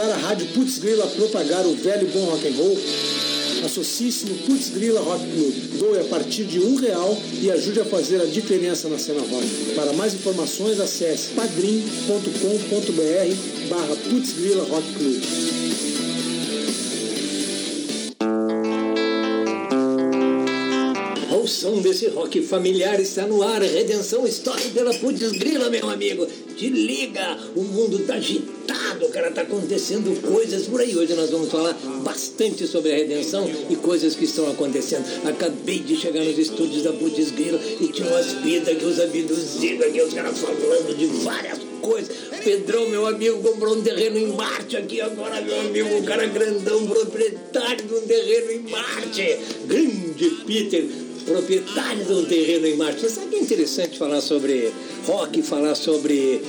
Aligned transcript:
ajudar 0.00 0.14
a 0.14 0.16
Rádio 0.16 0.46
Putz 0.48 0.78
Grila 0.78 1.04
a 1.04 1.08
propagar 1.08 1.66
o 1.66 1.74
velho 1.74 2.08
bom 2.08 2.24
rock 2.24 2.48
and 2.48 2.56
roll? 2.56 2.78
Associe-se 3.64 4.26
no 4.26 4.34
Putz 4.46 4.70
Grila 4.70 5.00
Rock 5.00 5.22
Club. 5.30 5.54
Doe 5.78 6.00
a 6.00 6.04
partir 6.04 6.44
de 6.44 6.58
um 6.58 6.76
real 6.76 7.16
e 7.40 7.50
ajude 7.50 7.80
a 7.80 7.84
fazer 7.84 8.20
a 8.22 8.24
diferença 8.24 8.88
na 8.88 8.98
cena 8.98 9.20
rock. 9.20 9.46
Para 9.74 9.92
mais 9.92 10.14
informações, 10.14 10.80
acesse 10.80 11.34
padrim.com.br 11.34 12.28
barra 13.68 13.96
Putz 14.08 14.32
Grila 14.32 14.64
Rock 14.64 14.94
Club. 14.94 15.59
Som 21.50 21.80
desse 21.80 22.06
rock 22.08 22.40
familiar 22.42 23.00
está 23.00 23.26
no 23.26 23.42
ar. 23.42 23.60
Redenção 23.60 24.26
História 24.26 24.70
pela 24.72 24.94
Putz 24.94 25.32
Grila, 25.32 25.68
meu 25.68 25.90
amigo. 25.90 26.26
Te 26.56 26.68
liga, 26.68 27.36
o 27.56 27.62
mundo 27.62 27.98
tá 28.06 28.14
agitado, 28.14 29.08
cara, 29.08 29.30
tá 29.30 29.42
acontecendo 29.42 30.20
coisas 30.22 30.66
por 30.66 30.80
aí. 30.80 30.96
Hoje 30.96 31.14
nós 31.14 31.30
vamos 31.30 31.50
falar 31.50 31.72
bastante 32.04 32.66
sobre 32.66 32.92
a 32.92 32.96
redenção 32.96 33.50
e 33.68 33.76
coisas 33.76 34.14
que 34.14 34.24
estão 34.24 34.50
acontecendo. 34.50 35.04
Acabei 35.26 35.80
de 35.80 35.96
chegar 35.96 36.24
nos 36.24 36.38
estúdios 36.38 36.84
da 36.84 36.92
Putz 36.92 37.30
Grila 37.32 37.60
e 37.80 37.88
tinha 37.88 38.08
umas 38.08 38.32
vidas 38.44 38.78
que 38.78 38.84
os 38.84 39.00
abduzidos 39.00 39.86
aqui, 39.86 40.00
os 40.02 40.14
caras 40.14 40.38
falando 40.38 40.96
de 40.96 41.06
várias 41.06 41.58
coisas. 41.80 42.14
Pedrão, 42.44 42.88
meu 42.88 43.06
amigo, 43.06 43.42
comprou 43.42 43.76
um 43.76 43.82
terreno 43.82 44.18
em 44.18 44.28
Marte 44.28 44.76
aqui 44.76 45.00
agora, 45.00 45.40
meu 45.40 45.60
amigo, 45.60 45.88
um 45.96 46.02
cara 46.02 46.26
grandão, 46.26 46.86
proprietário 46.86 47.84
de 47.84 47.94
um 47.94 48.00
terreno 48.02 48.52
em 48.52 48.70
Marte. 48.70 49.38
Grande 49.66 50.30
Peter, 50.46 51.09
proprietário 51.30 52.04
de 52.04 52.12
um 52.12 52.24
terreno 52.24 52.66
em 52.66 52.76
Marte. 52.76 53.00
Você 53.00 53.10
sabe 53.10 53.28
que 53.28 53.36
é 53.36 53.40
interessante 53.40 53.96
falar 53.96 54.20
sobre 54.20 54.72
rock, 55.06 55.42
falar 55.42 55.76
sobre 55.76 56.42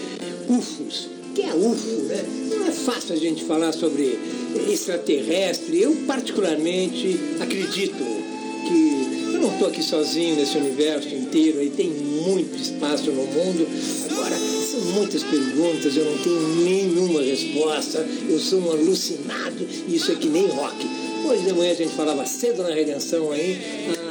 UFOs? 0.50 1.08
Que 1.36 1.44
é 1.44 1.54
UFO, 1.54 2.04
né? 2.08 2.26
Não 2.50 2.68
é 2.68 2.72
fácil 2.72 3.14
a 3.14 3.18
gente 3.18 3.44
falar 3.44 3.72
sobre 3.74 4.18
extraterrestre. 4.68 5.80
Eu, 5.80 5.96
particularmente, 6.08 7.20
acredito 7.40 8.04
que 8.68 9.34
eu 9.36 9.40
não 9.40 9.54
estou 9.54 9.68
aqui 9.68 9.84
sozinho 9.84 10.36
nesse 10.36 10.58
universo 10.58 11.10
inteiro, 11.10 11.60
aí 11.60 11.70
tem 11.70 11.90
muito 11.90 12.60
espaço 12.60 13.12
no 13.12 13.24
mundo. 13.24 13.68
Agora, 14.10 14.36
são 14.36 14.82
muitas 14.96 15.22
perguntas, 15.24 15.96
eu 15.96 16.06
não 16.06 16.18
tenho 16.18 16.42
nenhuma 16.64 17.22
resposta, 17.22 18.04
eu 18.28 18.40
sou 18.40 18.60
um 18.60 18.72
alucinado, 18.72 19.68
isso 19.88 20.12
é 20.12 20.16
que 20.16 20.28
nem 20.28 20.48
rock. 20.48 20.88
Hoje 21.24 21.44
de 21.44 21.54
manhã 21.54 21.72
a 21.72 21.76
gente 21.76 21.94
falava 21.94 22.26
cedo 22.26 22.64
na 22.64 22.74
redenção 22.74 23.32
aí, 23.32 23.60
ah, 23.96 24.11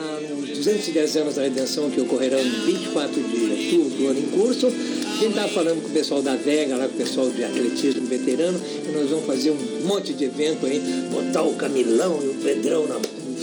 210 0.61 1.17
anos 1.17 1.35
da 1.37 1.43
redenção 1.43 1.91
que 1.91 2.01
ocorrerão 2.01 2.39
em 2.39 2.51
24 2.67 3.15
de 3.15 3.21
outubro 3.21 3.97
do 3.97 4.07
ano 4.09 4.19
em 4.19 4.27
curso. 4.27 4.67
A 4.67 5.23
gente 5.23 5.29
estava 5.29 5.49
falando 5.49 5.83
com 5.83 5.89
o 5.89 5.93
pessoal 5.93 6.23
da 6.23 6.37
Vega, 6.37 6.77
lá 6.77 6.87
com 6.87 6.95
o 6.95 6.99
pessoal 6.99 7.31
de 7.31 7.43
atletismo 7.45 8.07
veterano, 8.07 8.61
e 8.87 8.93
nós 8.93 9.11
vamos 9.11 9.27
fazer 9.27 9.51
um 9.51 9.87
monte 9.87 10.13
de 10.13 10.25
evento 10.25 10.67
aí, 10.67 10.81
botar 11.11 11.43
o 11.43 11.55
Camilão 11.55 12.21
e 12.23 12.29
o 12.29 12.35
Pedrão 12.35 12.87
na 12.87 12.99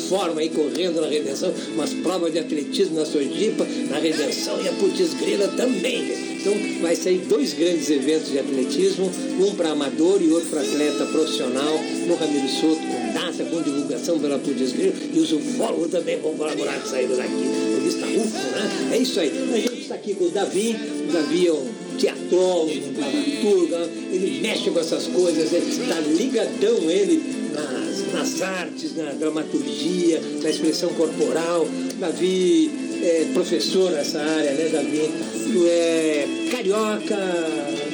forma 0.07 0.41
aí 0.41 0.49
correndo 0.49 1.01
na 1.01 1.07
Redenção, 1.07 1.53
umas 1.73 1.93
provas 1.93 2.31
de 2.31 2.39
atletismo 2.39 2.95
na 2.95 3.05
Sojipa, 3.05 3.65
na 3.89 3.99
Redenção 3.99 4.61
e 4.61 4.67
a 4.67 4.73
Putz 4.73 5.13
Grila 5.15 5.47
também. 5.49 6.27
Então 6.39 6.53
vai 6.81 6.95
sair 6.95 7.19
dois 7.27 7.53
grandes 7.53 7.89
eventos 7.89 8.31
de 8.31 8.39
atletismo, 8.39 9.11
um 9.39 9.55
para 9.55 9.71
amador 9.71 10.21
e 10.21 10.31
outro 10.31 10.49
para 10.49 10.61
atleta 10.61 11.05
profissional, 11.05 11.79
no 12.07 12.15
Ramiro 12.15 12.47
Soto, 12.47 12.79
com 12.79 13.13
data, 13.13 13.43
com 13.43 13.61
divulgação 13.61 14.19
pela 14.19 14.39
Putz 14.39 14.71
Grila, 14.71 14.93
e 15.13 15.19
os 15.19 15.31
ufólogos 15.31 15.91
também 15.91 16.19
vão 16.19 16.33
colaborar 16.35 16.79
com 16.79 16.89
saída 16.89 17.15
daqui. 17.15 17.33
Revista 17.75 18.05
UFO, 18.05 18.51
né? 18.51 18.89
É 18.93 18.97
isso 18.97 19.19
aí. 19.19 19.31
A 19.53 19.57
gente 19.57 19.81
está 19.81 19.95
aqui 19.95 20.13
com 20.13 20.25
o 20.25 20.29
Davi, 20.29 20.75
o 21.07 21.11
Davi 21.11 21.47
é 21.47 21.53
um 21.53 21.67
teatrólogo, 21.97 22.71
um 22.71 22.93
dramaturgo, 22.93 23.75
ele 24.11 24.39
mexe 24.41 24.69
com 24.69 24.79
essas 24.79 25.07
coisas, 25.07 25.51
ele 25.51 25.69
está 25.69 25.99
ligadão 25.99 26.89
ele 26.89 27.46
nas, 27.61 28.13
nas 28.13 28.41
artes, 28.41 28.95
na 28.95 29.11
dramaturgia, 29.11 30.21
na 30.41 30.49
expressão 30.49 30.89
corporal. 30.89 31.67
Davi 31.99 32.71
é 33.03 33.27
professor 33.33 33.91
nessa 33.91 34.19
área, 34.19 34.51
né, 34.53 34.69
Davi? 34.71 35.09
Tu 35.43 35.65
é 35.67 36.27
carioca, 36.51 37.17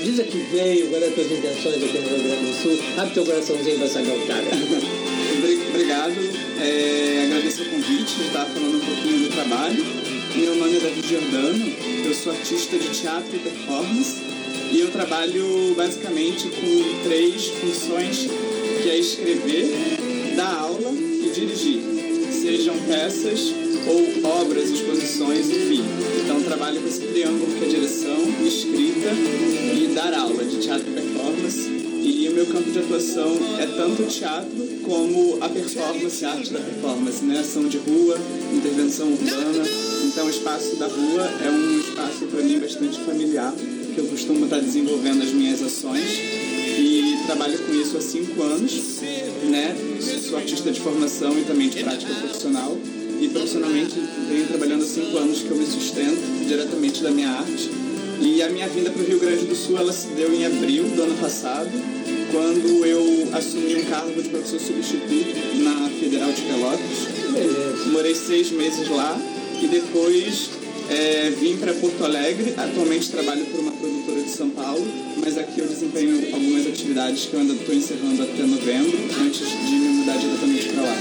diz 0.04 0.20
que 0.26 0.38
veio, 0.52 0.90
qual 0.90 1.02
é 1.02 1.08
as 1.08 1.14
tuas 1.14 1.32
intenções 1.32 1.76
aqui 1.76 2.00
no 2.00 2.10
Rio 2.10 2.24
Grande 2.24 2.46
do 2.46 2.62
Sul? 2.62 2.80
Abre 2.98 3.14
teu 3.14 3.26
coraçãozinho 3.26 3.78
pra 3.78 3.86
essa 3.86 4.02
galtada. 4.02 4.48
Obrigado, 5.70 6.14
é, 6.62 7.24
agradeço 7.26 7.64
o 7.64 7.66
convite, 7.66 8.16
eu 8.20 8.28
estava 8.28 8.50
falando 8.50 8.76
um 8.76 8.86
pouquinho 8.86 9.20
do 9.20 9.30
trabalho. 9.30 9.86
Meu 10.36 10.56
nome 10.56 10.78
é 10.78 10.80
Davi 10.80 11.02
Giordano, 11.08 11.74
eu 12.06 12.14
sou 12.14 12.32
artista 12.32 12.78
de 12.78 12.90
teatro 12.90 13.36
e 13.36 13.40
performance 13.40 14.34
e 14.74 14.80
eu 14.80 14.90
trabalho 14.90 15.76
basicamente 15.78 16.50
com 16.50 17.04
três 17.04 17.48
funções, 17.48 18.28
que 18.84 18.90
é 18.90 19.00
escrever, 19.00 20.36
dar 20.36 20.56
aula 20.56 20.92
e 20.92 21.32
dirigir, 21.34 21.80
sejam 22.34 22.76
peças 22.80 23.54
ou 23.88 24.30
obras, 24.42 24.70
exposições, 24.70 25.50
enfim. 25.50 25.82
Então 26.22 26.42
trabalho 26.42 26.82
com 26.82 26.88
esse 26.90 27.00
triângulo 27.00 27.46
que 27.46 27.64
é 27.64 27.68
direção, 27.70 28.18
escrita 28.46 29.08
e 29.74 29.94
dar 29.96 30.14
aula 30.14 30.44
de 30.44 30.58
teatro 30.58 30.86
e 30.90 30.94
performance. 30.96 31.62
E 32.04 32.28
o 32.28 32.34
meu 32.34 32.46
campo 32.46 32.72
de 32.72 32.80
atuação 32.80 33.38
é 33.58 33.66
tanto 33.68 34.04
o 34.04 34.06
teatro 34.06 34.68
como 34.84 35.38
a 35.42 35.48
performance, 35.48 36.26
a 36.26 36.32
arte 36.32 36.52
da 36.52 36.60
performance, 36.60 37.24
né? 37.24 37.40
Ação 37.40 37.66
de 37.70 37.78
rua, 37.78 38.20
intervenção 38.54 39.14
urbana. 39.14 39.64
Então 40.04 40.26
o 40.26 40.30
espaço 40.30 40.76
da 40.76 40.88
rua 40.88 41.32
é 41.42 41.50
um 41.50 41.80
espaço 41.80 42.26
para 42.26 42.42
mim 42.42 42.60
bastante 42.60 43.00
familiar, 43.00 43.54
que 43.96 43.98
eu 43.98 44.06
costumo 44.08 44.44
estar 44.44 44.60
desenvolvendo 44.60 45.24
as 45.24 45.32
minhas 45.32 45.62
ações 45.62 46.53
e 46.78 47.20
trabalho 47.26 47.58
com 47.60 47.74
isso 47.74 47.98
há 47.98 48.02
cinco 48.02 48.42
anos, 48.42 49.02
né? 49.50 49.76
Sou 50.28 50.38
artista 50.38 50.72
de 50.72 50.80
formação 50.80 51.38
e 51.38 51.44
também 51.44 51.70
de 51.70 51.84
prática 51.84 52.14
profissional 52.14 52.78
e 53.22 53.28
profissionalmente 53.30 53.96
venho 54.28 54.48
trabalhando 54.48 54.84
há 54.84 54.88
cinco 54.88 55.18
anos 55.18 55.42
que 55.42 55.50
eu 55.50 55.58
me 55.58 55.66
sustento 55.66 56.46
diretamente 56.48 57.02
da 57.02 57.12
minha 57.12 57.30
arte. 57.30 57.70
E 58.22 58.42
a 58.42 58.50
minha 58.50 58.68
vinda 58.70 58.90
para 58.90 59.02
o 59.02 59.06
Rio 59.06 59.20
Grande 59.20 59.46
do 59.46 59.56
Sul 59.56 59.78
ela 59.78 59.92
se 59.92 60.08
deu 60.08 60.34
em 60.34 60.46
abril 60.46 60.84
do 60.86 61.04
ano 61.04 61.16
passado, 61.18 61.70
quando 62.32 62.86
eu 62.86 63.30
assumi 63.34 63.76
um 63.76 63.86
cargo 63.86 64.22
de 64.22 64.30
professor 64.30 64.60
substituto 64.60 65.64
na 65.64 65.90
Federal 65.90 66.32
de 66.32 66.42
Pelotas. 66.42 67.92
Morei 67.92 68.16
seis 68.16 68.52
meses 68.52 68.88
lá 68.90 69.20
e 69.62 69.68
depois 69.68 70.50
é, 70.90 71.32
vim 71.32 71.58
para 71.58 71.74
Porto 71.74 72.04
Alegre. 72.04 72.54
Atualmente 72.56 73.10
trabalho 73.10 73.46
desempenho 75.94 76.36
algumas 76.36 76.68
atividades 76.68 77.26
que 77.26 77.34
eu 77.34 77.40
ainda 77.40 77.54
estou 77.54 77.76
encerrando 77.76 78.24
até 78.24 78.44
novembro, 78.44 78.98
antes 79.22 79.40
de 79.40 79.76
me 79.76 79.90
mudar 79.90 80.18
diretamente 80.18 80.70
para 80.70 80.84
lá. 80.84 80.98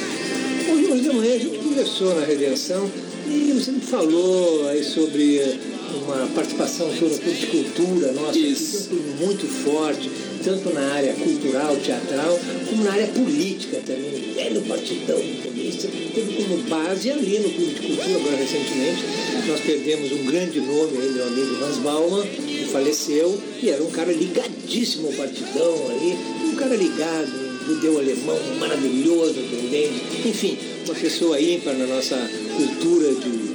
Hoje, 0.73 0.93
hoje 0.93 1.03
de 1.03 1.17
manhã 1.17 1.35
a 1.35 1.39
gente 1.39 1.59
conversou 1.59 2.15
na 2.15 2.27
Redenção 2.27 2.91
e 3.27 3.53
você 3.53 3.73
me 3.73 3.81
falou 3.81 4.69
aí 4.69 4.85
sobre 4.85 5.59
uma 6.05 6.27
participação 6.35 6.91
Clube 6.91 7.15
de 7.17 7.47
Cultura 7.47 8.13
nossa, 8.13 8.39
Isso. 8.39 8.91
muito 9.21 9.47
forte, 9.47 10.11
tanto 10.45 10.73
na 10.75 10.93
área 10.93 11.15
cultural, 11.15 11.77
teatral, 11.77 12.39
como 12.69 12.85
na 12.85 12.93
área 12.93 13.07
política 13.09 13.79
também. 13.87 14.33
Velho 14.35 14.63
partidão 14.63 15.21
comunista, 15.43 15.89
teve 16.15 16.43
como 16.43 16.57
base 16.65 17.11
ali 17.11 17.39
no 17.39 17.51
Clube 17.51 17.75
de 17.75 17.87
Cultura, 17.87 18.17
agora 18.17 18.37
recentemente. 18.37 19.05
Nós 19.47 19.61
perdemos 19.61 20.13
um 20.13 20.25
grande 20.27 20.61
nome 20.61 20.99
aí, 20.99 21.13
meu 21.13 21.27
amigo 21.27 21.65
Hans 21.65 21.77
Bauman, 21.79 22.27
que 22.27 22.62
faleceu, 22.73 23.39
e 23.63 23.69
era 23.69 23.83
um 23.83 23.91
cara 23.91 24.13
ligadíssimo 24.13 25.09
ao 25.09 25.13
partidão 25.13 25.75
aí, 25.91 26.17
um 26.45 26.57
cara 26.57 26.75
ligado, 26.75 27.31
um 27.31 27.67
judeu 27.67 27.99
alemão 27.99 28.39
maravilhoso 28.59 29.35
também, 29.35 29.91
enfim, 30.25 30.59
uma 30.87 30.95
pessoa 30.95 31.41
ímpar 31.41 31.75
na 31.75 31.87
nossa 31.87 32.17
cultura 32.57 33.15
de 33.15 33.53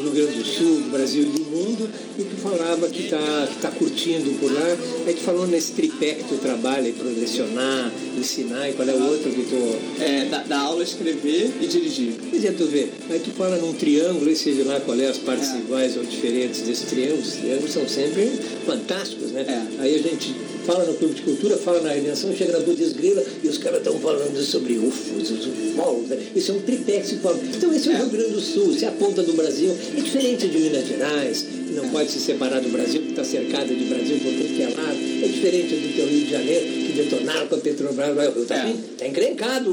do 0.00 0.04
Rio 0.04 0.12
Grande 0.12 0.38
do 0.38 0.44
Sul, 0.44 0.80
do 0.80 0.90
Brasil 0.90 1.24
do 1.24 1.49
mundo, 1.80 1.92
e 2.18 2.22
tu 2.22 2.36
falava 2.36 2.88
que 2.88 3.04
está 3.04 3.48
que 3.50 3.60
tá 3.60 3.70
curtindo 3.70 4.30
por 4.38 4.52
lá. 4.52 4.76
Aí 5.06 5.14
tu 5.14 5.20
falou 5.20 5.46
nesse 5.46 5.72
tripé 5.72 6.14
que 6.14 6.24
tu 6.24 6.36
trabalha, 6.36 6.88
em 6.88 7.20
lecionar, 7.20 7.92
ensinar, 8.18 8.68
e 8.68 8.72
qual 8.74 8.88
é 8.88 8.92
o 8.94 9.02
outro 9.06 9.30
que 9.30 9.42
tu. 9.42 10.02
É, 10.02 10.26
dar, 10.26 10.44
dar 10.44 10.60
aula, 10.60 10.82
escrever 10.82 11.50
e 11.60 11.66
dirigir. 11.66 12.14
Pois 12.30 12.44
é, 12.44 12.52
tu 12.52 12.66
vê, 12.66 12.88
aí 13.10 13.20
tu 13.20 13.30
fala 13.30 13.56
num 13.56 13.72
triângulo, 13.72 14.30
e 14.30 14.36
seja 14.36 14.64
lá 14.64 14.80
qual 14.80 14.98
é 14.98 15.06
as 15.06 15.18
partes 15.18 15.48
É. 15.50 15.58
iguais 15.58 15.96
ou 15.96 16.04
diferentes 16.04 16.62
desse 16.62 16.86
triângulo, 16.86 17.22
os 17.22 17.32
triângulos 17.34 17.72
são 17.72 17.88
sempre 17.88 18.30
fantásticos, 18.66 19.30
né? 19.32 19.44
É. 19.48 19.82
Aí 19.82 19.94
a 19.94 19.98
gente 19.98 20.34
fala 20.66 20.84
no 20.84 20.94
Clube 20.94 21.14
de 21.14 21.22
Cultura, 21.22 21.56
fala 21.56 21.80
na 21.80 21.90
Redenção, 21.90 22.34
chega 22.36 22.52
na 22.52 22.60
Budes 22.60 22.92
Grila 22.92 23.24
e 23.42 23.48
os 23.48 23.58
caras 23.58 23.78
estão 23.78 23.98
falando 23.98 24.40
sobre 24.42 24.78
UFOs, 24.78 25.30
os 25.30 25.46
ufólogos, 25.46 26.08
né? 26.08 26.18
Isso 26.36 26.52
é 26.52 26.54
um 26.54 26.60
tripé 26.60 27.00
que 27.00 27.08
se 27.08 27.16
fala. 27.16 27.38
Então 27.42 27.72
esse 27.74 27.88
é 27.88 27.92
o 27.94 27.96
Rio 27.96 28.08
Grande 28.10 28.30
do 28.32 28.40
Sul, 28.40 28.70
isso 28.72 28.84
é 28.84 28.88
a 28.88 28.92
ponta 28.92 29.22
do 29.22 29.32
Brasil, 29.32 29.76
é 29.96 30.00
diferente 30.00 30.48
de 30.48 30.58
Minas 30.58 30.86
Gerais, 30.86 31.46
não 31.72 31.88
pode 31.90 32.10
se 32.10 32.20
separar 32.20 32.60
do 32.60 32.68
Brasil, 32.68 33.00
que 33.02 33.10
está 33.10 33.24
cercado 33.24 33.68
de 33.74 33.84
Brasil 33.84 34.18
por 34.18 34.32
tudo 34.32 34.56
que 34.56 34.62
é 34.62 34.68
lado, 34.68 34.98
é 35.24 35.28
diferente 35.28 35.74
do 35.76 35.96
teu 35.96 36.06
Rio 36.06 36.24
de 36.24 36.30
Janeiro, 36.30 36.66
que 36.66 36.92
detonaram 36.92 37.46
com 37.48 37.54
a 37.54 37.58
Petrobras, 37.58 38.16
o 38.16 38.20
Rio 38.32 38.42
está 38.42 38.56
É. 38.68 38.74
tá 38.98 39.06
encrencado. 39.06 39.70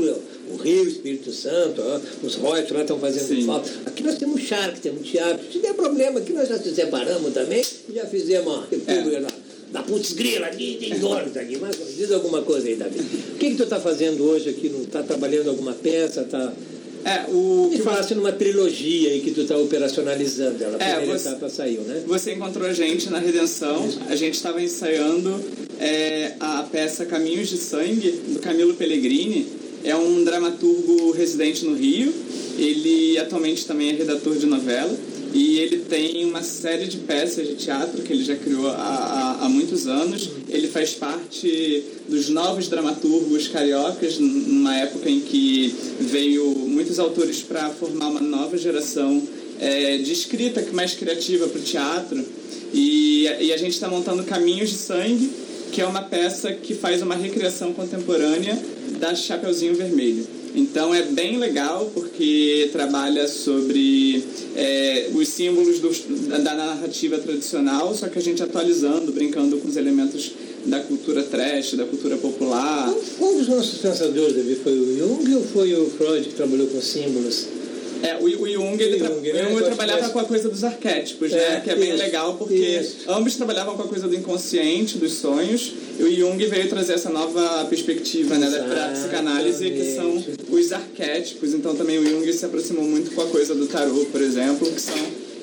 O 0.49 0.55
Rio, 0.55 0.83
o 0.83 0.87
Espírito 0.87 1.29
Santo, 1.33 1.81
os 2.23 2.35
royalties 2.35 2.71
lá 2.71 2.81
estão 2.81 2.97
fazendo 2.97 3.27
Sim. 3.27 3.45
falta. 3.45 3.69
Aqui 3.85 4.01
nós 4.01 4.17
temos 4.17 4.41
charque, 4.41 4.79
temos 4.79 5.05
teatro. 5.05 5.45
Se 5.51 5.59
der 5.59 5.73
problema, 5.73 6.19
aqui 6.19 6.31
nós 6.31 6.47
já 6.47 6.57
se 6.57 6.73
separamos 6.73 7.33
também 7.33 7.61
e 7.89 7.93
já 7.93 8.05
fizemos 8.05 8.53
a 8.53 8.61
república 8.71 9.19
lá. 9.19 9.27
da 9.73 9.83
putz 9.83 10.13
grila 10.13 10.45
aqui, 10.47 10.77
tem 10.79 10.97
donos 10.99 11.35
aqui. 11.35 11.57
Mas 11.59 11.75
diz 11.97 12.09
alguma 12.13 12.41
coisa 12.43 12.65
aí, 12.65 12.77
Davi. 12.77 12.97
O 12.97 13.37
que, 13.37 13.49
que 13.51 13.55
tu 13.57 13.63
está 13.63 13.77
fazendo 13.77 14.23
hoje 14.23 14.49
aqui? 14.49 14.67
Está 14.67 15.03
trabalhando 15.03 15.49
alguma 15.49 15.73
peça? 15.73 16.23
Tá... 16.23 16.53
É, 17.07 17.25
o 17.29 17.69
Me 17.71 17.77
falasse 17.79 18.13
numa 18.15 18.31
trilogia 18.33 19.11
aí 19.11 19.21
que 19.21 19.31
tu 19.31 19.41
está 19.41 19.57
operacionalizando. 19.57 20.61
Ela 20.61 20.75
É, 20.79 20.95
primeira 20.95 21.17
você- 21.17 21.29
etapa 21.29 21.49
saiu, 21.49 21.81
né? 21.81 22.03
Você 22.05 22.33
encontrou 22.33 22.67
a 22.67 22.73
gente 22.73 23.09
na 23.09 23.17
Redenção. 23.19 23.87
A 24.09 24.15
gente 24.15 24.33
estava 24.35 24.61
ensaiando 24.61 25.39
é, 25.79 26.33
a 26.39 26.63
peça 26.63 27.05
Caminhos 27.05 27.47
de 27.49 27.57
Sangue, 27.57 28.11
do 28.33 28.39
Camilo 28.39 28.73
Pellegrini. 28.73 29.47
É 29.85 29.95
um 29.95 30.23
dramaturgo 30.23 31.11
residente 31.11 31.63
no 31.65 31.75
Rio. 31.75 32.11
Ele 32.57 33.17
atualmente 33.19 33.65
também 33.65 33.91
é 33.91 33.93
redator 33.93 34.35
de 34.35 34.45
novela. 34.45 34.93
E 35.33 35.59
ele 35.59 35.77
tem 35.79 36.25
uma 36.25 36.41
série 36.41 36.85
de 36.85 36.97
peças 36.97 37.47
de 37.47 37.55
teatro 37.55 38.01
que 38.01 38.13
ele 38.13 38.23
já 38.23 38.35
criou 38.35 38.67
há, 38.67 39.39
há, 39.41 39.49
muitos 39.49 39.87
anos. 39.87 40.29
Ele 40.49 40.67
faz 40.67 40.91
parte 40.91 41.83
dos 42.07 42.29
novos 42.29 42.67
dramaturgos 42.67 43.47
cariocas, 43.47 44.17
numa 44.19 44.75
época 44.77 45.09
em 45.09 45.19
que 45.19 45.75
veio 45.99 46.43
muitos 46.67 46.99
autores 46.99 47.41
para 47.41 47.69
formar 47.69 48.07
uma 48.09 48.21
nova 48.21 48.57
geração 48.57 49.21
é, 49.59 49.97
de 49.97 50.11
escrita 50.11 50.65
mais 50.73 50.93
criativa 50.93 51.47
para 51.47 51.59
o 51.59 51.63
teatro. 51.63 52.25
E, 52.73 53.23
e 53.39 53.53
a 53.53 53.57
gente 53.57 53.73
está 53.73 53.87
montando 53.87 54.23
Caminhos 54.23 54.69
de 54.69 54.77
Sangue, 54.77 55.31
que 55.71 55.81
é 55.81 55.85
uma 55.85 56.01
peça 56.01 56.53
que 56.53 56.73
faz 56.73 57.01
uma 57.01 57.15
recriação 57.15 57.73
contemporânea 57.73 58.57
da 58.99 59.13
Chapeuzinho 59.13 59.75
Vermelho. 59.75 60.36
Então 60.55 60.93
é 60.93 61.03
bem 61.03 61.37
legal 61.37 61.91
porque 61.93 62.69
trabalha 62.71 63.27
sobre 63.27 64.23
é, 64.55 65.09
os 65.13 65.27
símbolos 65.27 65.79
da 65.79 66.37
da 66.37 66.53
narrativa 66.55 67.17
tradicional, 67.17 67.93
só 67.93 68.07
que 68.07 68.17
a 68.17 68.21
gente 68.21 68.41
atualizando, 68.41 69.11
brincando 69.11 69.57
com 69.57 69.67
os 69.67 69.75
elementos 69.75 70.31
da 70.65 70.79
cultura 70.79 71.23
trash, 71.23 71.73
da 71.73 71.85
cultura 71.85 72.17
popular. 72.17 72.93
Qual 73.17 73.33
dos 73.35 73.47
nossos 73.47 73.79
pensadores, 73.79 74.35
Davi? 74.35 74.55
Foi 74.55 74.77
o 74.77 74.97
Jung 74.97 75.35
ou 75.35 75.43
foi 75.43 75.73
o 75.73 75.89
Freud 75.89 76.27
que 76.27 76.35
trabalhou 76.35 76.67
com 76.67 76.81
símbolos? 76.81 77.47
É, 78.03 78.17
o, 78.19 78.25
o 78.25 78.47
Jung, 78.49 78.81
ele, 78.81 78.97
tra- 78.97 79.07
Jung, 79.09 79.33
né? 79.33 79.49
Jung 79.49 79.63
trabalhava 79.63 80.05
que 80.05 80.09
com 80.11 80.19
a 80.19 80.23
coisa 80.25 80.49
dos 80.49 80.63
arquétipos, 80.63 81.31
É, 81.31 81.35
né? 81.35 81.61
Que 81.63 81.69
é 81.71 81.75
bem 81.75 81.89
isso, 81.89 81.97
legal 82.03 82.35
porque 82.35 82.53
isso. 82.55 82.97
ambos 83.07 83.35
trabalhavam 83.35 83.75
com 83.75 83.83
a 83.83 83.87
coisa 83.87 84.07
do 84.07 84.15
inconsciente, 84.15 84.97
dos 84.97 85.13
sonhos, 85.13 85.73
e 85.99 86.03
o 86.03 86.15
Jung 86.15 86.45
veio 86.45 86.69
trazer 86.69 86.93
essa 86.93 87.09
nova 87.09 87.65
perspectiva, 87.65 88.35
né? 88.37 88.49
Da 88.49 88.89
psicanálise, 88.89 89.69
que 89.69 89.95
são 89.95 90.23
os 90.49 90.71
arquétipos. 90.71 91.53
Então 91.53 91.75
também 91.75 91.97
o 91.99 92.05
Jung 92.05 92.31
se 92.33 92.45
aproximou 92.45 92.83
muito 92.83 93.11
com 93.11 93.21
a 93.21 93.27
coisa 93.27 93.53
do 93.55 93.65
tarô, 93.67 94.05
por 94.11 94.21
exemplo, 94.21 94.71
que 94.71 94.81
são 94.81 94.95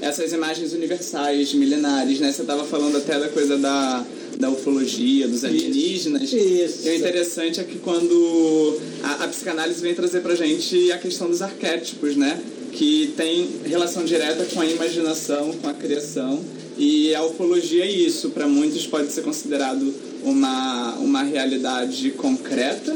essas 0.05 0.33
imagens 0.33 0.75
universais, 0.75 1.55
milenares, 1.55 2.21
né? 2.21 2.31
Você 2.31 2.43
estava 2.43 2.65
falando 2.65 2.97
até 2.99 3.19
da 3.19 3.29
coisa 3.29 3.57
da, 3.57 4.05
da 4.39 4.51
ufologia, 4.51 5.27
dos 5.27 5.45
alienígenas. 5.45 6.31
Isso. 6.31 6.87
E 6.87 6.91
o 6.91 6.95
interessante 6.95 7.59
é 7.59 7.65
que 7.65 7.79
quando 7.79 8.79
a, 9.03 9.25
a 9.25 9.29
psicanálise 9.29 9.81
vem 9.81 9.95
trazer 9.95 10.21
pra 10.21 10.35
gente 10.35 10.93
a 10.93 10.99
questão 10.99 11.29
dos 11.29 11.41
arquétipos, 11.41 12.17
né? 12.17 12.39
Que 12.71 13.15
tem 13.17 13.49
relação 13.65 14.05
direta 14.05 14.45
com 14.53 14.61
a 14.61 14.67
imaginação, 14.67 15.53
com 15.55 15.69
a 15.69 15.73
criação. 15.73 16.39
E 16.77 17.15
a 17.15 17.25
ufologia 17.25 17.85
é 17.85 17.91
isso. 17.91 18.31
Para 18.31 18.47
muitos 18.47 18.87
pode 18.87 19.11
ser 19.11 19.23
considerado 19.23 19.95
uma, 20.23 20.97
uma 20.97 21.23
realidade 21.23 22.11
concreta 22.11 22.95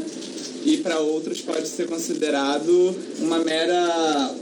e 0.63 0.77
para 0.77 0.99
outros 0.99 1.41
pode 1.41 1.67
ser 1.67 1.87
considerado 1.87 2.95
uma 3.19 3.39
mera 3.39 4.35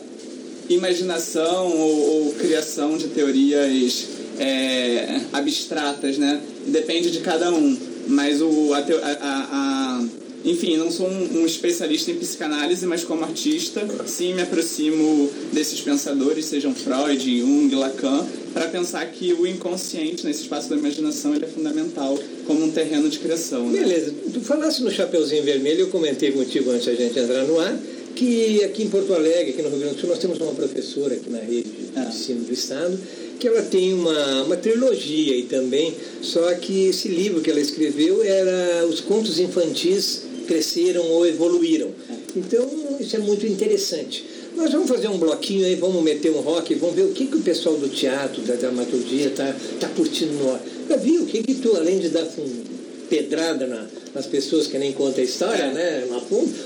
imaginação 0.69 1.67
ou, 1.71 2.25
ou 2.27 2.33
criação 2.33 2.97
de 2.97 3.07
teorias 3.07 4.07
é, 4.39 5.21
abstratas, 5.33 6.17
né? 6.17 6.41
Depende 6.67 7.11
de 7.11 7.19
cada 7.19 7.51
um. 7.51 7.77
Mas 8.07 8.41
o, 8.41 8.73
a, 8.73 8.77
a- 8.77 9.47
a- 9.51 10.05
enfim, 10.45 10.77
não 10.77 10.89
sou 10.89 11.07
um, 11.09 11.39
um 11.41 11.45
especialista 11.45 12.09
em 12.11 12.15
psicanálise, 12.15 12.85
mas 12.85 13.03
como 13.03 13.23
artista, 13.23 13.85
sim 14.05 14.33
me 14.33 14.41
aproximo 14.43 15.29
desses 15.51 15.81
pensadores, 15.81 16.45
sejam 16.45 16.73
Freud, 16.73 17.39
Jung, 17.39 17.75
Lacan, 17.75 18.25
para 18.53 18.67
pensar 18.67 19.05
que 19.07 19.33
o 19.33 19.45
inconsciente 19.45 20.25
nesse 20.25 20.43
espaço 20.43 20.69
da 20.69 20.77
imaginação 20.77 21.35
ele 21.35 21.43
é 21.43 21.47
fundamental 21.49 22.17
como 22.45 22.63
um 22.63 22.71
terreno 22.71 23.09
de 23.09 23.19
criação. 23.19 23.67
Né? 23.69 23.79
Beleza. 23.81 24.13
Tu 24.33 24.39
falasse 24.39 24.81
no 24.81 24.89
Chapeuzinho 24.91 25.43
Vermelho, 25.43 25.81
eu 25.81 25.87
comentei 25.87 26.31
contigo 26.31 26.71
antes 26.71 26.85
da 26.85 26.95
gente 26.95 27.19
entrar 27.19 27.43
no 27.43 27.59
ar, 27.59 27.77
que 28.17 28.63
aqui 28.63 28.83
em 28.83 28.89
Porto 28.89 29.13
Alegre, 29.13 29.51
aqui 29.51 29.61
no 29.61 29.69
Rio 29.69 29.79
Grande 29.79 29.95
do 29.95 30.01
Sul, 30.01 30.09
nós 30.09 30.17
temos 30.17 30.39
uma 30.39 30.53
professora 30.53 31.13
aqui 31.13 31.29
na 31.29 31.37
rede 31.37 31.69
de 31.69 31.99
ensino 31.99 32.43
do 32.43 32.51
Estado, 32.51 32.97
que 33.39 33.47
ela 33.47 33.61
tem 33.61 33.93
uma, 33.93 34.43
uma 34.43 34.57
trilogia 34.57 35.35
aí 35.35 35.43
também, 35.43 35.93
só 36.23 36.51
que 36.55 36.87
esse 36.87 37.07
livro 37.09 37.41
que 37.41 37.51
ela 37.51 37.59
escreveu 37.59 38.23
era 38.23 38.87
Os 38.87 39.01
Contos 39.01 39.39
Infantis 39.39 40.23
Cresceram 40.47 41.05
ou 41.11 41.27
Evoluíram. 41.27 41.91
Então, 42.35 42.67
isso 42.99 43.15
é 43.15 43.19
muito 43.19 43.45
interessante. 43.45 44.25
Nós 44.55 44.71
vamos 44.71 44.89
fazer 44.89 45.07
um 45.09 45.19
bloquinho 45.19 45.67
aí, 45.67 45.75
vamos 45.75 46.01
meter 46.01 46.31
um 46.31 46.39
rock, 46.39 46.73
vamos 46.73 46.95
ver 46.95 47.03
o 47.03 47.11
que, 47.11 47.27
que 47.27 47.35
o 47.35 47.41
pessoal 47.41 47.75
do 47.77 47.87
teatro, 47.87 48.41
da 48.41 48.55
dramaturgia, 48.55 49.29
tá, 49.29 49.55
tá 49.79 49.87
curtindo 49.89 50.33
no 50.33 50.51
ar. 50.51 50.61
Davi, 50.89 51.19
o 51.19 51.25
que 51.27 51.43
que 51.43 51.55
tu, 51.55 51.75
além 51.75 51.99
de 51.99 52.09
dar 52.09 52.23
um, 52.23 52.76
pedrada 53.09 53.65
na- 53.67 53.85
nas 54.13 54.25
pessoas 54.25 54.67
que 54.67 54.77
nem 54.77 54.91
conta 54.93 55.21
a 55.21 55.23
história, 55.23 55.63
É. 55.63 55.73
né, 55.73 56.03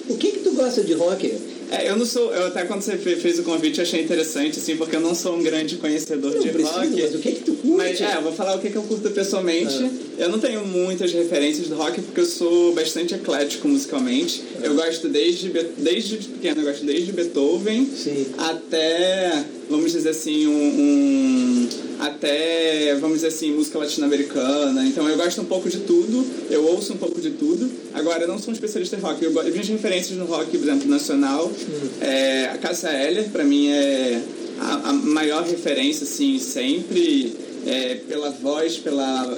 o 0.09 0.15
que 0.17 0.31
que 0.31 0.39
tu 0.39 0.51
gosta 0.51 0.83
de 0.83 0.93
rock? 0.93 1.31
É, 1.71 1.89
eu 1.89 1.95
não 1.95 2.05
sou. 2.05 2.33
Eu 2.33 2.47
até 2.47 2.65
quando 2.65 2.81
você 2.81 2.97
fe- 2.97 3.15
fez 3.15 3.39
o 3.39 3.43
convite 3.43 3.79
achei 3.79 4.01
interessante, 4.01 4.59
assim, 4.59 4.75
porque 4.75 4.93
eu 4.97 4.99
não 4.99 5.15
sou 5.15 5.37
um 5.37 5.41
grande 5.41 5.77
conhecedor 5.77 6.33
Não 6.33 6.41
de 6.41 6.49
precisa, 6.49 6.79
rock. 6.81 7.01
mas 7.01 7.15
o 7.15 7.19
que 7.19 7.31
que 7.31 7.43
tu 7.43 7.53
curte? 7.53 7.77
Mas, 7.77 8.01
é, 8.01 8.17
eu 8.17 8.21
vou 8.23 8.33
falar 8.33 8.57
o 8.57 8.59
que, 8.59 8.69
que 8.69 8.75
eu 8.75 8.81
curto 8.83 9.09
pessoalmente. 9.11 9.73
Ah. 9.81 9.89
Eu 10.23 10.29
não 10.29 10.37
tenho 10.37 10.65
muitas 10.65 11.13
referências 11.13 11.67
do 11.67 11.75
rock 11.75 12.01
porque 12.01 12.19
eu 12.19 12.25
sou 12.25 12.73
bastante 12.73 13.13
eclético 13.15 13.69
musicalmente. 13.69 14.43
Ah. 14.57 14.65
Eu 14.65 14.75
gosto 14.75 15.07
desde, 15.07 15.49
desde 15.77 16.17
pequeno, 16.17 16.59
eu 16.61 16.65
gosto 16.65 16.83
desde 16.85 17.13
Beethoven 17.13 17.85
Sim. 17.95 18.25
até, 18.37 19.41
vamos 19.71 19.91
dizer 19.93 20.09
assim, 20.09 20.45
um, 20.47 20.51
um- 20.53 21.69
até, 21.99 22.95
vamos 22.99 23.17
dizer 23.17 23.27
assim, 23.27 23.51
música 23.53 23.79
latino-americana. 23.79 24.85
Então 24.85 25.07
eu 25.09 25.15
gosto 25.17 25.41
um 25.41 25.45
pouco 25.45 25.69
de 25.69 25.79
tudo, 25.79 26.25
eu 26.49 26.63
ouço 26.65 26.93
um 26.93 26.97
pouco 26.97 27.19
de 27.21 27.31
tudo. 27.31 27.71
Agora, 27.93 28.23
eu 28.23 28.27
não 28.27 28.37
sou 28.37 28.49
um 28.49 28.53
especialista 28.53 28.95
em 28.95 28.99
rock. 28.99 29.23
Eu, 29.23 29.31
go- 29.31 29.41
eu 29.41 29.51
vejo 29.53 29.71
referências 29.71 30.17
no 30.17 30.25
rock, 30.25 30.55
por 30.57 30.67
exemplo, 30.67 30.87
nacional. 30.89 31.47
Hum. 31.47 31.87
É, 32.01 32.45
a 32.53 32.57
Cássia 32.57 32.89
Eller, 32.89 33.29
pra 33.29 33.43
mim, 33.43 33.69
é 33.69 34.21
a, 34.59 34.89
a 34.89 34.93
maior 34.93 35.43
referência, 35.43 36.03
assim, 36.03 36.37
sempre. 36.39 37.33
é, 37.65 37.95
pela 38.07 38.29
voz, 38.31 38.77
pela 38.77 39.37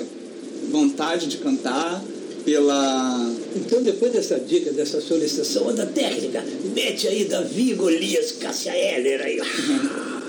vontade 0.71 1.28
de 1.28 1.37
cantar, 1.37 2.02
pela... 2.45 3.31
Então, 3.56 3.83
depois 3.83 4.11
dessa 4.13 4.40
dica, 4.40 4.71
dessa 4.71 5.02
solicitação 5.02 5.73
da 5.75 5.85
técnica, 5.85 6.44
mete 6.73 7.07
aí 7.07 7.25
Davi 7.25 7.73
Golias 7.73 8.31
Cássia 8.33 8.71
Heller 8.75 9.21
aí. 9.21 9.42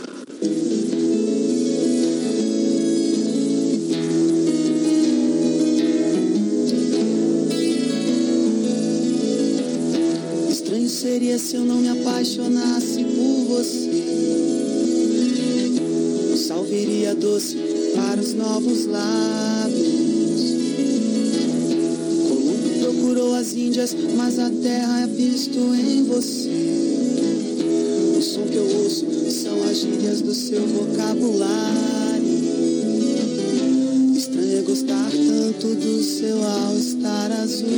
Estranho 10.50 10.88
seria 10.88 11.38
se 11.38 11.56
eu 11.56 11.64
não 11.64 11.76
me 11.76 11.88
apaixonasse 11.88 13.04
por 13.04 13.44
você. 13.48 13.90
O 16.32 16.36
sal 16.36 16.64
viria 16.64 17.14
doce 17.14 17.56
para 17.94 18.20
os 18.20 18.34
novos 18.34 18.86
lábios. 18.86 20.54
Colombo 22.28 22.68
procurou 22.80 23.34
as 23.34 23.54
Índias, 23.54 23.94
mas 24.16 24.38
a 24.38 24.50
terra 24.50 25.02
é 25.02 25.06
visto 25.06 25.58
em 25.74 26.04
você. 26.04 27.03
São 29.54 29.62
as 29.62 29.76
gírias 29.78 30.20
do 30.20 30.34
seu 30.34 30.66
vocabulário. 30.66 32.24
Estranho 34.16 34.58
é 34.58 34.62
gostar 34.62 35.10
tanto 35.10 35.74
do 35.76 36.02
seu 36.02 36.42
all-star 36.42 37.30
azul. 37.30 37.68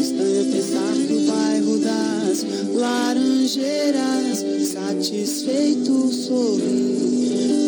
Estranho 0.00 0.40
é 0.40 0.44
pensar 0.52 0.94
no 0.94 1.20
bairro 1.26 1.78
das 1.78 2.44
Laranjeiras, 2.74 4.44
satisfeito 4.72 6.12
sorri 6.12 6.96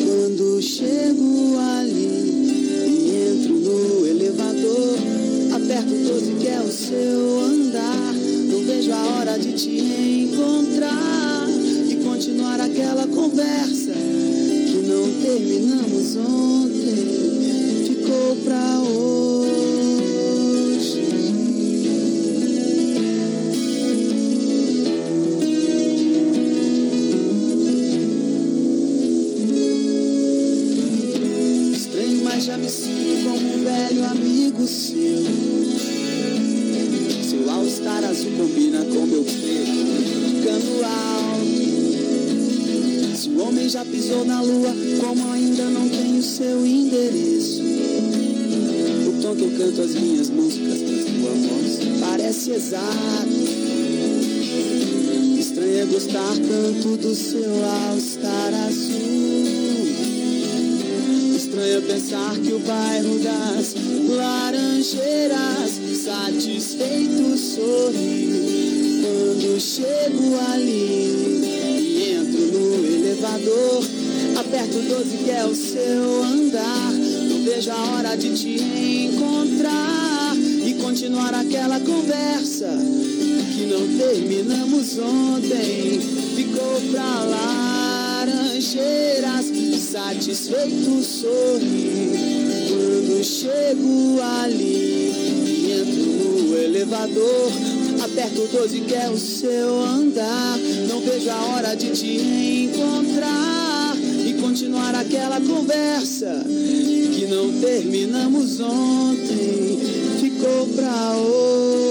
quando 0.07 0.61
chego 0.61 1.57
ali 1.79 2.11
e 2.89 3.11
entro 3.31 3.55
no 3.55 4.07
elevador. 4.09 4.99
Aperto 5.55 5.95
o 5.95 6.09
12 6.09 6.33
que 6.41 6.49
é 6.49 6.61
o 6.61 6.71
seu 6.71 7.41
andar. 7.41 8.15
Não 8.49 8.65
vejo 8.65 8.93
a 8.93 9.19
hora 9.19 9.39
de 9.39 9.53
te 9.53 9.79
encontrar 9.79 11.10
aquela 12.71 13.07
conversa 13.09 13.93
que 13.93 14.87
não 14.87 15.23
terminamos 15.23 16.17
ontem. 16.17 16.70
De 78.17 78.31
te 78.35 78.61
encontrar 79.07 80.35
e 80.37 80.75
continuar 80.75 81.33
aquela 81.33 81.79
conversa 81.79 82.67
que 83.55 83.67
não 83.67 83.87
terminamos 83.99 84.99
ontem. 84.99 86.01
Ficou 86.35 86.81
pra 86.91 87.25
laranjeiras, 88.27 89.47
satisfeito 89.79 91.03
sorri 91.05 92.01
quando 92.69 93.23
chego 93.23 94.21
ali 94.43 95.13
e 95.47 95.71
entro 95.81 96.03
no 96.49 96.57
elevador. 96.57 97.53
Aperto 98.03 98.49
12 98.53 98.81
que 98.81 98.95
é 98.95 99.09
o 99.09 99.17
seu 99.17 99.85
andar. 99.85 100.59
Não 100.89 101.01
vejo 101.01 101.31
a 101.31 101.41
hora 101.55 101.77
de 101.77 101.91
te 101.93 102.17
encontrar 102.71 103.97
e 104.27 104.35
continuar 104.41 104.97
aquela 104.97 105.41
conversa 105.41 106.45
não 107.31 107.61
terminamos 107.61 108.59
ontem. 108.59 109.79
Ficou 110.21 110.67
pra 110.75 111.17
hoje. 111.17 111.90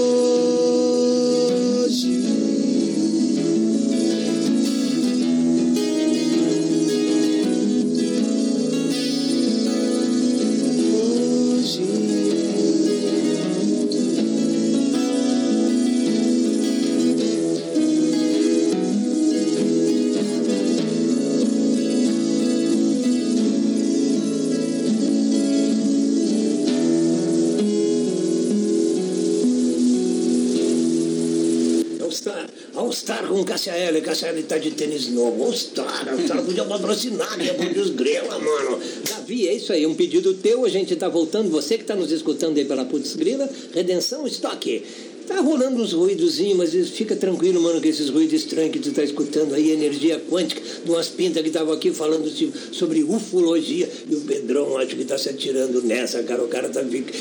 All-Star 33.10 33.26
com 33.26 33.44
Cassia 33.44 33.72
L. 33.72 34.00
Cassia 34.00 34.28
L 34.28 34.42
tá 34.44 34.56
de 34.56 34.70
tênis 34.70 35.08
novo. 35.08 35.44
All-Star, 35.44 36.08
All-Star 36.08 36.44
podia 36.44 36.64
patrocinar, 36.64 37.36
que 37.38 37.50
é 37.50 37.54
por 37.54 37.66
desgrela, 37.66 38.38
mano. 38.38 38.78
Davi, 39.08 39.48
é 39.48 39.54
isso 39.54 39.72
aí, 39.72 39.84
um 39.84 39.94
pedido 39.94 40.34
teu, 40.34 40.64
a 40.64 40.68
gente 40.68 40.94
tá 40.94 41.08
voltando. 41.08 41.50
Você 41.50 41.76
que 41.76 41.84
tá 41.84 41.96
nos 41.96 42.12
escutando 42.12 42.56
aí 42.58 42.64
pela 42.64 42.84
Putz 42.84 43.16
Grila, 43.16 43.50
Redenção 43.74 44.26
Estoque. 44.26 44.84
Tá 45.26 45.40
rolando 45.40 45.80
uns 45.80 45.92
ruídozinhos, 45.92 46.56
mas 46.56 46.90
fica 46.90 47.14
tranquilo, 47.14 47.60
mano, 47.60 47.80
que 47.80 47.88
esses 47.88 48.10
ruídos 48.10 48.34
estranhos 48.34 48.72
que 48.72 48.80
tu 48.80 48.92
tá 48.92 49.02
escutando 49.02 49.54
aí, 49.54 49.70
energia 49.70 50.20
quântica, 50.28 50.60
de 50.84 50.90
umas 50.90 51.08
pintas 51.08 51.42
que 51.42 51.48
estavam 51.48 51.72
aqui 51.72 51.92
falando 51.92 52.28
sobre 52.72 53.04
ufologia. 53.04 53.88
E 54.08 54.14
o 54.14 54.20
Pedrão 54.22 54.76
acho 54.76 54.96
que 54.96 55.04
tá 55.04 55.16
se 55.16 55.28
atirando 55.28 55.82
nessa, 55.82 56.22
cara. 56.24 56.42
O 56.42 56.48
cara 56.48 56.68
tá, 56.68 56.80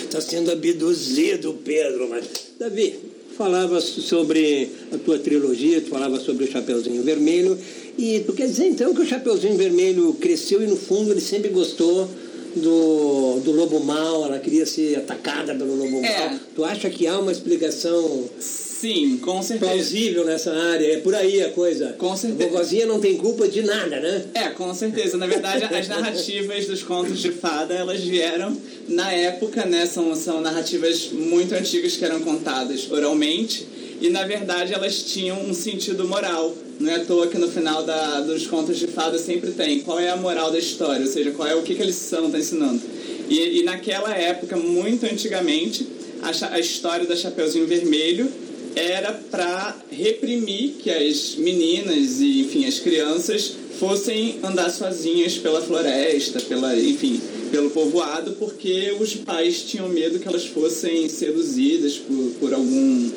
tá 0.10 0.22
sendo 0.22 0.52
abduzido, 0.52 1.60
Pedro. 1.64 2.10
Mas, 2.10 2.26
Davi, 2.60 2.96
falava 3.44 3.80
sobre 3.80 4.70
a 4.92 4.98
tua 4.98 5.18
trilogia, 5.18 5.80
tu 5.80 5.88
falava 5.90 6.20
sobre 6.20 6.44
o 6.44 6.52
Chapeuzinho 6.52 7.02
Vermelho, 7.04 7.58
e 7.98 8.20
tu 8.26 8.34
quer 8.34 8.48
dizer 8.48 8.68
então 8.68 8.94
que 8.94 9.00
o 9.02 9.06
Chapeuzinho 9.06 9.56
Vermelho 9.56 10.14
cresceu 10.20 10.62
e 10.62 10.68
no 10.68 10.76
fundo 10.76 11.12
ele 11.12 11.22
sempre 11.22 11.48
gostou 11.50 12.10
do, 12.58 13.40
do 13.40 13.52
lobo 13.54 13.80
mal, 13.80 14.26
ela 14.26 14.40
queria 14.40 14.66
ser 14.66 14.98
atacada 14.98 15.56
pelo 15.56 15.74
lobo 15.74 16.04
É. 16.04 16.20
mal. 16.30 16.40
Tu 16.54 16.66
acha 16.66 16.90
que 16.90 17.08
há 17.08 17.18
uma 17.18 17.32
explicação 17.32 18.26
Sim, 18.80 19.18
com 19.18 19.42
certeza. 19.42 19.72
plausível 19.72 20.26
nessa 20.26 20.54
área? 20.54 20.94
É 20.94 20.98
por 20.98 21.14
aí 21.14 21.42
a 21.42 21.50
coisa. 21.50 21.94
Com 21.98 22.16
certeza. 22.16 22.46
A 22.46 22.52
vovozinha 22.52 22.86
não 22.86 23.00
tem 23.00 23.18
culpa 23.18 23.46
de 23.46 23.62
nada, 23.62 24.00
né? 24.00 24.24
É, 24.34 24.48
com 24.50 24.74
certeza. 24.74 25.18
Na 25.18 25.28
verdade, 25.28 25.66
as 25.66 25.88
narrativas 25.90 26.66
dos 26.66 26.82
contos 26.82 27.20
de 27.20 27.30
fada, 27.30 27.74
elas 27.74 28.00
vieram 28.00 28.56
na 28.88 29.12
época, 29.12 29.66
né? 29.66 29.86
São, 29.86 30.16
são 30.16 30.40
narrativas 30.40 31.10
muito 31.12 31.54
antigas 31.56 31.98
que 31.98 32.06
eram 32.06 32.22
contadas 32.22 32.90
oralmente. 32.90 33.68
E, 34.00 34.10
na 34.10 34.24
verdade, 34.24 34.74
elas 34.74 35.04
tinham 35.04 35.42
um 35.42 35.54
sentido 35.54 36.08
moral. 36.08 36.56
Não 36.80 36.90
é 36.90 36.96
à 36.96 37.04
toa 37.04 37.28
que 37.28 37.38
no 37.38 37.50
final 37.50 37.84
da, 37.84 38.22
dos 38.22 38.48
contos 38.48 38.80
de 38.80 38.88
fada 38.88 39.18
sempre 39.18 39.52
tem 39.52 39.82
qual 39.82 40.00
é 40.00 40.10
a 40.10 40.16
moral 40.16 40.52
da 40.52 40.58
história, 40.58 41.06
ou 41.06 41.12
seja, 41.12 41.32
qual 41.32 41.46
é 41.46 41.54
o 41.54 41.64
que, 41.64 41.76
que 41.76 41.82
a 41.82 41.86
lição 41.86 42.28
está 42.28 42.40
ensinando. 42.40 42.82
E, 43.28 43.60
e 43.60 43.64
naquela 43.64 44.16
época, 44.16 44.56
muito 44.56 45.06
antigamente, 45.06 45.86
a, 46.22 46.54
a 46.54 46.60
história 46.62 47.06
da 47.06 47.16
Chapeuzinho 47.18 47.68
Vermelho 47.68 48.32
era 48.80 49.12
para 49.12 49.76
reprimir 49.92 50.76
que 50.80 50.90
as 50.90 51.36
meninas 51.36 52.22
e, 52.22 52.42
enfim, 52.42 52.66
as 52.66 52.80
crianças 52.80 53.54
fossem 53.78 54.40
andar 54.44 54.70
sozinhas 54.70 55.38
pela 55.38 55.62
floresta, 55.62 56.40
pela, 56.42 56.76
enfim, 56.78 57.20
pelo 57.52 57.70
povoado, 57.70 58.34
porque 58.34 58.96
os 59.00 59.16
pais 59.16 59.64
tinham 59.64 59.90
medo 59.90 60.20
que 60.20 60.28
elas 60.28 60.46
fossem 60.46 61.08
seduzidas 61.10 61.98
por, 61.98 62.32
por 62.40 62.54
algum, 62.54 63.12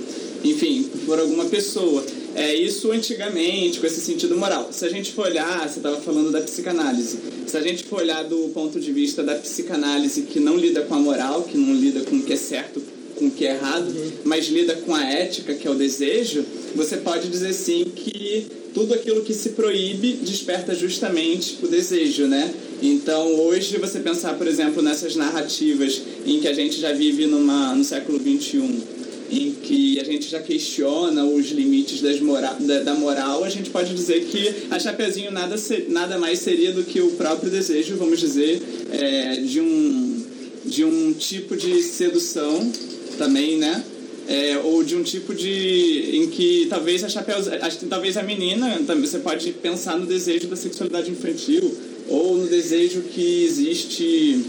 enfim, 0.45 0.89
por 1.07 1.19
alguma 1.19 1.45
pessoa. 1.47 2.05
É 2.35 2.55
isso 2.55 2.91
antigamente, 2.91 3.79
com 3.79 3.87
esse 3.87 4.01
sentido 4.01 4.37
moral. 4.37 4.69
Se 4.73 4.85
a 4.85 4.89
gente 4.89 5.13
for 5.13 5.27
olhar, 5.27 5.69
você 5.69 5.79
estava 5.79 6.01
falando 6.01 6.31
da 6.31 6.41
psicanálise. 6.41 7.19
Se 7.47 7.57
a 7.57 7.61
gente 7.61 7.85
for 7.85 8.01
olhar 8.01 8.25
do 8.25 8.51
ponto 8.55 8.81
de 8.81 8.91
vista 8.91 9.23
da 9.23 9.35
psicanálise 9.35 10.23
que 10.23 10.41
não 10.41 10.57
lida 10.57 10.83
com 10.83 10.95
a 10.95 10.99
moral, 10.99 11.43
que 11.43 11.59
não 11.59 11.75
lida 11.75 12.01
com 12.01 12.17
o 12.17 12.23
que 12.23 12.33
é 12.33 12.37
certo 12.37 12.83
com 13.23 13.29
o 13.29 13.31
que 13.31 13.47
é 13.47 13.53
errado, 13.53 13.87
mas 14.25 14.47
lida 14.47 14.75
com 14.75 14.93
a 14.93 15.05
ética, 15.05 15.55
que 15.55 15.67
é 15.67 15.71
o 15.71 15.75
desejo, 15.75 16.45
você 16.75 16.97
pode 16.97 17.29
dizer 17.29 17.53
sim 17.53 17.85
que 17.95 18.47
tudo 18.75 18.95
aquilo 18.95 19.23
que 19.23 19.33
se 19.33 19.51
proíbe 19.51 20.15
desperta 20.15 20.75
justamente 20.75 21.59
o 21.63 21.69
desejo, 21.69 22.27
né? 22.27 22.53
Então, 22.83 23.39
hoje, 23.41 23.79
você 23.79 24.01
pensar, 24.01 24.35
por 24.35 24.47
exemplo, 24.47 24.83
nessas 24.83 25.15
narrativas 25.15 26.03
em 26.27 26.41
que 26.41 26.49
a 26.49 26.53
gente 26.53 26.81
já 26.81 26.93
vive 26.93 27.27
numa, 27.27 27.75
no 27.75 27.85
século 27.85 28.19
XXI, 28.19 28.83
em 29.31 29.53
que 29.63 30.01
a 30.01 30.05
gente 30.05 30.29
já 30.29 30.41
questiona 30.41 31.25
os 31.25 31.51
limites 31.51 32.01
das 32.01 32.21
mora 32.21 32.57
da, 32.59 32.81
da 32.81 32.95
moral, 32.95 33.45
a 33.45 33.49
gente 33.49 33.71
pode 33.71 33.95
dizer 33.95 34.25
que 34.25 34.67
a 34.71 34.81
Chapeuzinho 34.81 35.31
nada, 35.31 35.55
nada 35.89 36.19
mais 36.19 36.41
seria 36.41 36.73
do 36.73 36.83
que 36.83 37.01
o 37.01 37.13
próprio 37.13 37.51
desejo, 37.51 37.97
vamos 37.97 38.19
dizer, 38.19 38.61
é, 38.91 39.37
de, 39.37 39.61
um, 39.61 40.25
de 40.65 40.85
um 40.85 41.13
tipo 41.13 41.57
de 41.57 41.83
sedução 41.83 42.71
também, 43.23 43.57
né? 43.59 43.83
É, 44.29 44.57
ou 44.63 44.83
de 44.85 44.95
um 44.97 45.03
tipo 45.03 45.35
de. 45.35 46.11
em 46.17 46.29
que 46.29 46.67
talvez 46.71 47.03
a 47.05 47.09
chapéu. 47.09 47.37
Talvez 47.89 48.17
a 48.17 48.23
menina, 48.23 48.81
também 48.87 49.07
você 49.07 49.19
pode 49.19 49.51
pensar 49.53 49.99
no 49.99 50.07
desejo 50.07 50.47
da 50.49 50.57
sexualidade 50.57 51.11
infantil, 51.11 51.75
ou 52.09 52.37
no 52.37 52.47
desejo 52.47 53.03
que 53.03 53.45
existe. 53.45 54.45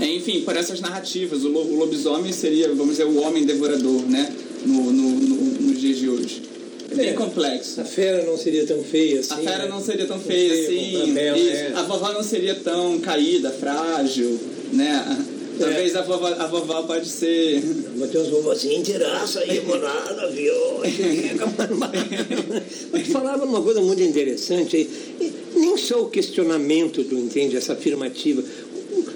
é, 0.00 0.06
enfim, 0.14 0.40
por 0.42 0.56
essas 0.56 0.80
narrativas. 0.80 1.44
O, 1.44 1.48
lo- 1.48 1.72
o 1.72 1.76
lobisomem 1.76 2.32
seria, 2.32 2.68
vamos 2.68 2.90
dizer, 2.96 3.04
o 3.06 3.20
homem 3.20 3.44
devorador, 3.44 4.02
né? 4.08 4.32
No, 4.66 4.92
no, 4.92 5.10
no- 5.10 5.60
nos 5.60 5.80
dias 5.80 5.98
de 5.98 6.08
hoje. 6.08 6.42
É 6.90 6.94
bem 6.96 7.08
É. 7.10 7.12
complexo. 7.12 7.80
A 7.80 7.84
fera 7.84 8.24
não 8.24 8.36
seria 8.36 8.66
tão 8.66 8.82
feia 8.82 9.20
assim. 9.20 9.32
A 9.34 9.36
fera 9.36 9.62
né? 9.64 9.68
não 9.68 9.80
seria 9.82 10.06
tão 10.06 10.18
feia 10.18 10.50
feia, 10.50 10.68
assim. 10.68 10.92
com 11.00 11.08
papel, 11.08 11.36
Isso. 11.36 11.50
é. 11.50 11.72
A 11.76 11.82
vovó 11.82 12.12
não 12.12 12.22
seria 12.22 12.54
tão 12.56 12.98
caída, 13.00 13.50
frágil, 13.50 14.38
né? 14.72 15.24
Talvez 15.58 15.96
a, 15.96 16.02
vovó, 16.02 16.26
a 16.26 16.46
vovó 16.46 16.82
pode 16.82 17.08
ser. 17.08 17.62
Mas 17.96 18.10
tem 18.10 18.20
uns 18.20 18.28
vovozinhos 18.28 18.88
aí, 19.36 19.60
monada, 19.60 20.30
viu? 20.30 20.52
Mas 22.92 23.08
falava 23.08 23.46
numa 23.46 23.62
coisa 23.62 23.80
muito 23.80 24.02
interessante 24.02 24.76
aí. 24.76 24.90
E 25.20 25.58
Nem 25.58 25.76
só 25.76 26.02
o 26.02 26.10
questionamento, 26.10 27.04
tu 27.04 27.14
entende, 27.14 27.56
essa 27.56 27.74
afirmativa. 27.74 28.42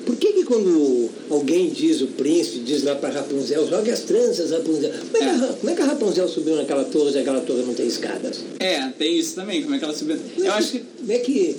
Por 0.07 0.17
que 0.17 0.33
que 0.33 0.45
quando 0.45 1.11
alguém 1.31 1.69
diz 1.69 2.01
o 2.01 2.07
príncipe, 2.09 2.61
diz 2.61 2.83
lá 2.83 2.95
pra 2.95 3.11
Rapunzel, 3.11 3.69
joga 3.69 3.93
as 3.93 4.01
tranças, 4.01 4.51
Rapunzel. 4.51 4.91
Como 4.91 5.17
é, 5.17 5.19
que 5.19 5.25
a, 5.25 5.49
como 5.49 5.71
é 5.71 5.75
que 5.75 5.83
a 5.83 5.85
Rapunzel 5.85 6.29
subiu 6.29 6.57
naquela 6.57 6.85
torre 6.85 7.13
se 7.13 7.19
aquela 7.19 7.41
torre 7.41 7.63
não 7.63 7.75
tem 7.75 7.87
escadas? 7.87 8.41
É, 8.59 8.89
tem 8.99 9.19
isso 9.19 9.35
também. 9.35 9.63
Como 9.63 9.75
é 9.75 9.79
que 9.79 9.85
ela 9.85 9.95
subiu? 9.95 10.17
Eu 10.39 10.53
acho 10.53 10.73
que. 10.73 10.83
Como 10.99 11.13
é 11.13 11.19
que. 11.19 11.57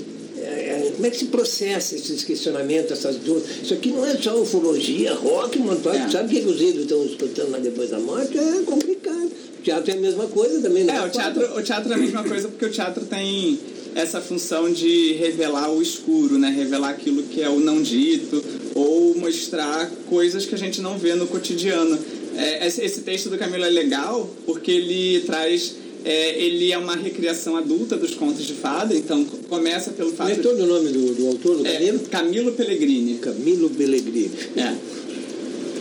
Como 0.99 1.07
é 1.07 1.11
que 1.11 1.17
se 1.17 1.25
processa 1.27 1.95
esses 1.95 2.25
questionamentos, 2.25 2.91
essas 2.91 3.15
dúvidas? 3.15 3.49
Isso 3.63 3.73
aqui 3.73 3.89
não 3.89 4.05
é 4.05 4.17
só 4.17 4.37
ufologia, 4.37 5.13
rock, 5.13 5.57
montado. 5.57 5.95
É. 5.95 6.09
Sabe 6.09 6.25
o 6.25 6.41
que 6.41 6.49
os 6.49 6.59
ídolos 6.59 6.81
estão 6.81 7.05
escutando 7.05 7.51
lá 7.51 7.57
depois 7.57 7.89
da 7.89 7.99
morte? 7.99 8.37
É 8.37 8.61
complicado. 8.65 9.31
O 9.59 9.61
teatro 9.61 9.91
é 9.91 9.93
a 9.93 9.97
mesma 9.97 10.27
coisa 10.27 10.61
também, 10.61 10.83
não 10.83 10.93
É, 10.93 11.05
o 11.05 11.09
teatro, 11.09 11.57
o 11.57 11.63
teatro 11.63 11.89
é 11.93 11.95
a 11.95 11.97
mesma 11.97 12.21
coisa 12.25 12.49
porque 12.49 12.65
o 12.65 12.69
teatro 12.69 13.05
tem 13.05 13.57
essa 13.95 14.19
função 14.19 14.69
de 14.69 15.13
revelar 15.13 15.71
o 15.71 15.81
escuro, 15.81 16.37
né? 16.37 16.49
Revelar 16.49 16.89
aquilo 16.89 17.23
que 17.23 17.41
é 17.41 17.47
o 17.47 17.61
não 17.61 17.81
dito 17.81 18.43
ou 18.75 19.15
mostrar 19.15 19.89
coisas 20.09 20.45
que 20.45 20.53
a 20.53 20.57
gente 20.57 20.81
não 20.81 20.97
vê 20.97 21.15
no 21.15 21.27
cotidiano. 21.27 21.97
É, 22.35 22.67
esse, 22.67 22.83
esse 22.83 23.01
texto 23.01 23.29
do 23.29 23.37
Camilo 23.37 23.63
é 23.63 23.69
legal 23.69 24.29
porque 24.45 24.69
ele 24.69 25.21
traz... 25.21 25.75
é, 26.05 26.41
ele 26.41 26.71
é 26.71 26.77
uma 26.77 26.95
recriação 26.95 27.55
adulta 27.57 27.97
dos 27.97 28.13
contos 28.15 28.45
de 28.45 28.53
fada, 28.53 28.95
então 28.95 29.23
co- 29.25 29.37
começa 29.49 29.91
pelo 29.91 30.11
Como 30.11 30.29
é 30.29 30.33
fato 30.35 30.43
todo 30.43 30.63
o 30.63 30.65
nome 30.65 30.89
do, 30.89 31.13
do 31.15 31.27
autor, 31.27 31.57
do 31.57 31.67
é, 31.67 31.73
Camilo? 31.73 31.99
Camilo 32.09 32.51
Pellegrini. 32.53 33.15
Camilo 33.15 33.69
Pellegrini. 33.69 34.31
É. 34.55 34.75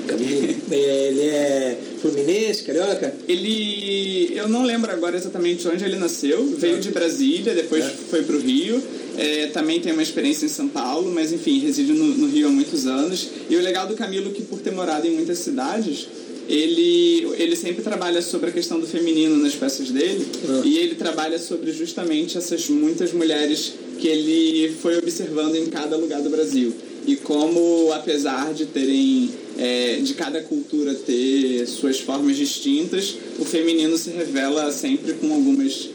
Camilo, 0.06 0.54
é, 0.70 1.08
ele 1.08 1.20
é 1.22 1.78
fluminense, 2.00 2.62
carioca? 2.62 3.14
Ele. 3.28 4.32
Eu 4.34 4.48
não 4.48 4.62
lembro 4.64 4.90
agora 4.90 5.16
exatamente 5.16 5.66
onde 5.68 5.84
ele 5.84 5.96
nasceu. 5.96 6.46
Veio 6.56 6.80
de 6.80 6.90
Brasília, 6.90 7.54
depois 7.54 7.84
É. 7.84 7.88
foi 7.88 8.22
para 8.22 8.36
o 8.36 8.40
Rio. 8.40 8.82
É, 9.18 9.48
também 9.48 9.80
tem 9.80 9.92
uma 9.92 10.02
experiência 10.02 10.46
em 10.46 10.48
São 10.48 10.68
Paulo, 10.68 11.10
mas 11.12 11.32
enfim, 11.32 11.58
reside 11.58 11.92
no, 11.92 12.04
no 12.04 12.28
Rio 12.28 12.46
há 12.46 12.50
muitos 12.50 12.86
anos. 12.86 13.28
E 13.50 13.56
o 13.56 13.60
legal 13.60 13.86
do 13.86 13.94
Camilo 13.94 14.30
é 14.30 14.32
que, 14.32 14.42
por 14.42 14.60
ter 14.60 14.70
morado 14.70 15.06
em 15.06 15.10
muitas 15.10 15.38
cidades, 15.40 16.06
ele, 16.48 17.28
ele 17.36 17.54
sempre 17.54 17.82
trabalha 17.82 18.22
sobre 18.22 18.48
a 18.48 18.52
questão 18.52 18.80
do 18.80 18.86
feminino 18.86 19.36
nas 19.36 19.54
peças 19.54 19.90
dele. 19.90 20.26
Ah. 20.48 20.62
E 20.64 20.78
ele 20.78 20.94
trabalha 20.94 21.38
sobre 21.38 21.70
justamente 21.72 22.38
essas 22.38 22.68
muitas 22.68 23.12
mulheres 23.12 23.74
que 23.98 24.08
ele 24.08 24.74
foi 24.80 24.96
observando 24.96 25.56
em 25.56 25.66
cada 25.66 25.96
lugar 25.96 26.22
do 26.22 26.30
Brasil. 26.30 26.74
E 27.06 27.16
como, 27.16 27.92
apesar 27.92 28.52
de 28.54 28.66
terem, 28.66 29.30
é, 29.58 29.96
de 29.96 30.14
cada 30.14 30.40
cultura 30.42 30.94
ter 30.94 31.66
suas 31.66 32.00
formas 32.00 32.36
distintas, 32.36 33.14
o 33.38 33.44
feminino 33.44 33.96
se 33.98 34.10
revela 34.10 34.70
sempre 34.72 35.14
com 35.14 35.32
algumas 35.32 35.90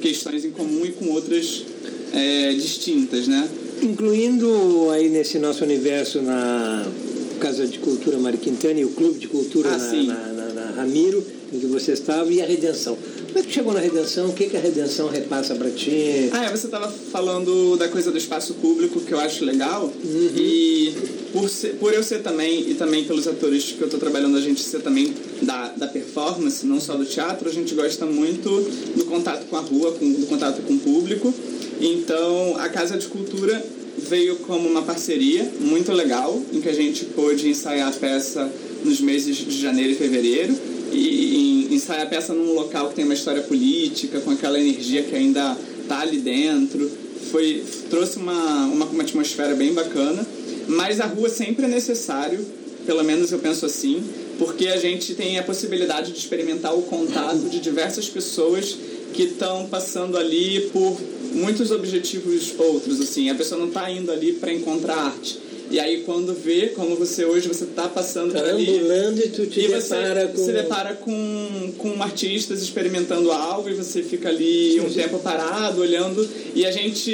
questões 0.00 0.44
em 0.44 0.50
comum 0.50 0.84
e 0.84 0.92
com 0.92 1.10
outras 1.10 1.64
é, 2.12 2.52
distintas, 2.54 3.26
né? 3.28 3.48
Incluindo 3.82 4.90
aí 4.90 5.08
nesse 5.08 5.38
nosso 5.38 5.64
universo 5.64 6.22
na 6.22 6.86
Casa 7.36 7.66
de 7.66 7.78
Cultura 7.78 8.18
Mário 8.18 8.38
Quintana 8.38 8.78
e 8.80 8.84
o 8.84 8.90
Clube 8.90 9.18
de 9.18 9.28
Cultura 9.28 9.70
Ah, 9.70 9.76
na, 9.78 10.14
na, 10.14 10.32
na- 10.32 10.54
na 10.54 10.70
Ramiro, 10.76 11.24
em 11.52 11.58
que 11.60 11.66
você 11.66 11.92
estava, 11.92 12.30
e 12.32 12.40
a 12.42 12.46
Redenção. 12.46 12.96
Como 13.26 13.38
é 13.38 13.42
que 13.42 13.52
chegou 13.52 13.72
na 13.74 13.80
Redenção? 13.80 14.28
O 14.28 14.32
que, 14.32 14.46
que 14.46 14.56
a 14.56 14.60
Redenção 14.60 15.08
repassa 15.08 15.54
para 15.54 15.70
ti? 15.70 16.28
Ah, 16.32 16.46
é, 16.46 16.50
você 16.50 16.66
estava 16.66 16.88
falando 16.90 17.76
da 17.76 17.88
coisa 17.88 18.10
do 18.10 18.16
espaço 18.18 18.54
público, 18.54 19.00
que 19.00 19.12
eu 19.12 19.20
acho 19.20 19.44
legal. 19.44 19.92
E 20.34 20.92
por, 21.32 21.48
ser- 21.48 21.74
por 21.76 21.92
eu 21.92 22.02
ser 22.02 22.22
também, 22.22 22.70
e 22.70 22.74
também 22.74 23.04
pelos 23.04 23.26
atores 23.28 23.64
que 23.72 23.80
eu 23.80 23.86
estou 23.86 24.00
trabalhando, 24.00 24.36
a 24.36 24.40
gente 24.40 24.62
ser 24.62 24.80
também 24.80 25.12
da, 25.42 25.68
da 25.68 25.86
performance, 25.86 26.66
não 26.66 26.80
só 26.80 26.94
do 26.94 27.04
teatro, 27.04 27.48
a 27.48 27.52
gente 27.52 27.74
gosta 27.74 28.06
muito 28.06 28.48
do 28.96 29.04
contato 29.04 29.46
com 29.46 29.56
a 29.56 29.60
rua, 29.60 29.92
com, 29.92 30.10
do 30.12 30.26
contato 30.26 30.62
com 30.62 30.74
o 30.74 30.78
público. 30.78 31.32
Então, 31.80 32.56
a 32.58 32.68
Casa 32.70 32.96
de 32.96 33.06
Cultura 33.06 33.62
veio 34.08 34.36
como 34.36 34.68
uma 34.68 34.82
parceria 34.82 35.50
muito 35.60 35.92
legal, 35.92 36.40
em 36.52 36.60
que 36.60 36.68
a 36.68 36.72
gente 36.72 37.04
pôde 37.06 37.48
ensaiar 37.48 37.88
a 37.88 37.92
peça 37.92 38.50
nos 38.84 39.00
meses 39.00 39.36
de 39.36 39.60
janeiro 39.60 39.92
e 39.92 39.94
fevereiro 39.94 40.54
e, 40.92 41.68
e 41.70 41.74
ensaiar 41.74 42.02
a 42.02 42.06
peça 42.06 42.32
num 42.32 42.54
local 42.54 42.88
que 42.88 42.94
tem 42.94 43.04
uma 43.04 43.14
história 43.14 43.42
política, 43.42 44.20
com 44.20 44.30
aquela 44.30 44.58
energia 44.58 45.02
que 45.02 45.14
ainda 45.14 45.56
tá 45.88 46.00
ali 46.00 46.18
dentro. 46.18 46.90
Foi, 47.30 47.62
trouxe 47.90 48.18
uma, 48.18 48.66
uma, 48.66 48.86
uma 48.86 49.02
atmosfera 49.02 49.54
bem 49.54 49.72
bacana, 49.72 50.26
mas 50.68 51.00
a 51.00 51.06
rua 51.06 51.28
sempre 51.28 51.64
é 51.64 51.68
necessário, 51.68 52.44
pelo 52.86 53.02
menos 53.02 53.32
eu 53.32 53.38
penso 53.38 53.66
assim, 53.66 54.02
porque 54.38 54.68
a 54.68 54.76
gente 54.76 55.14
tem 55.14 55.38
a 55.38 55.42
possibilidade 55.42 56.12
de 56.12 56.18
experimentar 56.18 56.76
o 56.76 56.82
contato 56.82 57.48
de 57.48 57.58
diversas 57.58 58.08
pessoas 58.08 58.76
que 59.12 59.24
estão 59.24 59.66
passando 59.66 60.16
ali 60.16 60.68
por 60.72 60.96
muitos 61.36 61.70
objetivos 61.70 62.54
outros, 62.58 63.00
assim. 63.00 63.30
A 63.30 63.34
pessoa 63.34 63.60
não 63.60 63.68
está 63.68 63.90
indo 63.90 64.10
ali 64.10 64.32
para 64.32 64.52
encontrar 64.52 64.96
arte. 64.96 65.46
E 65.68 65.80
aí 65.80 66.02
quando 66.04 66.32
vê, 66.32 66.68
como 66.68 66.94
você 66.94 67.24
hoje, 67.24 67.48
você 67.48 67.64
está 67.64 67.88
passando 67.88 68.32
por 68.32 68.44
ali 68.44 68.80
e 69.24 69.28
tu 69.30 69.46
te 69.46 69.62
e 69.62 69.66
você 69.66 69.96
depara 69.96 70.28
com... 70.28 70.44
se 70.44 70.52
depara 70.52 70.94
com, 70.94 71.72
com 71.76 72.02
artistas 72.02 72.62
experimentando 72.62 73.32
algo 73.32 73.68
e 73.68 73.74
você 73.74 74.00
fica 74.00 74.28
ali 74.28 74.80
um 74.80 74.88
tempo 74.88 75.18
parado, 75.18 75.80
olhando. 75.80 76.28
E 76.54 76.64
a 76.64 76.70
gente 76.70 77.10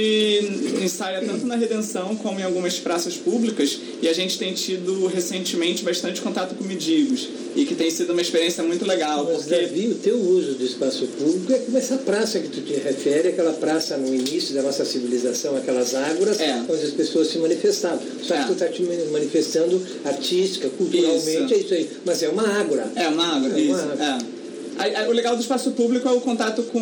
ensaia 0.82 1.22
tanto 1.22 1.46
na 1.46 1.56
Redenção 1.56 2.14
como 2.16 2.40
em 2.40 2.42
algumas 2.42 2.78
praças 2.78 3.16
públicas. 3.16 3.78
E 4.02 4.08
a 4.08 4.12
gente 4.12 4.38
tem 4.38 4.52
tido 4.52 5.06
recentemente 5.06 5.82
bastante 5.82 6.20
contato 6.20 6.54
com 6.54 6.64
mendigos. 6.64 7.28
E 7.54 7.66
que 7.66 7.74
tem 7.74 7.90
sido 7.90 8.12
uma 8.12 8.22
experiência 8.22 8.62
muito 8.62 8.86
legal. 8.86 9.24
Mas, 9.24 9.44
Porque 9.44 9.54
Davi, 9.54 9.88
o 9.88 9.94
teu 9.96 10.16
uso 10.18 10.54
do 10.54 10.64
espaço 10.64 11.06
público 11.06 11.52
é 11.52 11.58
como 11.58 11.76
essa 11.76 11.96
praça 11.98 12.38
que 12.38 12.48
tu 12.48 12.62
te 12.62 12.72
refere, 12.74 13.28
aquela 13.28 13.52
praça 13.52 13.96
no 13.98 14.14
início 14.14 14.54
da 14.54 14.62
nossa 14.62 14.84
civilização, 14.84 15.56
aquelas 15.56 15.94
ágoras 15.94 16.40
É. 16.40 16.62
onde 16.68 16.82
as 16.82 16.90
pessoas 16.92 17.28
se 17.28 17.38
manifestavam. 17.38 18.00
Só 18.22 18.34
É. 18.34 18.38
que 18.40 18.46
tu 18.46 18.52
está 18.54 18.68
te 18.68 18.82
manifestando 19.10 19.80
artística, 20.04 20.68
culturalmente, 20.70 21.44
Isso. 21.44 21.54
é 21.54 21.58
isso 21.58 21.74
aí. 21.74 21.90
Mas 22.06 22.22
é 22.22 22.28
uma 22.30 22.48
ágora. 22.48 22.90
É, 22.96 23.08
uma 23.08 23.36
água, 23.36 23.48
É 23.48 23.62
uma 23.62 23.82
água. 23.82 24.28
É. 24.28 25.08
O 25.08 25.12
legal 25.12 25.36
do 25.36 25.42
espaço 25.42 25.72
público 25.72 26.08
é 26.08 26.12
o 26.12 26.20
contato 26.22 26.62
com, 26.62 26.80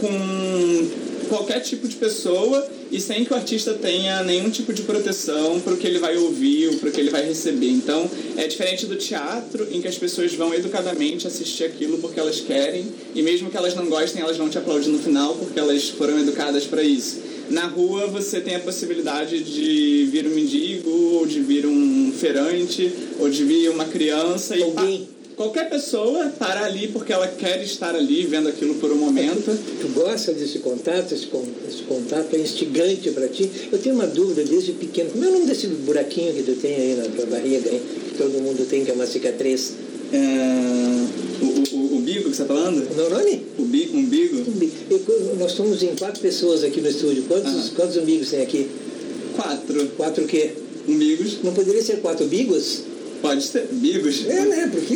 com 0.00 0.88
qualquer 1.28 1.60
tipo 1.60 1.86
de 1.86 1.96
pessoa 1.96 2.66
e 2.96 3.00
sem 3.00 3.26
que 3.26 3.32
o 3.32 3.36
artista 3.36 3.74
tenha 3.74 4.22
nenhum 4.22 4.48
tipo 4.48 4.72
de 4.72 4.82
proteção 4.82 5.60
para 5.60 5.74
o 5.74 5.76
que 5.76 5.86
ele 5.86 5.98
vai 5.98 6.16
ouvir 6.16 6.68
ou 6.68 6.78
para 6.78 6.88
o 6.88 6.92
que 6.92 6.98
ele 6.98 7.10
vai 7.10 7.22
receber. 7.26 7.68
Então, 7.68 8.10
é 8.38 8.46
diferente 8.46 8.86
do 8.86 8.96
teatro, 8.96 9.68
em 9.70 9.82
que 9.82 9.88
as 9.88 9.98
pessoas 9.98 10.32
vão 10.32 10.54
educadamente 10.54 11.26
assistir 11.26 11.64
aquilo 11.64 11.98
porque 11.98 12.18
elas 12.18 12.40
querem 12.40 12.86
e 13.14 13.20
mesmo 13.20 13.50
que 13.50 13.56
elas 13.56 13.74
não 13.74 13.86
gostem, 13.86 14.22
elas 14.22 14.38
vão 14.38 14.48
te 14.48 14.56
aplaudir 14.56 14.88
no 14.88 14.98
final 14.98 15.34
porque 15.34 15.60
elas 15.60 15.90
foram 15.90 16.18
educadas 16.18 16.64
para 16.64 16.82
isso. 16.82 17.20
Na 17.50 17.66
rua 17.66 18.06
você 18.06 18.40
tem 18.40 18.56
a 18.56 18.60
possibilidade 18.60 19.42
de 19.42 20.08
vir 20.10 20.26
um 20.26 20.30
mendigo, 20.30 20.90
ou 20.90 21.26
de 21.26 21.40
vir 21.40 21.66
um 21.66 22.12
feirante, 22.18 22.90
ou 23.20 23.28
de 23.28 23.44
vir 23.44 23.68
uma 23.68 23.84
criança 23.84 24.56
e 24.56 24.62
Alguém. 24.62 25.06
Qualquer 25.36 25.68
pessoa 25.68 26.32
para 26.38 26.64
ali 26.64 26.88
porque 26.88 27.12
ela 27.12 27.28
quer 27.28 27.62
estar 27.62 27.94
ali 27.94 28.24
vendo 28.24 28.48
aquilo 28.48 28.74
por 28.76 28.90
um 28.90 28.96
momento. 28.96 29.44
Tu 29.82 29.88
gosta 29.88 30.32
desse 30.32 30.60
contato? 30.60 31.12
Esse, 31.12 31.28
esse 31.68 31.82
contato 31.86 32.34
é 32.34 32.38
instigante 32.38 33.10
para 33.10 33.28
ti? 33.28 33.50
Eu 33.70 33.78
tenho 33.78 33.94
uma 33.96 34.06
dúvida 34.06 34.42
desde 34.44 34.72
pequeno. 34.72 35.10
Como 35.10 35.22
é 35.24 35.28
o 35.28 35.32
nome 35.32 35.44
desse 35.46 35.66
buraquinho 35.66 36.32
que 36.32 36.42
tu 36.42 36.52
tem 36.54 36.74
aí 36.74 36.94
na 36.96 37.04
tua 37.14 37.26
barriga, 37.26 37.70
hein? 37.70 37.82
que 38.08 38.16
todo 38.16 38.30
mundo 38.40 38.66
tem, 38.66 38.82
que 38.82 38.90
é 38.90 38.94
uma 38.94 39.06
cicatriz? 39.06 39.74
É, 40.10 41.44
o, 41.44 41.76
o, 41.76 41.78
o 41.80 41.96
umbigo 41.98 42.30
que 42.30 42.36
você 42.36 42.42
está 42.42 42.46
falando? 42.46 42.88
O 42.90 43.10
nome? 43.10 43.42
O 43.58 43.62
bi, 43.64 43.90
umbigo? 43.92 44.36
Eu- 44.88 45.36
nós 45.38 45.50
estamos 45.50 45.82
em 45.82 45.94
quatro 45.96 46.22
pessoas 46.22 46.64
aqui 46.64 46.80
no 46.80 46.88
estúdio. 46.88 47.24
Quantos, 47.24 47.52
Ah. 47.52 47.70
quantos 47.76 47.96
umbigos 47.98 48.30
tem 48.30 48.40
aqui? 48.40 48.68
Quatro 49.36 49.86
Quatro 49.98 50.24
o 50.24 50.26
quê? 50.26 50.52
umbigos. 50.88 51.42
Não 51.44 51.52
poderia 51.52 51.82
ser 51.82 51.96
quatro 52.00 52.24
umbigos? 52.24 52.82
Pode 53.28 53.42
ser 53.44 53.66
bigos. 53.72 54.26
É, 54.26 54.44
né? 54.46 54.70
Porque 54.72 54.94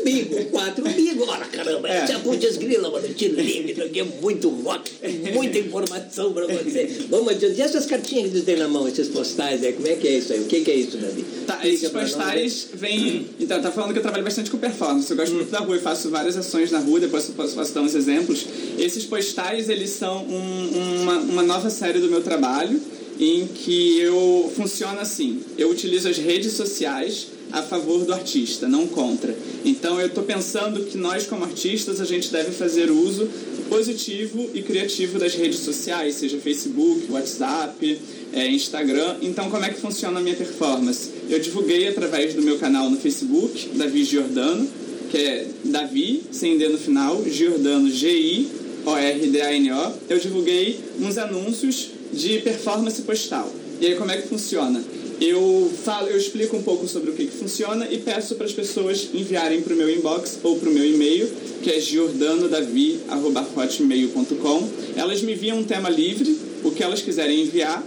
umbigo, 0.00 0.44
quatro 0.46 0.86
umbigos. 0.88 1.28
Ora, 1.28 1.44
caramba, 1.46 1.88
É. 1.88 2.06
putz 2.18 2.56
grila, 2.56 2.90
mano, 2.90 3.08
te 3.14 3.26
isso 3.26 3.82
aqui 3.82 4.00
é 4.00 4.04
muito 4.04 4.48
rock, 4.48 4.90
muita 5.34 5.58
informação 5.58 6.32
pra 6.32 6.46
você. 6.46 7.04
Vamos 7.08 7.28
adiante. 7.28 7.58
E 7.58 7.62
essas 7.62 7.86
cartinhas 7.86 8.32
que 8.32 8.38
tu 8.40 8.44
tem 8.44 8.56
na 8.56 8.68
mão, 8.68 8.86
esses 8.88 9.08
postais, 9.08 9.60
né? 9.60 9.72
como 9.72 9.86
é 9.86 9.94
que 9.96 10.08
é 10.08 10.18
isso 10.18 10.32
aí? 10.32 10.40
O 10.40 10.44
que, 10.44 10.60
que 10.62 10.70
é 10.70 10.74
isso, 10.76 10.96
Davi? 10.96 11.24
Tá, 11.46 11.54
Explica 11.56 11.74
esses 11.76 11.90
postais 11.90 12.66
vêm. 12.74 13.26
Então, 13.38 13.60
tá 13.60 13.70
falando 13.70 13.92
que 13.92 13.98
eu 13.98 14.02
trabalho 14.02 14.24
bastante 14.24 14.50
com 14.50 14.58
performance. 14.58 15.10
Eu 15.10 15.16
gosto 15.16 15.34
muito 15.34 15.50
da 15.50 15.58
rua 15.60 15.76
e 15.76 15.80
faço 15.80 16.10
várias 16.10 16.36
ações 16.36 16.70
na 16.70 16.78
rua, 16.78 17.00
depois 17.00 17.28
eu 17.28 17.34
posso, 17.34 17.54
posso 17.54 17.72
dar 17.74 17.82
uns 17.82 17.94
exemplos. 17.94 18.46
Esses 18.78 19.04
postais, 19.04 19.68
eles 19.68 19.90
são 19.90 20.24
um- 20.24 21.02
uma, 21.02 21.18
uma 21.18 21.42
nova 21.42 21.70
série 21.70 21.98
do 22.00 22.08
meu 22.08 22.22
trabalho, 22.22 22.80
em 23.18 23.46
que 23.46 23.98
eu 24.00 24.50
funciona 24.56 25.02
assim. 25.02 25.40
Eu 25.58 25.68
utilizo 25.70 26.08
as 26.08 26.16
redes 26.16 26.52
sociais 26.54 27.26
a 27.52 27.62
favor 27.62 28.04
do 28.04 28.12
artista, 28.12 28.68
não 28.68 28.86
contra. 28.86 29.34
Então 29.64 30.00
eu 30.00 30.06
estou 30.06 30.24
pensando 30.24 30.84
que 30.84 30.96
nós 30.96 31.26
como 31.26 31.44
artistas 31.44 32.00
a 32.00 32.04
gente 32.04 32.30
deve 32.30 32.52
fazer 32.52 32.90
uso 32.90 33.28
positivo 33.68 34.50
e 34.52 34.62
criativo 34.62 35.18
das 35.18 35.34
redes 35.34 35.60
sociais, 35.60 36.16
seja 36.16 36.38
Facebook, 36.38 37.10
WhatsApp, 37.10 38.00
é, 38.32 38.48
Instagram. 38.48 39.16
Então 39.22 39.50
como 39.50 39.64
é 39.64 39.70
que 39.70 39.80
funciona 39.80 40.18
a 40.18 40.22
minha 40.22 40.36
performance? 40.36 41.10
Eu 41.28 41.38
divulguei 41.38 41.88
através 41.88 42.34
do 42.34 42.42
meu 42.42 42.58
canal 42.58 42.90
no 42.90 42.96
Facebook, 42.96 43.70
Davi 43.74 44.04
Giordano, 44.04 44.68
que 45.10 45.16
é 45.16 45.46
Davi, 45.64 46.22
sem 46.30 46.58
D 46.58 46.68
no 46.68 46.78
final, 46.78 47.24
Giordano, 47.24 47.90
G-I-O-R-D-A-N-O. 47.90 49.92
Eu 50.08 50.18
divulguei 50.18 50.78
uns 51.00 51.18
anúncios 51.18 51.90
de 52.12 52.38
performance 52.38 53.02
postal. 53.02 53.50
E 53.80 53.86
aí 53.86 53.94
como 53.94 54.10
é 54.10 54.18
que 54.18 54.28
funciona? 54.28 54.82
Eu 55.20 55.70
falo, 55.84 56.08
eu 56.08 56.16
explico 56.16 56.56
um 56.56 56.62
pouco 56.62 56.88
sobre 56.88 57.10
o 57.10 57.12
que, 57.12 57.26
que 57.26 57.36
funciona 57.36 57.86
e 57.90 57.98
peço 57.98 58.36
para 58.36 58.46
as 58.46 58.52
pessoas 58.52 59.10
enviarem 59.12 59.60
para 59.60 59.74
o 59.74 59.76
meu 59.76 59.90
inbox 59.90 60.38
ou 60.42 60.58
para 60.58 60.70
o 60.70 60.72
meu 60.72 60.84
e-mail, 60.84 61.30
que 61.62 61.70
é 61.70 61.78
giordanodavi.hotmail.com. 61.78 64.68
Elas 64.96 65.20
me 65.20 65.34
enviam 65.34 65.58
um 65.58 65.64
tema 65.64 65.90
livre, 65.90 66.38
o 66.64 66.70
que 66.70 66.82
elas 66.82 67.02
quiserem 67.02 67.42
enviar, 67.42 67.84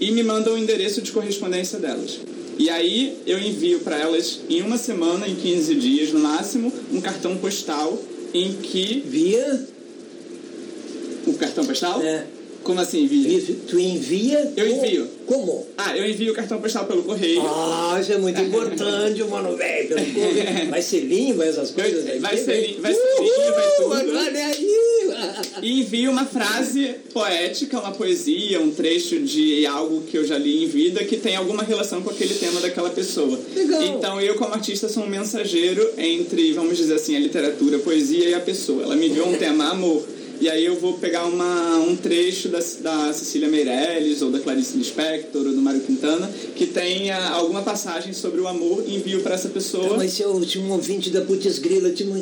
e 0.00 0.10
me 0.12 0.22
mandam 0.22 0.54
o 0.54 0.58
endereço 0.58 1.02
de 1.02 1.12
correspondência 1.12 1.78
delas. 1.78 2.20
E 2.58 2.70
aí 2.70 3.18
eu 3.26 3.38
envio 3.38 3.80
para 3.80 3.98
elas 3.98 4.40
em 4.48 4.62
uma 4.62 4.78
semana, 4.78 5.28
em 5.28 5.34
15 5.34 5.74
dias 5.74 6.10
no 6.12 6.20
máximo, 6.20 6.72
um 6.90 7.02
cartão 7.02 7.36
postal 7.36 8.02
em 8.32 8.54
que. 8.54 9.04
Via? 9.06 9.66
O 11.26 11.34
cartão 11.34 11.66
postal? 11.66 12.00
É. 12.02 12.24
Como 12.62 12.80
assim, 12.80 13.06
via? 13.06 13.28
Isso, 13.38 13.54
tu 13.68 13.78
envia? 13.78 14.52
Eu 14.56 14.66
envio. 14.68 15.08
Como? 15.26 15.66
Ah, 15.76 15.96
eu 15.96 16.04
envio 16.08 16.32
o 16.32 16.34
cartão 16.34 16.60
postal 16.60 16.84
pelo 16.86 17.02
correio. 17.02 17.42
Ah, 17.44 17.98
isso 18.00 18.12
é 18.12 18.18
muito 18.18 18.40
importante, 18.40 19.22
mano, 19.24 19.56
velho. 19.56 19.88
pelo 19.88 20.00
correio. 20.12 20.70
Vai 20.70 20.82
ser 20.82 21.00
língua, 21.00 21.44
essas 21.44 21.70
coisas 21.70 22.08
aí. 22.08 22.18
Vai 22.18 22.36
ser 22.36 22.60
lin- 22.66 22.80
vai 22.80 22.92
ser 22.94 23.20
língua, 23.20 23.52
vai 23.52 23.70
tudo. 23.76 24.16
Olha 24.18 24.46
aí. 24.46 24.82
E 25.62 25.80
envio 25.80 26.10
uma 26.10 26.24
frase 26.24 26.94
poética, 27.12 27.78
uma 27.78 27.92
poesia, 27.92 28.60
um 28.60 28.70
trecho 28.70 29.18
de 29.20 29.66
algo 29.66 30.02
que 30.02 30.16
eu 30.16 30.24
já 30.26 30.38
li 30.38 30.64
em 30.64 30.66
vida 30.66 31.04
que 31.04 31.16
tem 31.16 31.36
alguma 31.36 31.62
relação 31.62 32.02
com 32.02 32.10
aquele 32.10 32.34
tema 32.34 32.60
daquela 32.60 32.90
pessoa. 32.90 33.38
Legal. 33.54 33.82
Então 33.82 34.20
eu, 34.20 34.34
como 34.36 34.54
artista, 34.54 34.88
sou 34.88 35.04
um 35.04 35.08
mensageiro 35.08 35.88
entre, 35.98 36.52
vamos 36.52 36.76
dizer 36.76 36.94
assim, 36.94 37.16
a 37.16 37.20
literatura, 37.20 37.76
a 37.76 37.80
poesia 37.80 38.28
e 38.28 38.34
a 38.34 38.40
pessoa. 38.40 38.82
Ela 38.84 38.96
me 38.96 39.08
enviou 39.08 39.28
um 39.28 39.36
tema 39.36 39.70
amor. 39.70 40.02
E 40.42 40.48
aí 40.50 40.64
eu 40.64 40.74
vou 40.74 40.94
pegar 40.94 41.24
uma, 41.26 41.76
um 41.78 41.94
trecho 41.94 42.48
da, 42.48 42.58
da 42.80 43.12
Cecília 43.12 43.46
Meirelles, 43.48 44.22
ou 44.22 44.30
da 44.32 44.40
Clarice 44.40 44.76
Lispector, 44.76 45.46
ou 45.46 45.52
do 45.52 45.62
Mário 45.62 45.78
Quintana, 45.82 46.28
que 46.56 46.66
tenha 46.66 47.28
alguma 47.28 47.62
passagem 47.62 48.12
sobre 48.12 48.40
o 48.40 48.48
amor 48.48 48.82
e 48.84 48.96
envio 48.96 49.20
para 49.20 49.36
essa 49.36 49.48
pessoa. 49.48 49.96
Mas 49.96 50.14
se 50.14 50.22
eu 50.22 50.40
tinha 50.44 50.64
um 50.64 50.72
ouvinte 50.72 51.10
da 51.10 51.20
Putz 51.20 51.60
Grila, 51.60 51.90
tinha 51.90 52.10
um, 52.10 52.20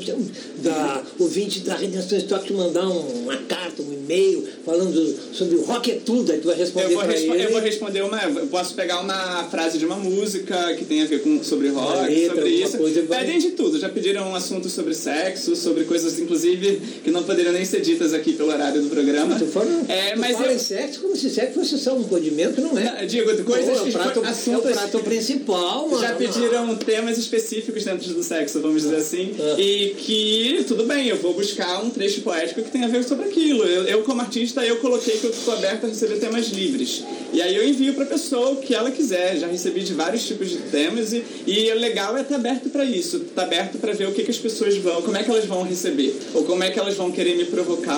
da 0.62 1.02
ouvinte 1.18 1.60
da 1.60 1.74
Redenção 1.76 2.18
Stock 2.18 2.46
te 2.46 2.52
mandar 2.52 2.86
um- 2.86 3.22
uma 3.22 3.38
carta, 3.38 3.80
um 3.80 3.90
e-mail, 3.90 4.46
falando 4.66 5.16
sobre 5.32 5.56
o 5.56 5.62
rock 5.62 5.90
é 5.90 5.94
tudo, 5.94 6.30
aí 6.30 6.40
tu 6.40 6.48
vai 6.48 6.56
responder 6.58 6.92
Eu 6.92 6.98
vou, 6.98 7.06
respo- 7.06 7.34
ele. 7.34 7.44
eu 7.44 7.50
vou 7.52 7.60
responder 7.62 8.02
uma. 8.02 8.22
Eu 8.22 8.46
posso 8.48 8.74
pegar 8.74 9.00
uma 9.00 9.44
frase 9.44 9.78
de 9.78 9.86
uma 9.86 9.96
música 9.96 10.74
que 10.74 10.84
tem 10.84 11.00
a 11.00 11.06
ver 11.06 11.22
com, 11.22 11.42
sobre 11.42 11.68
rock, 11.68 12.06
letra, 12.12 12.34
sobre 12.36 12.50
isso. 12.50 12.76
coisa, 12.76 13.02
vai- 13.04 13.20
Pedem 13.24 13.38
de 13.38 13.50
tudo. 13.52 13.78
Já 13.78 13.88
pediram 13.88 14.28
um 14.30 14.34
assunto 14.34 14.68
sobre 14.68 14.92
sexo, 14.92 15.56
sobre 15.56 15.84
coisas, 15.84 16.18
inclusive, 16.18 16.82
que 17.02 17.10
não 17.10 17.22
poderiam 17.22 17.54
nem 17.54 17.64
ser 17.64 17.80
ditas 17.80 18.09
aqui 18.14 18.32
pelo 18.32 18.50
horário 18.50 18.80
do 18.82 18.88
programa. 18.88 19.38
Tu 19.38 19.46
fala, 19.46 19.66
É, 19.88 20.16
mas 20.16 20.32
fala 20.32 20.46
eu- 20.48 20.52
em 20.54 20.58
sexo 20.58 21.00
como 21.00 21.16
se 21.16 21.30
sexo 21.30 21.54
fosse 21.60 21.78
só 21.78 21.94
um 21.94 22.02
condimento, 22.04 22.60
não 22.60 22.76
é? 22.78 23.02
Eu 23.02 23.06
digo, 23.06 23.44
coisas 23.44 23.78
Pô, 23.78 23.86
é 23.86 23.88
o 23.88 23.92
prato, 23.92 24.20
assuntos, 24.24 24.64
é 24.66 24.70
o 24.70 24.72
prato 24.72 24.98
principal, 25.00 25.88
mano. 25.88 26.00
Já 26.00 26.14
pediram 26.14 26.74
temas 26.76 27.18
específicos 27.18 27.84
dentro 27.84 28.12
do 28.12 28.22
sexo, 28.22 28.60
vamos 28.60 28.82
dizer 28.82 28.96
assim. 28.96 29.34
Ah. 29.38 29.60
E 29.60 29.94
que, 29.98 30.64
tudo 30.66 30.84
bem, 30.84 31.08
eu 31.08 31.16
vou 31.16 31.34
buscar 31.34 31.82
um 31.84 31.90
trecho 31.90 32.22
poético 32.22 32.62
que 32.62 32.70
tenha 32.70 32.86
a 32.86 32.88
ver 32.88 33.04
sobre 33.04 33.26
aquilo. 33.26 33.64
Eu, 33.64 33.84
eu, 33.84 34.02
como 34.02 34.20
artista, 34.20 34.64
eu 34.64 34.76
coloquei 34.76 35.16
que 35.18 35.24
eu 35.24 35.30
estou 35.30 35.54
aberto 35.54 35.84
a 35.84 35.88
receber 35.88 36.18
temas 36.18 36.48
livres. 36.48 37.02
E 37.32 37.40
aí 37.40 37.54
eu 37.54 37.66
envio 37.66 37.94
para 37.94 38.04
a 38.04 38.08
pessoa 38.08 38.50
o 38.50 38.56
que 38.56 38.74
ela 38.74 38.90
quiser. 38.90 39.36
Já 39.38 39.46
recebi 39.46 39.80
de 39.82 39.94
vários 39.94 40.26
tipos 40.26 40.48
de 40.50 40.56
temas 40.58 41.12
e, 41.12 41.22
e 41.46 41.70
o 41.70 41.74
legal 41.78 42.16
é 42.16 42.22
estar 42.22 42.36
aberto 42.36 42.68
para 42.70 42.84
isso. 42.84 43.18
Estar 43.18 43.42
aberto 43.42 43.78
para 43.78 43.92
ver 43.92 44.08
o 44.08 44.12
que, 44.12 44.22
que 44.22 44.30
as 44.30 44.38
pessoas 44.38 44.76
vão, 44.76 45.02
como 45.02 45.16
é 45.16 45.22
que 45.22 45.30
elas 45.30 45.44
vão 45.44 45.62
receber. 45.62 46.14
Ou 46.34 46.44
como 46.44 46.62
é 46.62 46.70
que 46.70 46.78
elas 46.78 46.94
vão 46.94 47.10
querer 47.10 47.36
me 47.36 47.44
provocar 47.44 47.89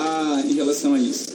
em 0.49 0.53
relação 0.53 0.93
a 0.93 0.99
isso. 0.99 1.27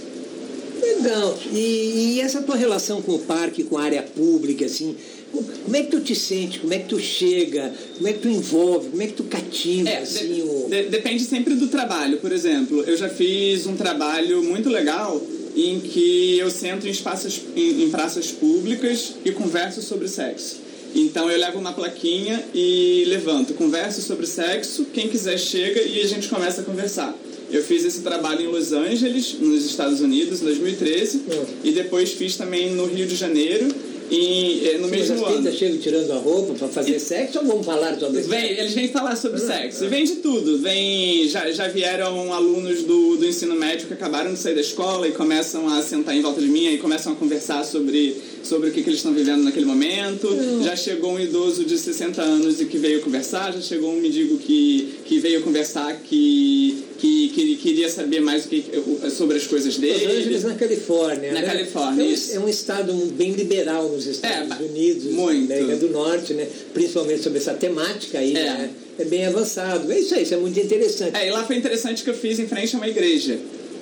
Legal. 0.81 1.39
E, 1.53 2.15
e 2.17 2.21
essa 2.21 2.43
tua 2.43 2.57
relação 2.57 3.03
com 3.03 3.13
o 3.15 3.19
parque, 3.21 3.65
com 3.65 3.77
a 3.79 3.83
área 3.83 4.03
pública, 4.03 4.65
assim, 4.67 4.97
como 5.33 5.77
é 5.77 5.83
que 5.83 5.91
tu 5.91 6.01
te 6.01 6.15
sente? 6.15 6.59
Como 6.61 6.73
é 6.73 6.79
que 6.79 6.89
tu 6.89 6.99
chega? 6.99 7.73
Como 7.97 8.09
é 8.09 8.13
que 8.13 8.21
tu 8.21 8.29
envolve? 8.29 8.89
Como 8.91 9.03
é 9.03 9.07
que 9.07 9.13
tu 9.13 9.25
cativa, 9.25 9.89
É, 9.89 9.99
assim, 9.99 10.33
de- 10.35 10.43
o... 10.43 10.67
de- 10.71 10.85
depende 10.85 11.25
sempre 11.25 11.55
do 11.55 11.69
trabalho. 11.69 12.19
Por 12.19 12.33
exemplo, 12.33 12.83
eu 12.87 12.97
já 12.97 13.09
fiz 13.09 13.67
um 13.67 13.77
trabalho 13.77 14.43
muito 14.43 14.69
legal 14.69 15.21
em 15.57 15.81
que 15.81 16.39
eu 16.39 16.51
sento 16.51 16.87
em, 16.87 16.91
espaços, 16.91 17.41
em, 17.57 17.83
em 17.85 17.91
praças 17.91 18.29
públicas 18.29 19.15
e 19.25 19.33
converso 19.33 19.83
sobre 19.83 20.09
sexo. 20.09 20.57
Então 20.95 21.31
eu 21.31 21.39
levo 21.39 21.59
uma 21.59 21.73
plaquinha 21.73 22.43
e 22.55 23.05
levanto, 23.09 23.53
converso 23.55 24.01
sobre 24.01 24.27
sexo, 24.27 24.87
quem 24.87 25.09
quiser 25.09 25.39
chega 25.39 25.83
e 25.83 26.01
a 26.01 26.07
gente 26.07 26.29
começa 26.29 26.63
a 26.63 26.65
conversar. 26.65 27.15
Eu 27.51 27.63
fiz 27.63 27.85
esse 27.85 28.01
trabalho 28.01 28.43
em 28.43 28.47
Los 28.47 28.73
Angeles, 28.73 29.37
nos 29.41 29.65
Estados 29.65 30.01
Unidos, 30.01 30.43
em 30.43 30.45
2013, 30.45 31.19
Hum. 31.19 31.45
e 31.65 31.73
depois 31.73 32.13
fiz 32.13 32.37
também 32.37 32.73
no 32.75 32.85
Rio 32.87 33.07
de 33.07 33.15
Janeiro, 33.17 33.69
e, 34.11 34.63
eh, 34.69 34.79
no 34.79 34.89
Mas 34.89 34.91
mesmo 35.01 35.17
as 35.17 35.23
ano. 35.33 35.37
pintas 35.37 35.55
chegam 35.57 35.77
tirando 35.79 36.11
a 36.13 36.17
roupa 36.17 36.55
pra 36.55 36.69
fazer 36.69 36.99
sexo 36.99 37.41
ou 37.41 37.45
vamos 37.45 37.67
falar 37.67 37.99
sobre? 37.99 38.23
Vem, 38.23 38.53
eles 38.53 38.73
vêm 38.73 38.89
falar 38.89 39.17
sobre 39.17 39.39
sexo. 39.39 39.87
Vem 39.87 40.05
de 40.05 40.17
tudo. 40.17 40.59
Vem, 40.61 41.29
já, 41.29 41.51
já 41.53 41.69
vieram 41.69 42.33
alunos 42.33 42.85
do, 42.85 43.17
do 43.19 43.27
ensino 43.27 43.55
médio 43.55 43.87
que 43.87 43.93
acabaram 43.93 44.33
de 44.33 44.39
sair 44.39 44.55
da 44.55 44.63
escola 44.63 45.07
e 45.07 45.13
começam 45.13 45.69
a 45.69 45.83
sentar 45.83 46.17
em 46.17 46.23
volta 46.23 46.41
de 46.41 46.47
mim 46.49 46.73
e 46.73 46.79
começam 46.79 47.13
a 47.13 47.17
conversar 47.17 47.65
sobre, 47.65 48.17
sobre 48.49 48.71
o 48.71 48.73
que, 48.73 48.83
que 48.83 48.89
eles 48.89 48.99
estão 49.01 49.13
vivendo 49.13 49.43
naquele 49.45 49.67
momento. 49.67 50.29
Já 50.65 50.75
chegou 50.75 51.13
um 51.13 51.21
idoso 51.21 51.65
de 51.65 51.77
60 51.79 52.23
anos 52.23 52.61
e 52.61 52.65
que 52.65 52.79
veio 52.79 53.01
conversar. 53.03 53.53
Já 53.53 53.61
chegou 53.61 53.93
um 53.93 54.01
mendigo 54.01 54.39
que, 54.39 54.95
que 55.05 55.19
veio 55.19 55.43
conversar 55.43 55.95
que, 56.03 56.83
que, 56.99 57.29
que 57.29 57.57
queria 57.57 57.89
saber 57.91 58.21
mais 58.21 58.47
o 58.47 58.49
que, 58.49 58.65
sobre 59.11 59.37
as 59.37 59.47
coisas 59.47 59.75
Los 59.75 59.81
dele. 59.81 60.07
Angeles, 60.07 60.45
na 60.45 60.55
Califórnia. 60.55 61.33
Na 61.33 61.41
né? 61.41 61.47
Califórnia, 61.47 62.03
É 62.05 62.07
um, 62.07 62.43
é 62.43 62.47
um 62.47 62.49
estado 62.49 62.93
bem 63.17 63.33
liberal 63.33 63.89
nos 63.89 64.07
Estados 64.07 64.59
É, 64.59 64.63
Unidos, 64.65 65.05
muito. 65.13 65.49
na 65.49 65.55
América 65.57 65.77
do 65.77 65.91
Norte, 65.91 66.35
né? 66.35 66.47
Principalmente 66.73 67.23
sobre 67.23 67.39
essa 67.39 67.55
temática 67.55 68.19
aí, 68.19 68.31
É. 68.31 68.43
né? 68.45 68.71
É 68.99 69.05
bem 69.05 69.27
avançado. 69.27 69.93
É 69.93 70.01
isso 70.01 70.13
aí, 70.15 70.25
isso 70.25 70.35
é 70.35 70.39
muito 70.39 70.59
interessante. 70.59 71.17
É, 71.17 71.29
e 71.29 71.31
lá 71.31 71.45
foi 71.45 71.57
interessante 71.57 72.03
que 72.03 72.11
eu 72.11 72.15
fiz 72.15 72.41
em 72.41 72.49
frente 72.49 72.75
a 72.75 72.79
uma 72.79 72.89
igreja. 72.89 73.39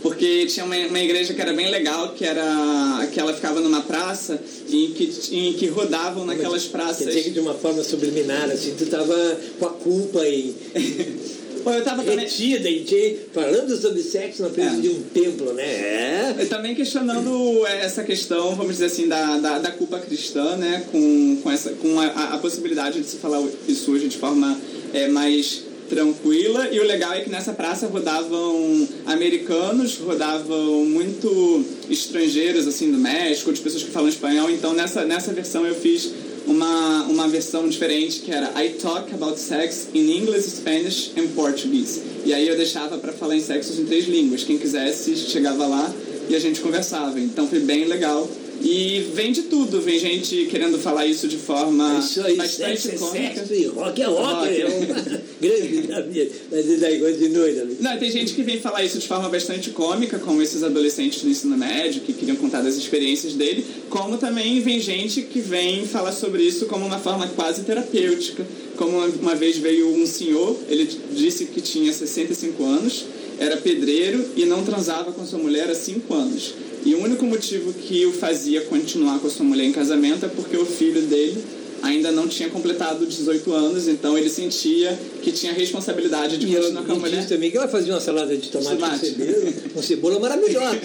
Porque 0.07 0.47
tinha 0.47 0.65
uma, 0.65 0.77
uma 0.77 1.01
igreja 1.01 1.35
que 1.35 1.41
era 1.41 1.53
bem 1.53 1.69
legal, 1.69 2.11
que 2.11 2.25
era 2.25 3.09
que 3.13 3.19
ela 3.19 3.35
ficava 3.35 3.61
numa 3.61 3.83
praça 3.83 4.41
em 4.71 4.93
que, 4.93 5.13
em 5.33 5.53
que 5.55 5.67
rodavam 5.67 6.25
naquelas 6.25 6.65
praças. 6.65 6.99
Quer 6.99 7.07
dizer 7.07 7.23
que 7.25 7.31
de 7.31 7.41
uma 7.41 7.55
forma 7.55 7.83
subliminar, 7.83 8.49
assim, 8.49 8.77
tu 8.79 8.87
tava 8.87 9.15
com 9.59 9.67
a 9.67 9.71
culpa 9.71 10.21
Pô, 11.65 11.73
eu 11.73 11.83
tava 11.83 12.05
também, 12.05 12.21
retida 12.21 12.69
ti, 12.85 13.17
falando 13.35 13.77
sobre 13.77 14.01
sexo 14.01 14.43
na 14.43 14.51
frente 14.51 14.77
É. 14.77 14.81
de 14.83 14.89
um 14.91 15.03
templo, 15.03 15.53
né? 15.53 15.65
É. 15.65 16.35
eu 16.39 16.49
também 16.49 16.77
questionando 16.77 17.67
essa 17.67 18.05
questão, 18.05 18.55
vamos 18.55 18.75
dizer 18.75 18.85
assim, 18.85 19.09
da, 19.09 19.39
da, 19.39 19.59
da 19.59 19.71
culpa 19.73 19.99
cristã, 19.99 20.57
né? 20.57 20.85
Com, 20.93 21.41
com, 21.43 21.51
essa, 21.51 21.71
com 21.71 21.99
a, 21.99 22.35
a 22.35 22.39
possibilidade 22.39 23.01
de 23.01 23.09
se 23.09 23.17
falar 23.17 23.45
isso 23.67 23.91
hoje 23.91 24.07
de 24.07 24.17
forma 24.17 24.57
é, 24.95 25.09
mais 25.09 25.65
tranquila. 25.89 26.69
E 26.71 26.79
o 26.81 26.85
legal 26.85 27.13
é 27.15 27.21
que 27.21 27.31
nessa 27.31 27.53
praça 27.53 27.87
rodavam 27.87 28.89
americanos, 29.07 29.99
rodavam 29.99 30.85
muito 30.85 31.65
estrangeiros, 31.89 32.67
assim, 32.67 32.91
do 32.91 32.99
México, 32.99 33.53
de 33.53 33.61
pessoas 33.61 33.83
que 33.83 33.91
falam 33.91 34.09
espanhol. 34.09 34.51
Então 34.51 34.73
nessa, 34.73 35.05
nessa 35.05 35.33
versão 35.33 35.67
eu 35.67 35.75
fiz 35.75 36.13
uma, 36.47 37.03
uma 37.05 37.29
versão 37.29 37.69
diferente 37.69 38.21
que 38.21 38.31
era 38.31 38.53
I 38.63 38.71
talk 38.81 39.13
about 39.13 39.39
sex 39.39 39.89
in 39.95 40.11
English, 40.11 40.49
Spanish 40.49 41.13
and 41.17 41.29
Portuguese. 41.29 42.03
E 42.25 42.33
aí 42.33 42.47
eu 42.47 42.57
deixava 42.57 42.99
para 42.99 43.13
falar 43.13 43.37
em 43.37 43.41
sexos 43.41 43.79
em 43.79 43.85
três 43.85 44.07
línguas. 44.07 44.45
Quem 44.45 44.59
quisesse 44.59 45.17
chegava 45.17 45.67
lá 45.67 45.93
e 46.29 46.35
a 46.35 46.39
gente 46.39 46.61
conversava. 46.61 47.19
Então 47.21 47.49
foi 47.49 47.61
bem 47.61 47.85
legal. 47.85 48.29
E 48.63 49.07
vem 49.15 49.33
de 49.33 49.43
tudo, 49.43 49.81
vem 49.81 49.99
gente 49.99 50.47
querendo 50.51 50.79
falar 50.79 51.07
isso 51.07 51.29
de 51.29 51.37
forma 51.37 51.99
Isso 51.99 52.21
aí, 52.23 52.37
bastante 52.37 52.81
sexo 52.81 52.89
é 52.91 52.99
cômica. 53.09 53.35
sexo 53.47 53.55
e 53.55 53.67
rock 53.67 54.03
é 54.03 54.05
rock. 54.07 54.23
Rock. 54.23 54.61
É 54.61 54.67
uma 54.67 55.21
grande 55.41 55.83
Davi. 55.87 56.33
Mas 56.51 56.81
daí, 56.81 56.99
continue, 56.99 57.53
Davi. 57.53 57.77
Não, 57.81 57.99
tem 57.99 58.11
gente 58.11 58.35
que 58.35 58.43
vem 58.43 58.59
falar 58.61 58.85
isso 58.85 58.99
de 58.99 59.07
forma 59.07 59.29
bastante 59.29 59.71
cômica, 59.71 60.19
como 60.19 60.43
esses 60.43 60.63
adolescentes 60.63 61.23
do 61.23 61.29
ensino 61.31 61.57
médio, 61.57 62.01
que 62.03 62.13
queriam 62.13 62.37
contar 62.37 62.63
das 62.63 62.75
experiências 62.77 63.35
dele, 63.35 63.65
como 63.89 64.17
também 64.19 64.61
vem 64.61 64.81
gente 64.81 65.23
que 65.23 65.41
vem 65.41 65.87
falar 65.87 66.13
sobre 66.13 66.43
isso 66.43 66.67
como 66.67 66.85
uma 66.85 66.99
forma 66.99 67.27
quase 67.29 67.63
terapêutica. 67.63 68.45
Como 68.77 68.97
uma- 68.99 69.07
uma 69.07 69.35
vez 69.35 69.57
veio 69.59 69.89
um 69.89 70.07
senhor, 70.07 70.57
ele 70.69 70.89
disse 71.13 71.47
que 71.47 71.61
tinha 71.61 71.93
65 71.93 72.65
anos, 72.65 73.05
era 73.39 73.57
pedreiro 73.59 74.25
e 74.37 74.45
não 74.47 74.65
transava 74.65 75.13
com 75.13 75.25
sua 75.27 75.39
mulher 75.39 75.69
há 75.71 75.75
5 75.75 76.13
anos. 76.15 76.55
E 76.87 76.95
o 76.95 77.03
único 77.03 77.27
motivo 77.27 77.73
que 77.73 78.07
o 78.07 78.13
fazia 78.13 78.61
continuar 78.61 79.19
com 79.19 79.27
a 79.27 79.31
sua 79.31 79.45
mulher 79.45 79.65
em 79.65 79.73
casamento 79.73 80.25
é 80.25 80.29
porque 80.29 80.57
o 80.57 80.65
filho 80.65 81.03
dele 81.03 81.45
ainda 81.87 82.11
não 82.13 82.29
tinha 82.29 82.49
completado 82.49 83.07
18 83.07 83.53
anos, 83.53 83.89
então 83.89 84.17
ele 84.17 84.29
sentia 84.29 84.99
que 85.23 85.33
tinha 85.33 85.53
responsabilidade 85.53 86.37
de 86.39 86.47
E 86.47 86.55
ela 86.57 86.65
continuar 86.65 86.85
com 86.85 86.93
a 86.93 86.97
mulher. 86.97 87.17
disse 87.17 87.29
também 87.29 87.51
que 87.51 87.57
ela 87.57 87.69
fazia 87.69 87.93
uma 87.95 88.01
salada 88.01 88.37
de 88.37 88.49
tomate, 88.49 88.77
Tomate. 88.77 88.99
com 88.99 89.17
cebola, 89.17 89.53
com 89.75 89.83
cebola 89.83 90.21
maravilhosa. 90.21 90.77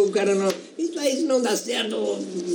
o 0.06 0.10
cara 0.10 0.34
não. 0.34 0.48
Isso 0.78 0.98
aí, 0.98 1.22
não 1.22 1.40
dá 1.42 1.54
certo, 1.54 1.96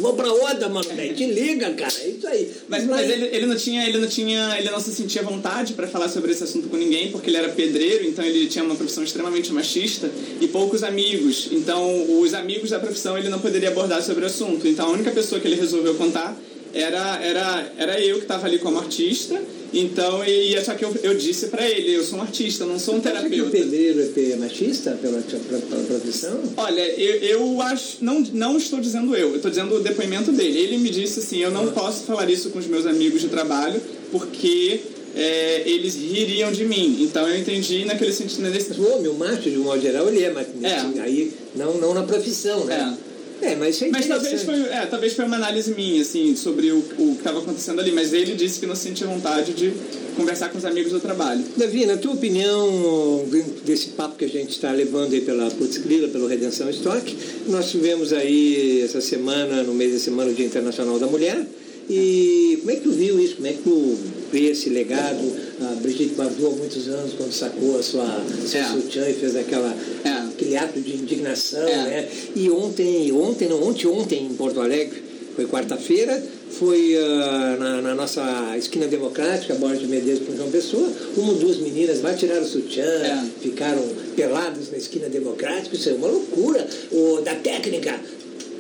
vou 0.02 0.14
pra 0.14 0.32
outra, 0.32 0.68
mano. 0.68 0.88
velho. 0.90 1.16
Te 1.16 1.26
liga, 1.26 1.72
cara. 1.74 1.94
É 2.02 2.08
isso 2.10 2.28
aí. 2.28 2.52
Mas, 2.68 2.86
mas 2.86 3.10
ele, 3.10 3.26
ele 3.32 3.46
não 3.46 3.56
tinha, 3.56 3.88
ele 3.88 3.98
não 4.00 4.08
tinha, 4.08 4.58
ele 4.58 4.70
não 4.72 4.80
se 4.80 4.92
sentia 4.92 5.22
vontade 5.22 5.74
para 5.74 5.88
falar 5.88 6.10
sobre 6.10 6.32
esse 6.32 6.44
assunto 6.44 6.68
com 6.68 6.76
ninguém, 6.78 7.12
porque 7.12 7.30
ele 7.30 7.38
era 7.38 7.50
pedreiro, 7.50 8.06
então 8.06 8.26
ele 8.26 8.48
tinha 8.48 8.64
uma 8.64 8.76
profissão 8.76 9.04
extremamente 9.04 9.52
machista 9.54 10.10
e 10.42 10.48
poucos 10.48 10.84
amigos. 10.84 11.50
Então, 11.52 12.20
os 12.20 12.34
amigos 12.34 12.72
da 12.72 12.80
profissão 12.80 13.18
ele 13.18 13.30
não 13.30 13.40
poderia 13.40 13.70
abordar 13.70 14.02
sobre 14.04 14.24
o 14.24 14.28
assunto. 14.28 14.68
Então, 14.68 14.88
a 14.88 14.92
única 14.92 15.12
pessoa 15.12 15.40
que 15.40 15.48
ele 15.48 15.56
resolveu 15.56 15.96
contar 15.96 16.38
era, 16.76 17.24
era, 17.24 17.72
era 17.78 18.02
eu 18.02 18.18
que 18.18 18.24
estava 18.24 18.46
ali 18.46 18.60
como 18.60 18.78
artista. 18.78 19.42
Então, 19.74 20.24
e, 20.24 20.56
só 20.64 20.74
que 20.74 20.86
eu, 20.86 20.96
eu 21.04 21.16
disse 21.16 21.48
para 21.48 21.68
ele, 21.70 21.94
eu 21.94 22.04
sou 22.04 22.20
um 22.20 22.22
artista, 22.22 22.66
não 22.66 22.78
sou 22.78 22.96
um 22.96 23.00
terapeuta. 23.00 23.36
Acha 23.36 23.52
que 23.52 23.58
o 23.58 23.62
pedreiro 23.64 24.12
é 24.16 24.36
machista 24.36 24.92
pela, 25.02 25.22
pela, 25.22 25.62
pela 25.62 25.84
profissão? 25.84 26.40
Olha, 26.56 26.82
eu, 26.82 27.16
eu 27.16 27.62
acho, 27.62 27.98
não, 28.02 28.22
não 28.34 28.58
estou 28.58 28.80
dizendo 28.80 29.16
eu, 29.16 29.30
eu 29.30 29.36
estou 29.38 29.50
dizendo 29.50 29.76
o 29.76 29.80
depoimento 29.80 30.32
dele. 30.32 30.60
Ele 30.60 30.78
me 30.78 30.90
disse 30.90 31.20
assim, 31.20 31.40
eu 31.40 31.52
não 31.52 31.70
ah. 31.70 31.72
posso 31.72 32.04
falar 32.04 32.30
isso 32.30 32.50
com 32.52 32.60
os 32.60 32.68
meus 32.68 32.86
amigos 32.86 33.22
de 33.22 33.28
trabalho, 33.28 33.82
porque 34.12 34.80
é, 35.16 35.64
eles 35.66 35.96
ririam 35.96 36.52
de 36.52 36.66
mim. 36.66 36.98
Então 37.02 37.28
eu 37.28 37.38
entendi 37.38 37.86
naquele 37.86 38.14
sentido. 38.14 38.44
Nesse... 38.44 38.80
O 38.80 38.96
homem, 38.96 39.10
o 39.10 39.14
macho, 39.14 39.50
de 39.50 39.58
um 39.58 39.64
modo 39.64 39.82
geral, 39.82 40.08
ele 40.08 40.24
é, 40.24 40.32
mas 40.32 40.48
é. 40.62 41.02
aí 41.02 41.34
não, 41.56 41.78
não 41.78 41.94
na 41.94 42.04
profissão, 42.04 42.66
né? 42.66 42.96
É. 43.12 43.15
É, 43.46 43.56
mas 43.56 43.82
é 43.82 43.90
Mas 43.90 44.08
talvez 44.08 44.42
foi, 44.44 44.62
é, 44.62 44.86
talvez 44.88 45.14
foi 45.14 45.26
uma 45.26 45.36
análise 45.36 45.72
minha, 45.74 46.02
assim, 46.02 46.36
sobre 46.36 46.72
o, 46.72 46.80
o 46.80 47.12
que 47.14 47.18
estava 47.20 47.40
acontecendo 47.40 47.80
ali. 47.80 47.92
Mas 47.92 48.12
ele 48.12 48.34
disse 48.34 48.60
que 48.60 48.66
não 48.66 48.76
sentia 48.76 49.06
vontade 49.06 49.54
de 49.54 49.72
conversar 50.16 50.50
com 50.50 50.58
os 50.58 50.66
amigos 50.66 50.92
do 50.92 51.00
trabalho. 51.00 51.44
Davi, 51.56 51.86
na 51.86 51.98
tua 51.98 52.14
opinião, 52.14 53.26
desse 53.64 53.90
papo 53.90 54.16
que 54.16 54.26
a 54.26 54.30
gente 54.30 54.52
está 54.52 54.72
levando 54.72 55.14
aí 55.14 55.22
pela 55.22 55.50
Putz 55.52 55.78
Grila, 55.78 56.08
pelo 56.08 56.28
Redenção 56.28 56.70
Stock, 56.72 57.18
nós 57.48 57.70
tivemos 57.70 58.12
aí 58.14 58.82
essa 58.82 59.02
semana, 59.02 59.62
no 59.64 59.74
mês 59.74 59.94
da 59.94 60.00
semana, 60.00 60.32
o 60.32 60.34
Dia 60.34 60.46
Internacional 60.46 60.98
da 60.98 61.08
Mulher. 61.08 61.46
E 61.88 62.58
como 62.62 62.72
é 62.72 62.76
que 62.78 62.82
tu 62.82 62.92
viu 62.92 63.20
isso? 63.20 63.36
Como 63.36 63.48
é 63.48 63.52
que 63.52 63.62
tu 63.62 63.98
vê 64.32 64.46
esse 64.50 64.70
legado? 64.70 65.22
A 65.62 65.76
Brigitte 65.76 66.16
Bardot, 66.16 66.54
há 66.54 66.58
muitos 66.58 66.88
anos, 66.88 67.14
quando 67.14 67.32
sacou 67.32 67.78
a 67.78 67.84
sua, 67.84 68.24
seu 68.48 68.60
é. 68.60 68.64
sutiã 68.64 69.08
e 69.08 69.14
fez 69.14 69.36
aquela, 69.36 69.72
é. 70.04 70.25
Aquele 70.36 70.58
ato 70.58 70.80
de 70.80 70.94
indignação, 70.94 71.68
é. 71.68 71.76
né? 71.76 72.08
E 72.36 72.50
ontem, 72.52 73.12
ontem, 73.12 73.48
não, 73.48 73.64
ontem, 73.64 73.88
ontem 73.88 74.26
em 74.26 74.34
Porto 74.36 74.62
Alegre, 74.62 75.04
foi 75.36 75.46
quarta-feira, 75.48 76.24
foi 76.52 76.96
uh, 76.96 77.60
na, 77.60 77.82
na, 77.82 77.96
nossa 77.96 78.56
esquina 78.58 78.88
democrática, 78.88 79.54
Borges 79.56 79.82
de 79.82 79.88
Medeiros 79.88 80.26
com 80.26 80.36
João 80.36 80.50
Pessoa, 80.50 80.90
uma 81.18 81.34
ou 81.34 81.38
duas 81.38 81.58
meninas 81.58 82.02
lá 82.02 82.14
tiraram 82.14 82.44
o 82.44 82.48
sutiã, 82.48 82.86
é. 82.86 83.26
ficaram 83.42 83.84
pelados 84.16 84.72
na 84.72 84.78
esquina 84.78 85.10
democrática, 85.10 85.76
isso 85.76 85.90
é 85.90 85.94
uma 85.94 86.08
loucura. 86.08 86.66
O, 86.92 87.20
da 87.22 87.36
técnica, 87.36 88.00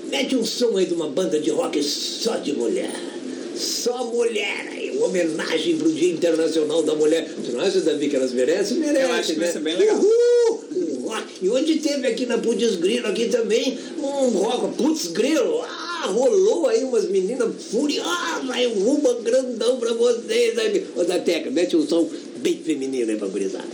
mete 0.09 0.35
um 0.35 0.43
som 0.43 0.75
aí 0.75 0.85
de 0.85 0.93
uma 0.93 1.07
banda 1.07 1.39
de 1.39 1.49
rock 1.49 1.81
só 1.81 2.35
de 2.37 2.51
mulher 2.53 2.91
só 3.55 4.03
mulher 4.05 4.67
aí, 4.71 4.84
homenagem 5.03 5.77
pro 5.77 5.91
Dia 5.91 6.11
Internacional 6.13 6.83
da 6.83 6.95
Mulher. 6.95 7.29
Tu 7.43 7.51
não 7.51 7.61
acha, 7.61 7.79
Davi, 7.81 8.09
que 8.09 8.15
elas 8.15 8.31
merecem? 8.33 8.77
Merecem, 8.77 9.01
Eu 9.03 9.13
acho 9.13 9.33
que 9.33 9.39
né? 9.39 9.45
vai 9.45 9.53
ser 9.53 9.59
bem 9.59 9.77
legal. 9.77 9.97
Uhul! 9.97 10.65
E 11.41 11.49
onde 11.49 11.75
teve 11.79 12.07
aqui 12.07 12.25
na 12.25 12.37
Putz 12.37 12.75
Grilo 12.77 13.07
aqui 13.07 13.27
também 13.27 13.77
um 13.97 14.29
rock, 14.29 14.75
Putz 14.75 15.07
Grilo, 15.07 15.61
ah, 15.61 16.07
rolou 16.07 16.67
aí 16.67 16.83
umas 16.83 17.07
meninas 17.09 17.49
furiosas, 17.71 18.49
aí 18.49 18.67
um 18.67 18.83
ruba 18.83 19.17
grandão 19.23 19.77
pra 19.77 19.93
vocês. 19.93 20.57
Aí, 20.57 20.85
ô, 20.95 21.03
da 21.03 21.19
Teca, 21.19 21.51
mete 21.51 21.75
um 21.75 21.87
som 21.87 22.09
bem 22.37 22.57
feminino 22.63 23.11
aí 23.11 23.17
pra 23.17 23.27
gurizada. 23.27 23.65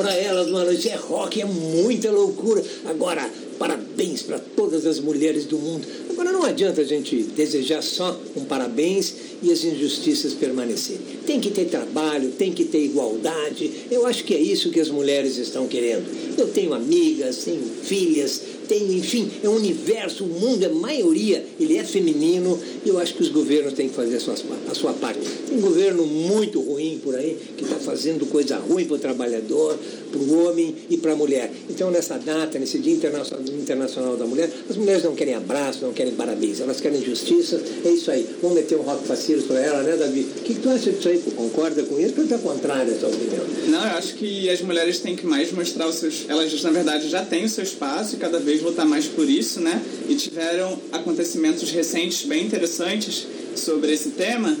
Pra 0.00 0.14
elas, 0.14 0.48
mano. 0.48 0.72
Isso 0.72 0.88
é 0.88 0.94
rock, 0.94 1.42
é 1.42 1.44
muita 1.44 2.10
loucura. 2.10 2.64
Agora, 2.86 3.30
parabéns 3.58 4.22
para 4.22 4.38
todas 4.38 4.86
as 4.86 4.98
mulheres 4.98 5.44
do 5.44 5.58
mundo. 5.58 5.86
Agora, 6.08 6.32
não 6.32 6.42
adianta 6.42 6.80
a 6.80 6.84
gente 6.84 7.22
desejar 7.22 7.82
só 7.82 8.18
um 8.34 8.44
parabéns 8.44 9.14
e 9.42 9.52
as 9.52 9.62
injustiças 9.62 10.32
permanecerem. 10.32 11.02
Tem 11.26 11.38
que 11.38 11.50
ter 11.50 11.66
trabalho, 11.66 12.30
tem 12.32 12.50
que 12.50 12.64
ter 12.64 12.82
igualdade. 12.82 13.70
Eu 13.90 14.06
acho 14.06 14.24
que 14.24 14.34
é 14.34 14.40
isso 14.40 14.70
que 14.70 14.80
as 14.80 14.88
mulheres 14.88 15.36
estão 15.36 15.66
querendo. 15.66 16.06
Eu 16.38 16.48
tenho 16.48 16.72
amigas, 16.72 17.44
tenho 17.44 17.62
filhas, 17.82 18.40
tenho, 18.70 18.92
enfim, 18.92 19.28
é 19.42 19.48
um 19.48 19.56
universo, 19.56 20.22
o 20.22 20.28
mundo, 20.28 20.64
a 20.64 20.68
maioria, 20.68 21.44
ele 21.58 21.76
é 21.76 21.82
feminino 21.82 22.56
e 22.86 22.88
eu 22.88 23.00
acho 23.00 23.14
que 23.14 23.22
os 23.22 23.28
governos 23.28 23.72
têm 23.72 23.88
que 23.88 23.94
fazer 23.96 24.16
a 24.16 24.20
sua, 24.20 24.34
a 24.70 24.74
sua 24.76 24.92
parte. 24.92 25.18
Tem 25.48 25.60
governo 25.60 26.06
muito 26.06 26.60
ruim 26.60 27.00
por 27.02 27.16
aí, 27.16 27.36
fazendo 27.76 28.26
coisa 28.26 28.56
ruim 28.56 28.84
para 28.84 28.96
o 28.96 28.98
trabalhador, 28.98 29.78
para 30.10 30.20
o 30.20 30.44
homem 30.44 30.74
e 30.88 30.96
para 30.96 31.12
a 31.12 31.16
mulher. 31.16 31.50
Então, 31.68 31.90
nessa 31.90 32.18
data, 32.18 32.58
nesse 32.58 32.78
Dia 32.78 32.94
Internacional, 32.94 34.16
da 34.16 34.26
Mulher, 34.26 34.50
as 34.68 34.76
mulheres 34.76 35.04
não 35.04 35.14
querem 35.14 35.34
abraço, 35.34 35.84
não 35.84 35.92
querem 35.92 36.14
parabéns, 36.14 36.60
elas 36.60 36.80
querem 36.80 37.02
justiça. 37.02 37.60
É 37.84 37.90
isso 37.90 38.10
aí. 38.10 38.26
Vamos 38.42 38.56
meter 38.56 38.76
um 38.76 38.82
rock 38.82 39.06
facilos 39.06 39.44
para 39.44 39.60
ela, 39.60 39.82
né, 39.82 39.96
Davi? 39.96 40.26
O 40.38 40.42
que, 40.42 40.54
tu 40.54 40.68
acha 40.68 40.90
disso 40.90 41.08
aí? 41.08 41.18
Tu 41.18 41.30
concorda 41.32 41.82
com 41.82 41.98
isso 42.00 42.14
ou 42.20 42.26
tu 42.26 42.34
é 42.34 42.38
contrário 42.38 42.92
essa 42.92 43.06
opinião? 43.06 43.44
Não, 43.68 43.82
eu 43.82 43.96
acho 43.96 44.14
que 44.14 44.48
as 44.50 44.60
mulheres 44.60 44.98
têm 44.98 45.16
que 45.16 45.26
mais 45.26 45.52
mostrar 45.52 45.88
os 45.88 45.96
seus. 45.96 46.24
Elas, 46.28 46.62
na 46.62 46.70
verdade, 46.70 47.08
já 47.08 47.24
têm 47.24 47.44
o 47.44 47.48
seu 47.48 47.64
espaço 47.64 48.16
e 48.16 48.18
cada 48.18 48.38
vez 48.38 48.62
lutar 48.62 48.86
mais 48.86 49.06
por 49.06 49.28
isso, 49.28 49.60
né? 49.60 49.82
E 50.08 50.14
tiveram 50.14 50.78
acontecimentos 50.92 51.70
recentes 51.70 52.24
bem 52.24 52.44
interessantes 52.44 53.26
sobre 53.54 53.92
esse 53.92 54.10
tema. 54.10 54.56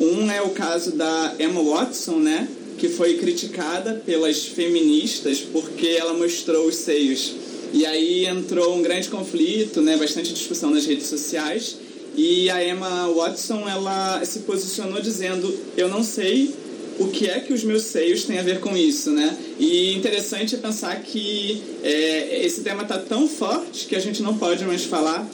Um 0.00 0.30
é 0.30 0.42
o 0.42 0.50
caso 0.50 0.92
da 0.92 1.34
Emma 1.38 1.62
Watson, 1.62 2.16
né? 2.16 2.48
Que 2.78 2.88
foi 2.88 3.14
criticada 3.16 4.02
pelas 4.04 4.46
feministas 4.46 5.40
porque 5.40 5.86
ela 5.88 6.14
mostrou 6.14 6.66
os 6.66 6.76
seios. 6.76 7.34
E 7.72 7.86
aí 7.86 8.26
entrou 8.26 8.76
um 8.76 8.82
grande 8.82 9.08
conflito, 9.08 9.80
né? 9.80 9.96
Bastante 9.96 10.32
discussão 10.32 10.70
nas 10.70 10.86
redes 10.86 11.06
sociais. 11.06 11.76
E 12.16 12.48
a 12.50 12.66
Emma 12.66 13.08
Watson, 13.08 13.68
ela 13.68 14.24
se 14.24 14.40
posicionou 14.40 15.00
dizendo: 15.00 15.52
Eu 15.76 15.88
não 15.88 16.02
sei 16.02 16.54
o 16.98 17.08
que 17.08 17.28
é 17.28 17.40
que 17.40 17.52
os 17.52 17.64
meus 17.64 17.82
seios 17.82 18.24
têm 18.24 18.38
a 18.38 18.42
ver 18.42 18.60
com 18.60 18.76
isso, 18.76 19.10
né? 19.10 19.36
E 19.58 19.94
interessante 19.94 20.54
é 20.54 20.58
pensar 20.58 21.02
que 21.02 21.62
é, 21.82 22.44
esse 22.44 22.62
tema 22.62 22.82
está 22.82 22.98
tão 22.98 23.28
forte 23.28 23.86
que 23.86 23.96
a 23.96 24.00
gente 24.00 24.22
não 24.22 24.36
pode 24.38 24.64
mais 24.64 24.84
falar 24.84 25.28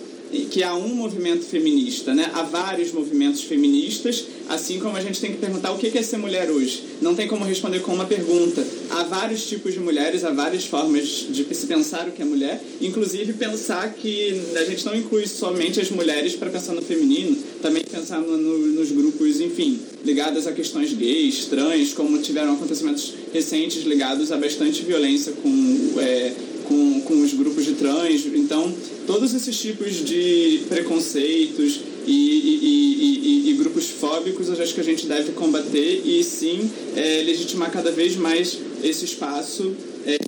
que 0.51 0.63
há 0.63 0.75
um 0.75 0.95
movimento 0.95 1.45
feminista, 1.45 2.15
né? 2.15 2.31
Há 2.35 2.43
vários 2.43 2.93
movimentos 2.93 3.43
feministas, 3.43 4.25
assim 4.51 4.81
como 4.81 4.97
a 4.97 5.01
gente 5.01 5.21
tem 5.21 5.33
que 5.33 5.39
perguntar 5.39 5.71
o 5.71 5.79
que 5.79 5.97
é 5.97 6.03
ser 6.03 6.17
mulher 6.17 6.51
hoje. 6.51 6.83
Não 7.01 7.15
tem 7.15 7.29
como 7.29 7.45
responder 7.45 7.79
com 7.81 7.95
uma 7.95 8.05
pergunta. 8.05 8.67
Há 8.91 9.05
vários 9.05 9.47
tipos 9.47 9.73
de 9.73 9.79
mulheres, 9.79 10.25
há 10.25 10.31
várias 10.31 10.65
formas 10.65 11.07
de 11.31 11.47
se 11.55 11.67
pensar 11.67 12.09
o 12.09 12.11
que 12.13 12.21
é 12.21 12.25
mulher, 12.25 12.61
inclusive 12.81 13.33
pensar 13.35 13.95
que 13.95 14.43
a 14.57 14.65
gente 14.65 14.85
não 14.85 14.95
inclui 14.95 15.27
somente 15.29 15.81
as 15.81 15.91
mulheres 15.91 16.35
para 16.35 16.51
pensar 16.51 16.73
no 16.73 16.83
feminino, 16.83 17.37
também 17.63 17.85
pensar 17.85 18.21
no, 18.21 18.37
no, 18.37 18.59
nos 18.59 18.91
grupos, 18.91 19.41
enfim, 19.41 19.79
ligados 20.05 20.47
a 20.49 20.53
questões 20.53 20.93
gays, 20.93 21.45
trans, 21.45 21.93
como 21.93 22.19
tiveram 22.19 22.55
acontecimentos 22.55 23.15
recentes 23.33 23.85
ligados 23.85 24.33
a 24.33 24.37
bastante 24.37 24.83
violência 24.83 25.33
com 25.33 26.01
é, 26.01 26.33
com, 26.71 27.01
com 27.01 27.23
os 27.23 27.35
grupos 27.35 27.65
de 27.65 27.73
trans. 27.75 28.25
Então, 28.27 28.73
todos 29.07 29.35
esses 29.35 29.59
tipos 29.59 30.05
de 30.05 30.63
preconceitos 30.69 31.81
e, 32.07 32.13
e, 32.13 33.47
e, 33.47 33.51
e 33.51 33.55
grupos 33.55 33.89
fóbicos 33.89 34.49
eu 34.49 34.63
acho 34.63 34.75
que 34.75 34.81
a 34.81 34.85
gente 34.85 35.07
deve 35.07 35.33
combater 35.33 36.03
e 36.05 36.23
sim 36.25 36.71
é, 36.97 37.23
legitimar 37.23 37.71
cada 37.71 37.91
vez 37.91 38.17
mais 38.17 38.59
esse 38.83 39.05
espaço 39.05 39.75
é, 40.07 40.19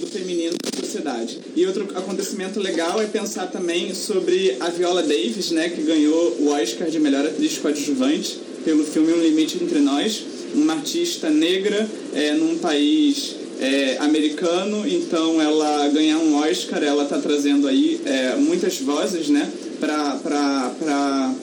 do 0.00 0.06
feminino 0.06 0.54
na 0.64 0.80
sociedade. 0.80 1.38
E 1.54 1.66
outro 1.66 1.88
acontecimento 1.94 2.58
legal 2.58 3.00
é 3.00 3.06
pensar 3.06 3.46
também 3.46 3.94
sobre 3.94 4.56
a 4.60 4.68
Viola 4.70 5.02
Davis, 5.02 5.50
né, 5.50 5.68
que 5.68 5.82
ganhou 5.82 6.36
o 6.40 6.48
Oscar 6.48 6.88
de 6.90 6.98
melhor 6.98 7.24
atriz 7.24 7.58
coadjuvante 7.58 8.38
pelo 8.64 8.84
filme 8.84 9.12
Um 9.12 9.22
Limite 9.22 9.62
Entre 9.62 9.78
Nós, 9.78 10.22
uma 10.54 10.74
artista 10.74 11.30
negra 11.30 11.88
é, 12.14 12.32
num 12.32 12.58
país 12.58 13.36
é, 13.60 13.98
americano, 13.98 14.86
então 14.88 15.40
ela 15.40 15.88
ganhar 15.88 16.18
um 16.18 16.36
Oscar, 16.36 16.82
ela 16.82 17.04
está 17.04 17.18
trazendo 17.18 17.68
aí 17.68 18.00
é, 18.04 18.34
muitas 18.36 18.78
vozes, 18.78 19.28
né, 19.28 19.50
para 19.80 21.34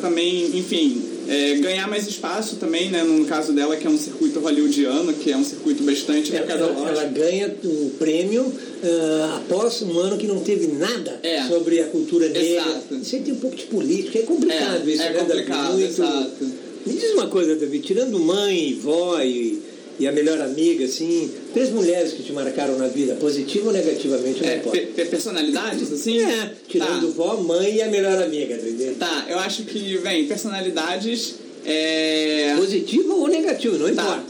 também, 0.00 0.56
enfim, 0.56 1.02
é, 1.28 1.54
ganhar 1.56 1.88
mais 1.88 2.06
espaço 2.06 2.56
também, 2.56 2.90
né, 2.90 3.02
no 3.02 3.24
caso 3.26 3.52
dela, 3.52 3.76
que 3.76 3.86
é 3.86 3.90
um 3.90 3.98
circuito 3.98 4.40
hollywoodiano, 4.40 5.12
que 5.12 5.30
é 5.30 5.36
um 5.36 5.44
circuito 5.44 5.82
bastante... 5.82 6.34
Ela, 6.34 6.50
ela, 6.50 6.88
ela 6.88 7.04
ganha 7.04 7.54
o 7.62 7.90
prêmio 7.98 8.42
uh, 8.42 9.36
após 9.36 9.82
um 9.82 9.98
ano 9.98 10.16
que 10.16 10.26
não 10.26 10.40
teve 10.40 10.68
nada 10.68 11.20
é. 11.22 11.46
sobre 11.48 11.80
a 11.80 11.86
cultura 11.86 12.28
negra. 12.28 12.42
Exato. 12.42 12.94
Isso 12.94 13.16
aí 13.16 13.22
tem 13.22 13.34
um 13.34 13.38
pouco 13.38 13.56
de 13.56 13.64
política, 13.64 14.18
é 14.18 14.22
complicado 14.22 14.88
é, 14.88 14.92
isso, 14.92 15.02
é 15.02 15.12
né, 15.12 15.18
complicado? 15.18 15.72
Muito... 15.72 15.86
exato. 15.86 16.70
Me 16.86 16.94
diz 16.94 17.12
uma 17.12 17.26
coisa, 17.26 17.56
Davi, 17.56 17.78
tirando 17.80 18.18
mãe, 18.18 18.78
vó 18.82 19.20
e 19.20 19.69
e 20.00 20.08
a 20.08 20.12
melhor 20.12 20.40
amiga, 20.40 20.84
assim, 20.86 21.30
três 21.52 21.70
mulheres 21.70 22.12
que 22.14 22.22
te 22.22 22.32
marcaram 22.32 22.76
na 22.78 22.88
vida, 22.88 23.14
positiva 23.16 23.66
ou 23.66 23.72
negativamente, 23.72 24.42
não 24.42 24.48
É, 24.48 24.56
importa. 24.56 24.78
pe- 24.80 25.04
personalidades, 25.04 25.92
assim? 25.92 26.18
É, 26.22 26.52
tirando 26.66 27.08
Tá. 27.08 27.12
vó, 27.14 27.36
mãe 27.36 27.76
e 27.76 27.82
a 27.82 27.88
melhor 27.88 28.20
amiga, 28.22 28.54
entendeu? 28.54 28.94
Tá, 28.98 29.26
eu 29.28 29.38
acho 29.38 29.64
que, 29.64 29.98
bem, 29.98 30.26
personalidades. 30.26 31.34
É... 31.66 32.54
Positiva 32.56 33.12
ou 33.14 33.28
negativa, 33.28 33.76
não 33.76 33.94
Tá. 33.94 34.02
importa. 34.02 34.24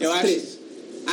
Eu 0.00 0.10
As 0.10 0.16
acho, 0.18 0.26
três. 0.26 0.51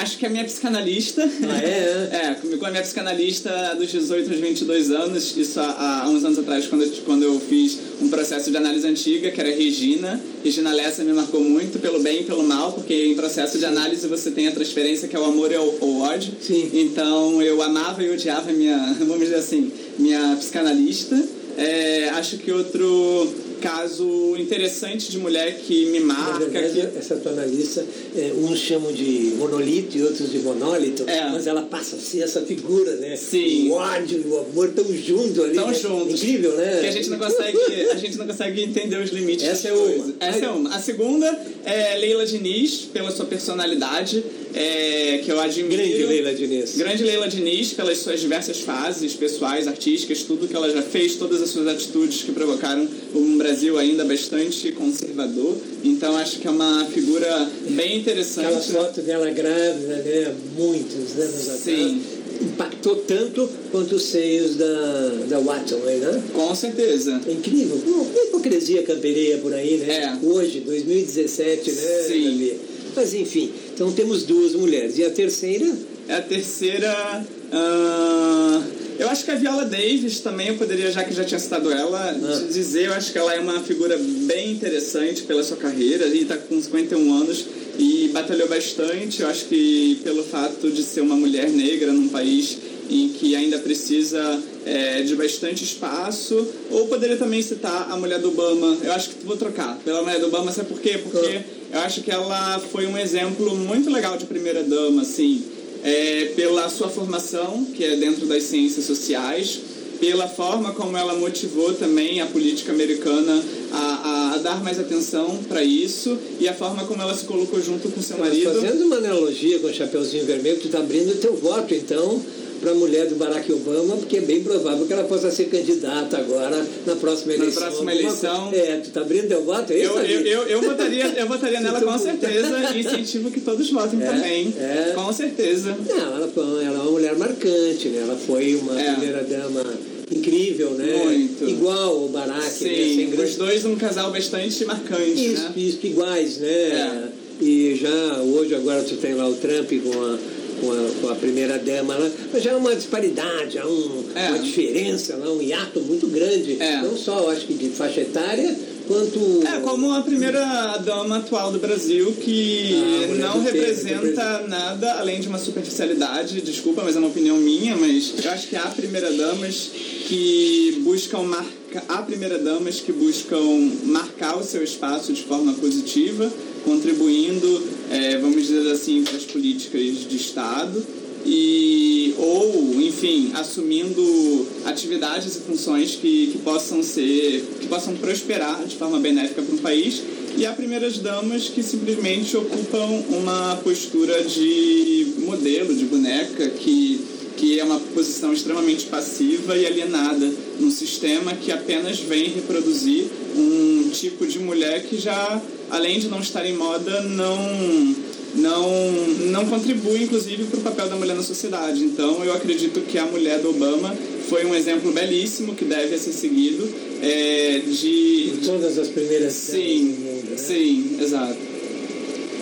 Acho 0.01 0.17
que 0.17 0.25
a 0.25 0.29
minha 0.29 0.43
psicanalista. 0.43 1.23
Ah, 1.23 1.61
é? 1.61 2.09
é, 2.11 2.35
comigo 2.35 2.65
a 2.65 2.71
minha 2.71 2.81
psicanalista 2.81 3.75
dos 3.75 3.91
18 3.91 4.31
aos 4.31 4.39
22 4.39 4.91
anos, 4.91 5.37
isso 5.37 5.59
há, 5.59 6.03
há 6.03 6.09
uns 6.09 6.23
anos 6.23 6.39
atrás, 6.39 6.67
quando 6.67 6.83
eu, 6.83 6.91
quando 7.05 7.23
eu 7.23 7.39
fiz 7.39 7.77
um 8.01 8.09
processo 8.09 8.49
de 8.49 8.57
análise 8.57 8.87
antiga, 8.87 9.31
que 9.31 9.39
era 9.39 9.49
Regina. 9.49 10.19
Regina 10.43 10.71
Lessa 10.71 11.03
me 11.03 11.13
marcou 11.13 11.41
muito 11.41 11.79
pelo 11.79 11.99
bem 12.01 12.21
e 12.21 12.23
pelo 12.23 12.43
mal, 12.43 12.71
porque 12.71 12.93
em 12.93 13.15
processo 13.15 13.57
de 13.57 13.65
análise 13.65 14.07
você 14.07 14.31
tem 14.31 14.47
a 14.47 14.51
transferência 14.51 15.07
que 15.07 15.15
é 15.15 15.19
o 15.19 15.25
amor 15.25 15.51
e 15.51 15.57
o, 15.57 15.77
o 15.81 16.01
ódio. 16.01 16.33
Sim. 16.41 16.69
Então 16.73 17.41
eu 17.41 17.61
amava 17.61 18.03
e 18.03 18.09
odiava 18.09 18.51
minha, 18.51 18.95
vamos 18.99 19.19
dizer 19.19 19.35
assim, 19.35 19.71
minha 19.97 20.35
psicanalista. 20.37 21.21
É, 21.57 22.09
acho 22.11 22.37
que 22.37 22.51
outro 22.51 23.48
caso 23.59 24.35
interessante 24.37 25.11
de 25.11 25.17
mulher 25.17 25.57
que 25.59 25.85
me 25.87 25.99
marca. 25.99 26.39
verdade, 26.45 26.87
que- 26.91 26.97
essa 26.97 27.15
tua 27.17 27.31
analista, 27.31 27.85
é, 28.15 28.31
uns 28.35 28.59
chamam 28.59 28.91
de 28.91 29.33
monolito 29.37 29.97
e 29.97 30.03
outros 30.03 30.31
de 30.31 30.39
monólito, 30.39 31.03
É. 31.07 31.29
mas 31.29 31.47
ela 31.47 31.61
passa 31.63 31.95
a 31.95 31.99
ser 31.99 32.21
essa 32.21 32.41
figura, 32.41 32.95
né? 32.97 33.15
Sim. 33.15 33.69
O 33.69 33.73
ódio 33.73 34.23
e 34.25 34.27
o 34.29 34.39
amor 34.39 34.69
tão 34.69 34.85
juntos 34.95 35.39
ali. 35.43 35.53
Tão 35.55 35.67
né? 35.67 35.73
juntos. 35.73 36.13
Incrível, 36.23 36.55
né? 36.55 36.79
Que 36.81 36.87
a 36.87 36.91
gente 36.91 37.09
não 37.09 37.19
consegue, 37.19 37.57
a 37.91 37.95
gente 37.95 38.17
não 38.17 38.27
consegue 38.27 38.63
entender 38.63 38.97
os 39.01 39.09
limites. 39.11 39.45
Essa 39.45 39.67
é 39.69 39.73
uma. 39.73 40.13
Essa 40.19 40.45
é 40.45 40.49
uma. 40.49 40.75
A 40.75 40.79
segunda 40.79 41.39
é 41.65 41.95
Leila 41.97 42.25
Diniz, 42.25 42.87
pela 42.93 43.11
sua 43.11 43.25
personalidade, 43.25 44.23
é, 44.53 45.21
que 45.23 45.31
eu 45.31 45.39
admiro. 45.39 45.81
Grande 45.81 46.05
Leila 46.05 46.33
Diniz. 46.33 46.75
Grande 46.75 47.03
Leila 47.03 47.27
Diniz, 47.27 47.73
pelas 47.73 47.97
suas 47.99 48.19
diversas 48.19 48.59
fases 48.61 49.13
pessoais, 49.13 49.67
artísticas, 49.67 50.23
tudo 50.23 50.47
que 50.47 50.55
ela 50.55 50.69
já 50.69 50.81
fez, 50.81 51.15
todas 51.15 51.41
as 51.41 51.49
suas 51.49 51.67
atitudes 51.67 52.23
que 52.23 52.31
provocaram 52.31 52.87
um 53.13 53.37
Brasil 53.37 53.77
ainda 53.77 54.03
bastante 54.05 54.71
conservador. 54.71 55.57
Então 55.83 56.17
acho 56.17 56.39
que 56.39 56.47
é 56.47 56.51
uma 56.51 56.85
figura 56.85 57.49
bem 57.69 57.97
interessante. 57.97 58.47
Aquela 58.47 58.61
foto 58.61 59.01
dela 59.01 59.29
grávida, 59.29 59.97
né? 59.97 60.35
Muitos 60.57 61.17
anos 61.17 61.49
atrás. 61.49 61.61
Sim. 61.61 62.01
Impactou 62.41 62.95
tanto 62.95 63.49
quanto 63.69 63.95
os 63.95 64.03
seios 64.03 64.55
da, 64.55 65.25
da 65.27 65.39
Watson, 65.39 65.75
né? 65.75 66.23
Com 66.33 66.55
certeza. 66.55 67.19
É 67.27 67.31
incrível. 67.31 67.75
Uma 67.85 68.23
hipocrisia 68.23 68.81
campereia 68.83 69.37
por 69.39 69.53
aí, 69.53 69.77
né? 69.77 70.17
É. 70.21 70.25
Hoje, 70.25 70.61
2017, 70.61 71.71
né? 71.71 72.03
Sim. 72.07 72.59
Mas 72.95 73.13
enfim, 73.13 73.51
então 73.79 73.93
temos 73.93 74.23
duas 74.23 74.51
mulheres. 74.55 74.97
E 74.97 75.05
a 75.05 75.09
terceira? 75.09 75.65
É 76.09 76.15
a 76.15 76.21
terceira. 76.21 77.25
ah, 77.53 78.61
eu 78.99 79.07
acho 79.09 79.23
que 79.23 79.31
a 79.31 79.35
Viola 79.35 79.63
Davis 79.63 80.19
também, 80.19 80.49
eu 80.49 80.55
poderia, 80.55 80.91
já 80.91 81.01
que 81.05 81.13
já 81.13 81.23
tinha 81.23 81.39
citado 81.39 81.71
ela, 81.71 82.09
Ah. 82.11 82.47
dizer, 82.51 82.87
eu 82.87 82.93
acho 82.93 83.13
que 83.13 83.17
ela 83.17 83.33
é 83.33 83.39
uma 83.39 83.61
figura 83.61 83.97
bem 83.97 84.51
interessante 84.51 85.21
pela 85.21 85.41
sua 85.43 85.55
carreira, 85.55 86.07
e 86.07 86.23
está 86.23 86.35
com 86.35 86.61
51 86.61 87.13
anos 87.21 87.45
e 87.77 88.09
batalhou 88.09 88.49
bastante. 88.49 89.21
Eu 89.21 89.29
acho 89.29 89.45
que 89.45 90.01
pelo 90.03 90.25
fato 90.25 90.69
de 90.69 90.83
ser 90.83 90.99
uma 90.99 91.15
mulher 91.15 91.49
negra 91.49 91.93
num 91.93 92.09
país 92.09 92.57
em 92.89 93.07
que 93.09 93.33
ainda 93.33 93.59
precisa 93.59 94.41
é, 94.65 95.03
de 95.03 95.15
bastante 95.15 95.63
espaço, 95.63 96.45
ou 96.69 96.87
poderia 96.87 97.15
também 97.15 97.41
citar 97.41 97.87
a 97.89 97.95
mulher 97.95 98.19
do 98.19 98.27
Obama. 98.27 98.77
Eu 98.83 98.91
acho 98.91 99.11
que 99.11 99.25
vou 99.25 99.37
trocar 99.37 99.77
pela 99.85 100.01
mulher 100.01 100.19
do 100.19 100.25
Obama, 100.25 100.51
sabe 100.51 100.67
por 100.67 100.81
quê? 100.81 100.97
Porque 101.01 101.39
eu 101.71 101.79
acho 101.81 102.01
que 102.01 102.11
ela 102.11 102.59
foi 102.71 102.87
um 102.87 102.97
exemplo 102.97 103.55
muito 103.55 103.89
legal 103.89 104.17
de 104.17 104.25
primeira 104.25 104.63
dama, 104.63 105.03
assim, 105.03 105.43
é, 105.83 106.33
pela 106.35 106.69
sua 106.69 106.89
formação, 106.89 107.65
que 107.75 107.83
é 107.83 107.95
dentro 107.95 108.25
das 108.25 108.43
ciências 108.43 108.85
sociais, 108.85 109.59
pela 109.99 110.27
forma 110.27 110.71
como 110.71 110.97
ela 110.97 111.15
motivou 111.15 111.73
também 111.73 112.21
a 112.21 112.25
política 112.25 112.71
americana 112.71 113.43
a, 113.71 113.77
a, 113.77 114.35
a 114.35 114.37
dar 114.37 114.63
mais 114.63 114.79
atenção 114.79 115.39
para 115.47 115.61
isso 115.61 116.17
e 116.39 116.47
a 116.47 116.53
forma 116.53 116.85
como 116.85 117.01
ela 117.01 117.13
se 117.13 117.25
colocou 117.25 117.61
junto 117.61 117.89
com 117.89 118.01
seu 118.01 118.17
marido. 118.17 118.53
fazendo 118.53 118.85
uma 118.85 118.95
analogia 118.95 119.59
com 119.59 119.67
o 119.67 119.73
Chapeuzinho 119.73 120.25
Vermelho, 120.25 120.59
tu 120.59 120.67
está 120.67 120.79
abrindo 120.79 121.11
o 121.11 121.15
teu 121.15 121.35
voto, 121.35 121.73
então, 121.73 122.21
para 122.59 122.71
a 122.71 122.75
mulher 122.75 123.07
do 123.07 123.15
Barack 123.15 123.51
Obama, 123.51 123.97
porque 123.97 124.17
é 124.17 124.21
bem 124.21 124.43
provável 124.43 124.85
que 124.85 124.93
ela 124.93 125.03
possa 125.03 125.31
ser 125.31 125.45
candidata 125.45 126.17
agora 126.17 126.65
na 126.85 126.95
próxima 126.95 127.33
Na 127.35 127.43
eleição. 127.43 127.61
próxima 127.63 127.91
Alguma 127.91 127.93
eleição. 127.93 128.49
É, 128.53 128.77
tu 128.77 128.87
está 128.89 129.01
abrindo 129.01 129.27
teu 129.27 129.43
voto, 129.43 129.71
é 129.73 129.77
isso? 129.79 129.93
Eu, 129.93 129.99
eu, 130.03 130.21
eu, 130.25 130.41
eu 130.43 130.61
votaria, 130.61 131.05
eu 131.17 131.27
votaria 131.27 131.59
nela 131.61 131.81
com 131.81 131.97
certeza 131.97 132.71
e 132.75 132.79
incentivo 132.79 133.31
que 133.31 133.41
todos 133.41 133.69
votem 133.71 134.01
É, 134.01 134.05
também. 134.05 134.53
é. 134.59 134.91
Com 134.95 135.11
certeza. 135.13 135.75
Não, 135.87 135.97
ela, 136.15 136.31
ela 136.35 136.63
é 136.63 136.81
uma 136.81 136.91
mulher 136.91 137.15
marcante, 137.17 137.89
né? 137.89 138.01
Ela 138.03 138.15
foi 138.17 138.55
uma 138.55 138.79
É. 138.79 138.91
primeira 138.93 139.23
dama 139.23 139.63
incrível, 140.11 140.71
né? 140.71 141.03
Muito. 141.03 141.47
Igual 141.47 142.01
ao 142.01 142.07
Barack, 142.09 142.41
né? 142.41 142.49
Sim, 142.49 142.95
Sem 143.11 143.23
os 143.23 143.35
dois 143.35 143.65
um 143.65 143.75
casal 143.75 144.11
bastante 144.11 144.65
marcante, 144.65 145.33
Isso, 145.33 145.43
né? 145.43 145.53
isso, 145.55 145.79
iguais, 145.83 146.37
né? 146.37 146.47
É. 146.49 147.03
E 147.41 147.75
já 147.79 148.21
hoje 148.21 148.53
agora 148.53 148.81
tu 148.83 148.95
tem 148.97 149.13
lá 149.13 149.27
o 149.29 149.33
Trump 149.35 149.69
com 149.83 150.01
a, 150.03 150.17
com 150.59 150.71
a, 150.71 150.89
com 151.01 151.09
a 151.09 151.15
primeira 151.15 151.57
dama 151.59 151.95
lá, 151.95 152.09
mas 152.33 152.43
já 152.43 152.53
há 152.53 152.57
uma 152.57 152.75
disparidade, 152.75 153.57
há 153.57 153.65
um- 153.65 154.03
É. 154.15 154.29
uma 154.29 154.39
diferença 154.39 155.15
lá, 155.17 155.29
um 155.31 155.41
hiato 155.41 155.79
muito 155.81 156.07
grande. 156.07 156.57
É. 156.59 156.81
Não 156.81 156.97
só, 156.97 157.29
acho 157.31 157.45
que 157.45 157.53
de 157.53 157.69
faixa 157.69 158.01
etária, 158.01 158.57
quanto. 158.87 159.43
É, 159.47 159.59
como 159.61 159.91
a 159.93 160.01
primeira 160.01 160.77
dama 160.77 161.17
atual 161.17 161.51
do 161.51 161.59
Brasil, 161.59 162.11
que 162.13 162.73
Ah, 162.73 163.15
não 163.15 163.43
representa 163.43 164.45
nada 164.47 164.93
além 164.99 165.19
de 165.19 165.27
uma 165.27 165.37
superficialidade, 165.37 166.41
desculpa, 166.41 166.81
mas 166.83 166.95
é 166.95 166.99
uma 166.99 167.07
opinião 167.09 167.37
minha, 167.37 167.75
mas 167.75 168.13
eu 168.23 168.31
acho 168.31 168.47
que 168.47 168.55
há 168.55 168.61
primeira 168.61 169.11
damas 169.11 169.69
que 170.07 170.81
buscam 170.83 171.19
marcar, 171.23 171.83
há 171.87 172.01
primeira 172.01 172.39
damas 172.39 172.79
que 172.79 172.91
buscam 172.91 173.39
marcar 173.83 174.37
o 174.37 174.43
seu 174.43 174.63
espaço 174.63 175.13
de 175.13 175.23
forma 175.23 175.53
positiva, 175.53 176.31
contribuindo, 176.63 177.63
é, 177.89 178.17
vamos 178.17 178.47
dizer 178.47 178.71
assim, 178.71 179.03
para 179.03 179.17
as 179.17 179.25
políticas 179.25 180.07
de 180.07 180.15
Estado 180.15 180.83
e 181.25 182.13
ou 182.17 182.81
enfim 182.81 183.31
assumindo 183.35 184.47
atividades 184.65 185.35
e 185.35 185.39
funções 185.41 185.95
que, 185.95 186.27
que 186.31 186.37
possam 186.39 186.81
ser 186.81 187.43
que 187.59 187.67
possam 187.67 187.95
prosperar 187.95 188.63
de 188.65 188.75
forma 188.75 188.99
benéfica 188.99 189.41
para 189.41 189.53
um 189.53 189.57
país. 189.57 190.01
E 190.37 190.45
há 190.45 190.53
primeiras 190.53 190.99
damas 190.99 191.49
que 191.49 191.61
simplesmente 191.61 192.37
ocupam 192.37 192.85
uma 193.09 193.57
postura 193.57 194.23
de 194.23 195.13
modelo 195.17 195.75
de 195.75 195.85
boneca 195.85 196.49
que 196.49 196.99
que 197.35 197.57
é 197.57 197.63
uma 197.63 197.79
posição 197.79 198.33
extremamente 198.33 198.87
passiva 198.87 199.55
e 199.55 199.65
alienada 199.65 200.29
num 200.59 200.69
sistema 200.69 201.33
que 201.33 201.53
apenas 201.53 201.97
vem 201.97 202.25
reproduzir 202.31 203.05
um 203.33 203.89
tipo 203.93 204.27
de 204.27 204.39
mulher 204.39 204.83
que 204.83 204.97
já 204.99 205.41
além 205.69 205.99
de 205.99 206.07
não 206.07 206.19
estar 206.19 206.45
em 206.45 206.53
moda 206.55 207.01
não 207.01 207.95
não, 208.35 208.91
não 209.31 209.45
contribui, 209.47 210.03
inclusive, 210.03 210.43
para 210.43 210.59
o 210.59 210.61
papel 210.61 210.87
da 210.87 210.95
mulher 210.95 211.15
na 211.15 211.23
sociedade. 211.23 211.83
Então, 211.83 212.23
eu 212.23 212.31
acredito 212.31 212.79
que 212.81 212.95
a 212.99 213.05
mulher 213.07 213.39
do 213.39 213.49
Obama 213.49 213.95
foi 214.29 214.45
um 214.45 214.53
exemplo 214.53 214.91
belíssimo 214.91 215.55
que 215.55 215.65
deve 215.65 215.97
ser 215.97 216.11
seguido 216.11 216.69
é, 217.01 217.59
de... 217.65 218.29
de 218.29 218.45
todas 218.45 218.77
as 218.77 218.87
primeiras 218.89 219.33
Sim, 219.33 219.93
do 219.95 219.99
mundo, 220.01 220.29
né? 220.29 220.37
sim, 220.37 220.97
exato. 221.01 221.37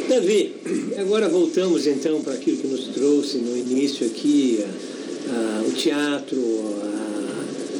Davi, 0.10 0.54
agora 0.98 1.30
voltamos 1.30 1.88
então 1.88 2.20
para 2.22 2.34
aquilo 2.34 2.58
que 2.58 2.68
nos 2.68 2.88
trouxe 2.88 3.38
no 3.38 3.58
início 3.58 4.06
aqui, 4.08 4.60
a- 4.64 5.32
a- 5.60 5.64
o 5.66 5.72
teatro, 5.72 6.38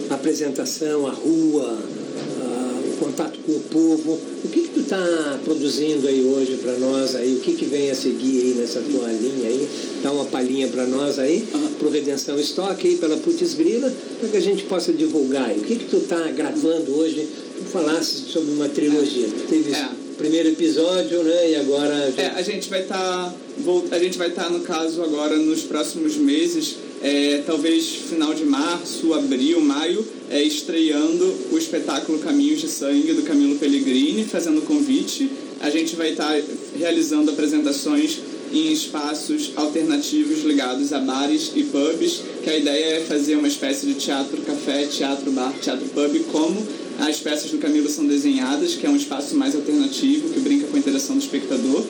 a, 0.10 0.14
a 0.14 0.16
apresentação, 0.16 1.08
a 1.08 1.12
rua, 1.12 1.78
contato 3.00 3.40
com 3.46 3.52
o 3.54 3.60
povo. 3.62 4.20
O 4.44 4.48
que, 4.50 4.62
que 4.62 4.70
tu 4.70 4.80
está 4.82 5.40
produzindo 5.44 6.08
aí 6.08 6.22
hoje 6.24 6.58
para 6.58 6.74
nós 6.78 7.16
aí? 7.16 7.36
O 7.36 7.40
que, 7.40 7.54
que 7.54 7.66
vem 7.66 7.90
a 7.90 7.96
seguir 7.96 8.42
aí 8.42 8.54
nessa 8.58 8.82
tua 8.82 9.08
linha 9.12 9.48
aí? 9.50 9.68
Dá 10.04 10.12
uma 10.12 10.26
palhinha 10.26 10.68
para 10.68 10.86
nós 10.86 11.18
aí, 11.20 11.48
pro 11.80 11.90
Redenção 11.90 12.40
Stock 12.40 12.86
aí 12.88 12.96
pela 12.98 13.18
Putz 13.18 13.54
Grila, 13.54 13.92
para 14.20 14.30
que 14.30 14.38
a 14.38 14.42
gente 14.42 14.64
possa 14.64 14.92
divulgar 14.94 15.50
aí. 15.50 15.60
O 15.60 15.64
que, 15.64 15.76
que 15.76 15.86
tu 15.86 15.98
está 15.98 16.20
gravando 16.32 16.96
hoje? 16.96 17.28
Tu 17.58 17.66
falasse 17.72 18.32
sobre 18.32 18.52
uma 18.52 18.70
trilogia. 18.70 19.28
Tu 19.28 19.48
teve 19.50 19.72
É. 19.74 19.90
primeiro 20.18 20.50
episódio, 20.50 21.24
né? 21.24 21.52
E 21.52 21.56
agora 21.56 22.12
já 22.16 22.24
É, 22.24 22.28
a 22.36 22.42
gente 22.42 22.70
vai 22.70 22.82
estar 22.82 23.36
a 23.92 24.00
gente 24.00 24.18
vai 24.18 24.30
estar 24.30 24.50
no 24.50 24.62
caso 24.62 25.02
agora 25.04 25.36
nos 25.38 25.62
próximos 25.62 26.16
meses, 26.16 26.76
é, 27.04 27.44
talvez 27.46 27.86
final 28.10 28.34
de 28.34 28.44
março, 28.46 29.14
abril, 29.14 29.60
maio, 29.62 30.06
é, 30.30 30.42
estreando 30.42 31.26
o 31.52 31.58
espetáculo 31.58 32.20
Caminhos 32.20 32.62
de 32.62 32.68
Sangue 32.68 33.14
do 33.14 33.24
Camilo 33.24 33.58
Pellegrini, 33.58 34.24
fazendo 34.24 34.62
convite. 34.62 35.30
A 35.60 35.70
gente 35.70 35.96
vai 35.96 36.12
estar 36.12 36.40
realizando 36.78 37.32
apresentações 37.32 38.20
em 38.52 38.72
espaços 38.72 39.52
alternativos 39.56 40.44
ligados 40.44 40.94
a 40.94 41.00
bares 41.00 41.52
e 41.56 41.64
pubs, 41.64 42.22
que 42.44 42.50
a 42.50 42.58
ideia 42.58 42.98
é 42.98 43.02
fazer 43.02 43.36
uma 43.36 43.48
espécie 43.48 43.86
de 43.86 43.96
teatro 43.96 44.42
café, 44.42 44.86
teatro 44.86 45.32
bar, 45.32 45.54
teatro 45.62 45.86
pub, 45.90 46.20
como 46.32 46.66
as 47.00 47.18
peças 47.18 47.52
do 47.52 47.58
Camilo 47.58 47.90
são 47.90 48.06
desenhadas, 48.06 48.76
que 48.76 48.86
é 48.86 48.90
um 48.90 48.96
espaço 48.96 49.36
mais 49.36 49.56
alternativo, 49.56 50.30
que 50.30 50.40
brinca 50.40 50.68
com 50.68 50.76
a 50.76 50.80
interação 50.80 51.18
do 51.18 51.22
espectador. 51.22 51.84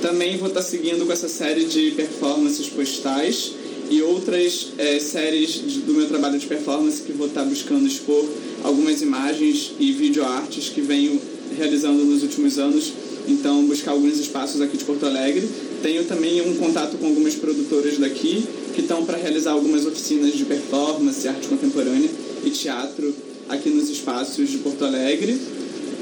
Também 0.00 0.36
vou 0.36 0.48
estar 0.48 0.62
seguindo 0.62 1.04
com 1.06 1.12
essa 1.12 1.28
série 1.28 1.64
de 1.64 1.90
performances 1.92 2.68
postais 2.68 3.52
e 3.94 4.02
outras 4.02 4.68
eh, 4.78 4.98
séries 4.98 5.50
de- 5.52 5.80
do 5.80 5.92
meu 5.94 6.06
trabalho 6.08 6.38
de 6.38 6.46
performance 6.46 7.02
que 7.02 7.12
vou 7.12 7.26
estar 7.28 7.44
buscando 7.44 7.86
expor 7.86 8.24
algumas 8.62 9.00
imagens 9.02 9.72
e 9.78 9.92
videoartes 9.92 10.68
que 10.68 10.80
venho 10.80 11.20
realizando 11.56 12.04
nos 12.04 12.22
últimos 12.22 12.58
anos. 12.58 12.92
Então, 13.28 13.64
buscar 13.66 13.92
alguns 13.92 14.18
espaços 14.18 14.60
aqui 14.60 14.76
de 14.76 14.84
Porto 14.84 15.06
Alegre. 15.06 15.48
Tenho 15.82 16.04
também 16.04 16.40
um 16.42 16.54
contato 16.56 16.96
com 16.98 17.06
algumas 17.06 17.34
produtoras 17.34 17.96
daqui 17.98 18.44
que 18.74 18.80
estão 18.80 19.04
para 19.04 19.16
realizar 19.16 19.52
algumas 19.52 19.86
oficinas 19.86 20.34
de 20.34 20.44
performance, 20.44 21.26
arte 21.28 21.46
contemporânea 21.46 22.10
e 22.44 22.50
teatro 22.50 23.14
aqui 23.48 23.70
nos 23.70 23.88
espaços 23.88 24.50
de 24.50 24.58
Porto 24.58 24.84
Alegre. 24.84 25.38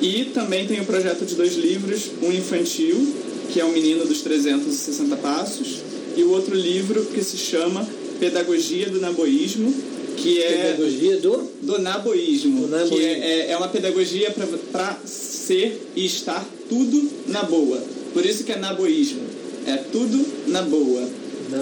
E 0.01 0.27
também 0.35 0.67
tem 0.67 0.81
o 0.81 0.85
projeto 0.85 1.25
de 1.25 1.35
dois 1.35 1.55
livros, 1.55 2.11
um 2.23 2.33
infantil, 2.33 3.07
que 3.53 3.61
é 3.61 3.65
o 3.65 3.71
Menino 3.73 4.05
dos 4.05 4.23
360 4.23 5.17
Passos, 5.17 5.79
e 6.17 6.23
o 6.23 6.31
outro 6.31 6.55
livro 6.55 7.05
que 7.07 7.23
se 7.23 7.37
chama 7.37 7.87
Pedagogia 8.19 8.89
do 8.89 9.01
Naboísmo, 9.01 9.73
que 10.17 10.43
é 10.43 10.73
pedagogia 10.73 11.17
do 11.17 11.51
do 11.63 11.81
naboísmo, 11.81 12.67
Do 12.67 12.69
naboísmo. 12.69 12.97
que 12.97 13.05
é, 13.05 13.47
é, 13.49 13.51
é 13.53 13.57
uma 13.57 13.69
pedagogia 13.69 14.35
para 14.71 14.97
ser 15.07 15.91
e 15.97 16.05
estar 16.05 16.45
tudo 16.69 17.11
na 17.29 17.43
boa. 17.45 17.83
Por 18.13 18.25
isso 18.25 18.45
que 18.45 18.53
é 18.53 18.57
naboísmo. 18.57 19.23
É 19.67 19.77
tudo 19.77 20.25
na 20.49 20.63
boa. 20.63 21.09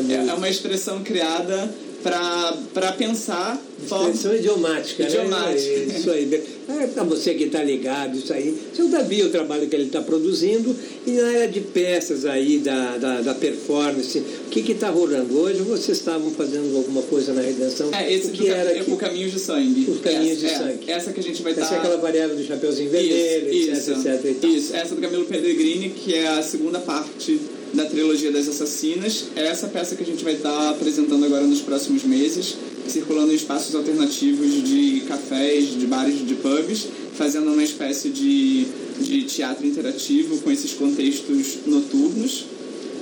É, 0.08 0.28
é 0.30 0.34
uma 0.34 0.48
expressão 0.48 1.02
criada 1.02 1.72
para 2.02 2.92
pensar 2.92 3.60
Expressão 3.82 4.36
idiomática, 4.36 5.02
Idiomática. 5.04 5.78
né? 5.86 5.98
Isso 5.98 6.10
aí. 6.10 6.42
É, 6.68 6.86
para 6.88 7.02
você 7.02 7.34
que 7.34 7.44
está 7.44 7.62
ligado, 7.62 8.16
isso 8.16 8.32
aí. 8.32 8.56
Seu 8.74 8.88
Davi, 8.88 9.22
o 9.22 9.30
trabalho 9.30 9.66
que 9.66 9.74
ele 9.74 9.86
está 9.86 10.02
produzindo, 10.02 10.76
e 11.06 11.12
na 11.12 11.28
área 11.28 11.48
de 11.48 11.60
peças 11.60 12.24
aí, 12.24 12.58
da, 12.58 12.98
da, 12.98 13.20
da 13.22 13.34
performance, 13.34 14.18
o 14.18 14.50
que 14.50 14.70
está 14.70 14.90
rolando? 14.90 15.36
Hoje 15.36 15.62
vocês 15.62 15.98
estavam 15.98 16.30
fazendo 16.30 16.76
alguma 16.76 17.02
coisa 17.02 17.32
na 17.32 17.40
redenção? 17.40 17.90
É, 17.92 18.12
esse 18.12 18.28
o 18.28 18.30
do 18.30 18.38
que 18.38 18.48
era 18.48 18.70
é 18.70 18.84
que... 18.84 18.90
o 18.90 18.96
Caminhos 18.96 19.32
de 19.32 19.38
Sangue. 19.38 19.90
Os 19.90 20.00
Caminhos 20.00 20.38
de 20.38 20.46
essa, 20.46 20.54
é, 20.54 20.66
Sangue. 20.68 20.90
essa 20.90 21.12
que 21.12 21.20
a 21.20 21.22
gente 21.22 21.42
vai 21.42 21.52
estar... 21.52 21.64
Essa 21.64 21.74
é 21.74 21.78
aquela 21.78 21.96
variável 21.96 22.36
do 22.36 22.44
Chapeuzinho 22.44 22.90
Vermelho, 22.90 23.52
isso, 23.52 23.70
etc, 23.70 23.96
isso, 23.96 24.08
etc. 24.08 24.24
e 24.24 24.34
tal. 24.34 24.50
isso, 24.50 24.76
essa 24.76 24.94
do 24.94 25.00
Camilo 25.00 25.24
Pellegrini, 25.24 25.90
que 25.90 26.14
é 26.14 26.28
a 26.28 26.42
segunda 26.42 26.78
parte 26.78 27.40
da 27.72 27.84
trilogia 27.84 28.30
das 28.30 28.48
assassinas. 28.48 29.26
É 29.36 29.46
essa 29.46 29.68
peça 29.68 29.94
que 29.94 30.02
a 30.02 30.06
gente 30.06 30.24
vai 30.24 30.34
estar 30.34 30.70
apresentando 30.70 31.24
agora 31.24 31.46
nos 31.46 31.60
próximos 31.60 32.04
meses, 32.04 32.56
circulando 32.86 33.32
em 33.32 33.36
espaços 33.36 33.74
alternativos 33.74 34.62
de 34.68 35.02
cafés, 35.06 35.78
de 35.78 35.86
bares, 35.86 36.26
de 36.26 36.34
pubs, 36.34 36.86
fazendo 37.16 37.52
uma 37.52 37.62
espécie 37.62 38.08
de, 38.08 38.66
de 39.00 39.22
teatro 39.24 39.66
interativo 39.66 40.38
com 40.38 40.50
esses 40.50 40.72
contextos 40.72 41.58
noturnos. 41.66 42.46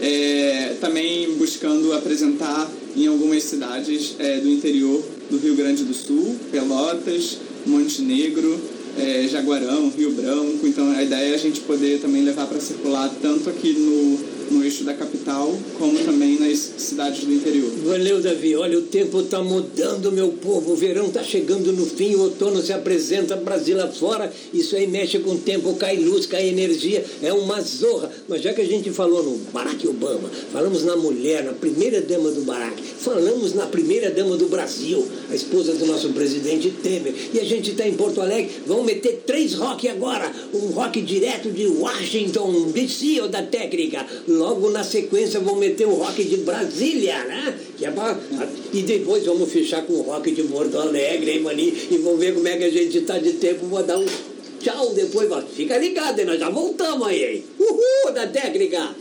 É, 0.00 0.76
também 0.80 1.34
buscando 1.34 1.92
apresentar 1.92 2.70
em 2.96 3.08
algumas 3.08 3.42
cidades 3.42 4.14
é, 4.20 4.38
do 4.38 4.48
interior 4.48 5.02
do 5.28 5.38
Rio 5.38 5.56
Grande 5.56 5.82
do 5.82 5.92
Sul, 5.92 6.36
Pelotas, 6.52 7.38
Montenegro, 7.66 8.60
é, 8.96 9.26
Jaguarão, 9.28 9.92
Rio 9.96 10.12
Branco. 10.12 10.66
Então 10.66 10.88
a 10.92 11.02
ideia 11.02 11.32
é 11.32 11.34
a 11.34 11.38
gente 11.38 11.60
poder 11.60 12.00
também 12.00 12.24
levar 12.24 12.46
para 12.46 12.60
circular 12.60 13.12
tanto 13.20 13.50
aqui 13.50 13.72
no, 13.72 14.18
no 14.51 14.64
eixo 14.64 14.84
da 14.84 14.94
capital, 14.94 15.57
como 15.78 15.99
também 16.05 16.38
nas 16.38 16.59
cidades 16.59 17.24
do 17.24 17.32
interior. 17.32 17.70
Valeu, 17.84 18.20
Davi. 18.20 18.57
Olha, 18.57 18.78
o 18.78 18.82
tempo 18.82 19.20
está 19.20 19.42
mudando, 19.42 20.12
meu 20.12 20.28
povo. 20.28 20.72
O 20.72 20.76
verão 20.76 21.07
está 21.07 21.22
chegando 21.22 21.72
no 21.72 21.86
fim, 21.86 22.14
o 22.14 22.22
outono 22.22 22.62
se 22.62 22.72
apresenta 22.72 23.36
Brasil 23.36 23.80
afora. 23.82 24.32
Isso 24.53 24.76
aí 24.76 24.86
mexe 24.86 25.18
com 25.18 25.32
o 25.32 25.38
tempo, 25.38 25.74
cai 25.74 25.96
luz, 25.96 26.26
cai 26.26 26.49
energia. 26.49 27.05
É 27.22 27.32
uma 27.32 27.61
zorra. 27.61 28.11
Mas 28.28 28.42
já 28.42 28.53
que 28.53 28.61
a 28.61 28.66
gente 28.66 28.90
falou 28.90 29.22
no 29.22 29.36
Barack 29.53 29.86
Obama, 29.86 30.30
falamos 30.53 30.84
na 30.84 30.96
mulher, 30.96 31.44
na 31.44 31.53
primeira 31.53 32.01
dama 32.01 32.30
do 32.30 32.42
Barack, 32.42 32.82
falamos 32.82 33.55
na 33.55 33.66
primeira 33.66 34.11
dama 34.11 34.36
do 34.36 34.46
Brasil, 34.46 35.07
a 35.30 35.34
esposa 35.34 35.72
do 35.74 35.86
nosso 35.86 36.11
presidente 36.11 36.70
Temer. 36.70 37.14
E 37.32 37.40
a 37.40 37.44
gente 37.44 37.70
está 37.70 37.86
em 37.86 37.94
Porto 37.94 38.20
Alegre, 38.20 38.51
vamos 38.66 38.86
meter 38.86 39.22
três 39.26 39.55
rock 39.55 39.88
agora. 39.88 40.30
Um 40.53 40.68
rock 40.68 41.01
direto 41.01 41.51
de 41.51 41.66
Washington, 41.66 42.70
DC 42.72 43.20
ou 43.22 43.28
da 43.28 43.42
técnica. 43.42 44.07
Logo 44.39 44.70
na 44.70 44.84
sequência 44.84 45.41
vamos 45.41 45.59
meter 45.59 45.86
o 45.86 45.95
rock 45.95 46.22
de 46.22 46.36
Brasília, 46.39 47.24
né? 47.24 47.59
É 47.82 47.91
pra... 47.91 48.16
E 48.72 48.82
depois 48.82 49.24
vamos 49.24 49.51
fechar 49.51 49.82
com 49.82 49.95
o 49.95 50.03
rock 50.03 50.30
de 50.30 50.45
Porto 50.45 50.78
Alegre, 50.78 51.32
hein, 51.32 51.41
maninho? 51.41 51.74
E 51.91 51.99
vamos 51.99 52.20
ver 52.20 52.34
como 52.34 52.47
é 52.47 52.57
que 52.57 52.64
a 52.64 52.70
gente 52.70 52.99
está 52.99 53.18
de 53.18 53.32
tempo. 53.32 53.66
Vou 53.66 53.82
dar 53.82 53.99
um 53.99 54.07
tchau 54.61 54.95
depois. 54.95 55.28
Fica 55.55 55.76
ligado, 55.76 56.20
hein? 56.20 56.26
nós 56.26 56.39
já 56.39 56.51
voltamos 56.51 57.09
aí, 57.09 57.24
hein? 57.24 57.45
Uhul, 57.59 58.12
da 58.14 58.28
técnica! 58.28 58.95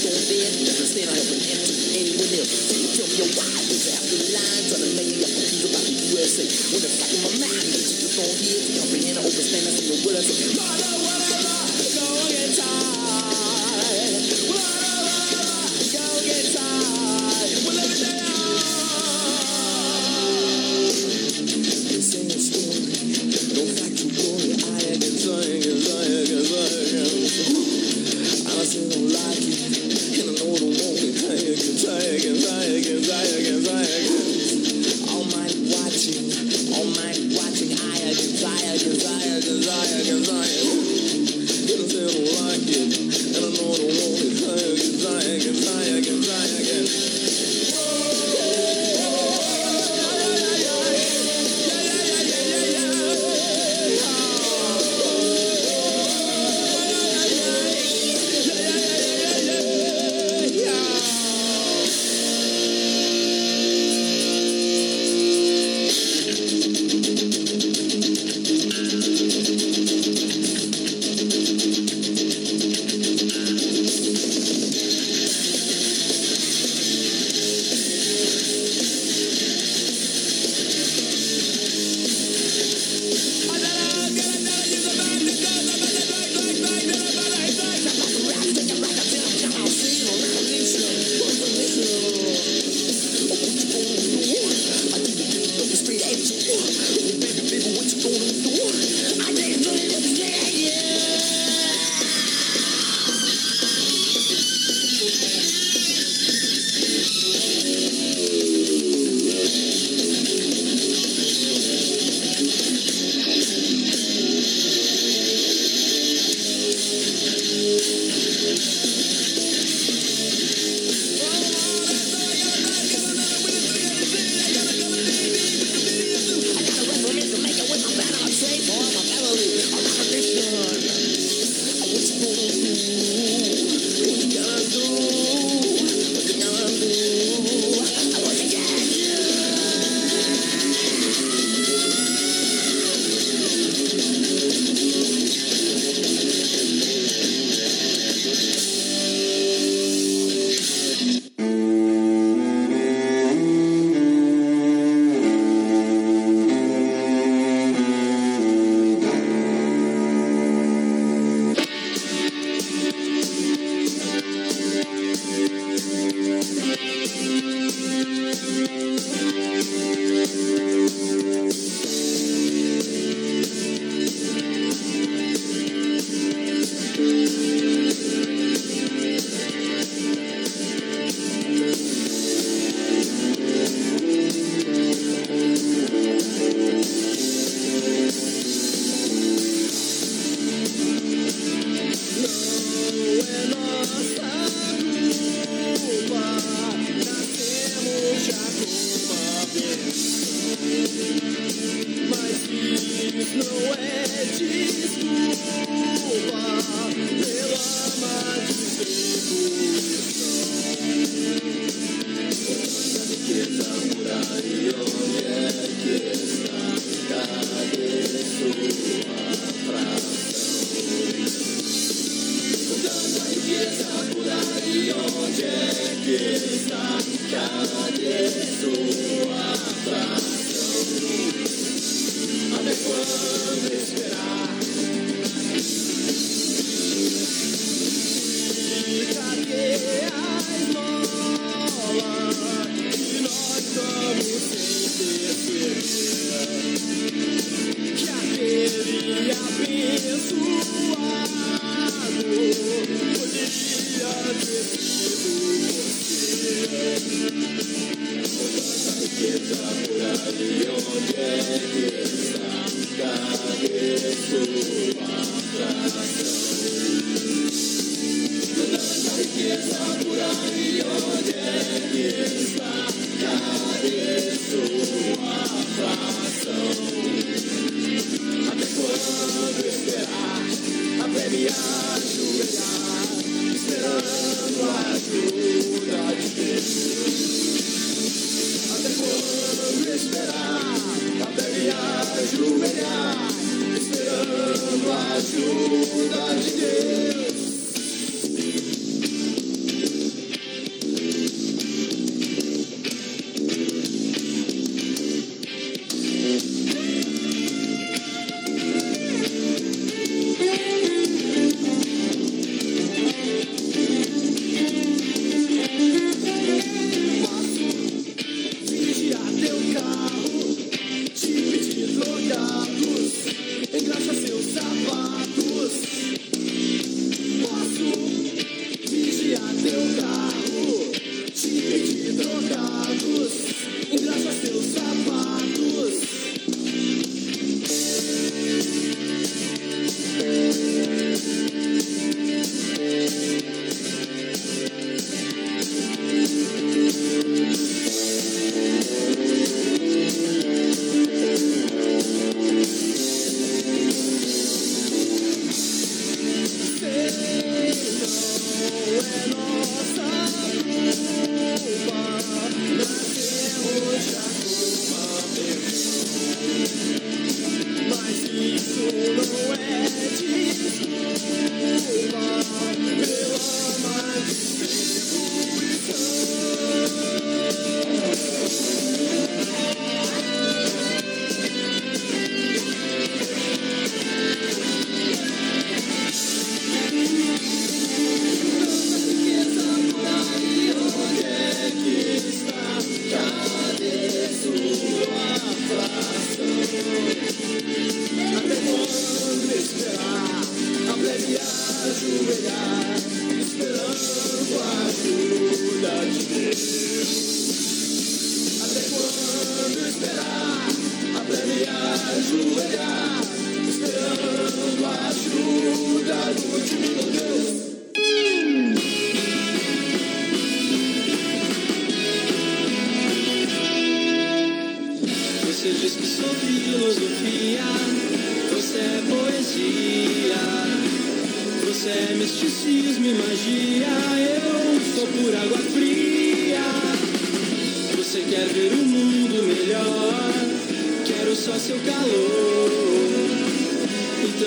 gonna 0.00 0.16
be 0.32 0.40
up 1.12 1.28
and 1.28 1.92
anyone 1.92 2.32
else. 2.32 2.52
They 2.72 2.88
tell 2.88 3.04
me 3.04 3.20
why 3.36 3.52
is 3.68 3.84
after 3.92 4.16
the 4.16 4.28
line 4.32 4.64
trying 4.72 4.80
to 4.80 4.90
make 4.96 5.12
me 5.12 5.20
about 5.68 5.84
the 5.84 5.96
USA. 6.16 6.44
When 6.72 6.80
the 6.80 6.88
fuck 6.88 7.12
in 7.12 7.20
my 7.20 7.32
mind, 7.36 7.68
just 7.68 8.16
on 8.16 8.32
I. 8.32 8.80
Mother, 10.56 10.92
what 11.04 11.59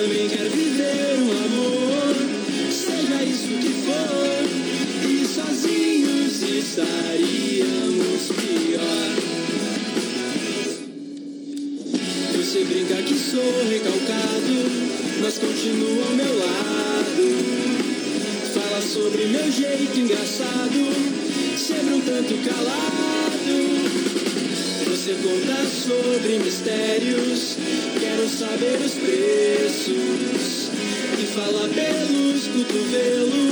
também 0.04 0.28
quer 0.28 0.50
viver 0.50 1.16
o 1.18 1.32
amor, 1.32 2.16
seja 2.70 3.24
isso 3.24 3.48
que 3.48 3.70
for, 3.86 4.44
e 5.10 5.26
sozinhos 5.26 6.42
estaríamos 6.44 8.28
pior. 8.36 9.12
Você 12.36 12.64
brinca 12.66 12.96
que 12.96 13.16
sou 13.16 13.66
recalcado, 13.70 14.56
mas 15.22 15.38
continua 15.38 16.06
ao 16.06 16.16
meu 16.16 16.38
lado. 16.38 17.24
Fala 18.54 18.82
sobre 18.82 19.26
meu 19.28 19.50
jeito 19.50 20.00
engraçado, 20.00 20.80
sempre 21.58 21.94
um 21.94 22.02
tanto 22.02 22.50
calado. 22.50 23.24
Você 24.90 25.16
conta 25.16 25.66
sobre 25.66 26.40
mistérios, 26.40 27.58
quero 28.00 28.30
saber 28.30 28.80
os 28.86 28.94
preços 28.94 29.53
fala 31.34 31.68
pelos 31.68 32.48
cotovelos. 32.48 33.43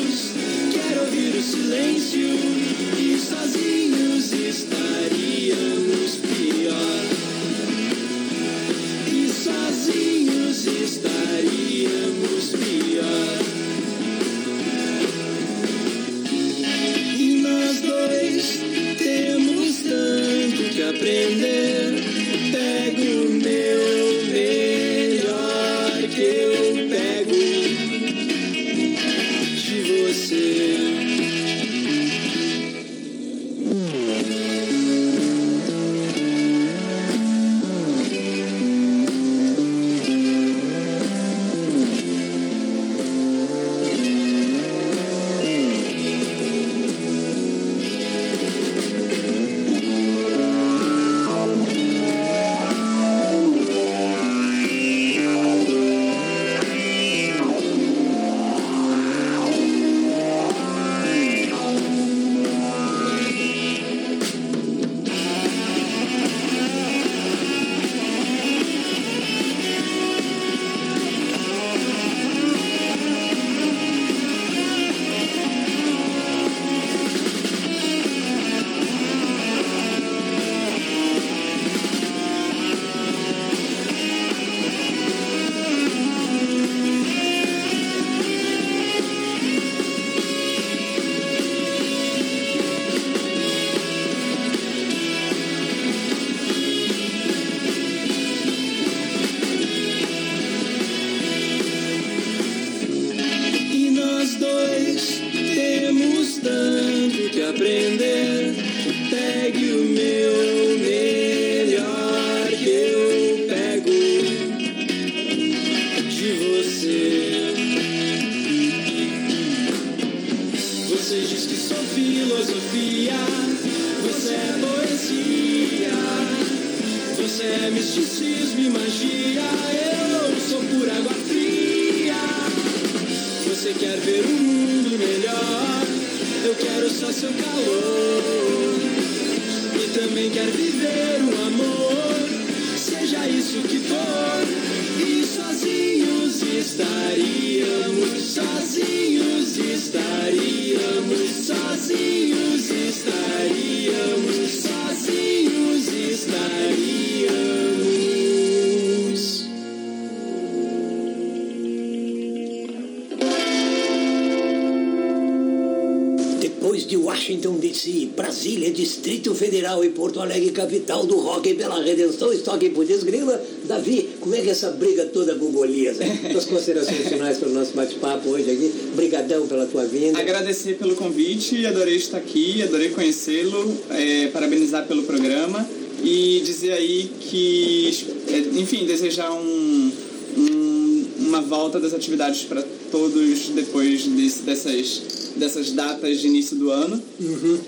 Distrito 169.01 169.33
Federal 169.33 169.83
e 169.83 169.89
Porto 169.89 170.19
Alegre, 170.19 170.51
capital 170.51 171.07
do 171.07 171.15
rock 171.17 171.55
pela 171.55 171.81
redenção, 171.83 172.31
estoque 172.31 172.69
por 172.69 172.85
desgrila. 172.85 173.43
Davi, 173.67 174.09
como 174.19 174.35
é 174.35 174.41
que 174.41 174.49
é 174.49 174.51
essa 174.51 174.69
briga 174.69 175.05
toda 175.07 175.33
com 175.33 175.47
Golias? 175.51 175.97
Suas 176.31 176.45
considerações 176.45 177.07
finais 177.07 177.39
para 177.39 177.49
o 177.49 177.51
nosso 177.51 177.71
bate-papo 177.73 178.29
hoje 178.29 178.51
aqui. 178.51 178.71
Brigadão 178.95 179.47
pela 179.47 179.65
tua 179.65 179.85
vinda. 179.85 180.19
Agradecer 180.19 180.75
pelo 180.75 180.95
convite, 180.95 181.65
adorei 181.65 181.95
estar 181.95 182.17
aqui, 182.19 182.61
adorei 182.61 182.89
conhecê-lo, 182.89 183.75
é, 183.89 184.27
parabenizar 184.27 184.85
pelo 184.85 185.01
programa 185.01 185.67
e 186.03 186.43
dizer 186.45 186.73
aí 186.73 187.09
que, 187.21 188.05
é, 188.27 188.37
enfim, 188.59 188.85
desejar 188.85 189.31
um, 189.33 189.91
um- 190.37 191.05
uma 191.21 191.41
volta 191.41 191.79
das 191.79 191.91
atividades 191.95 192.43
para 192.43 192.63
todos 192.91 193.49
depois 193.55 194.05
desse- 194.05 194.41
dessas, 194.43 195.01
dessas 195.37 195.71
datas 195.71 196.19
de 196.19 196.27
início 196.27 196.55
do 196.55 196.69
ano 196.69 197.01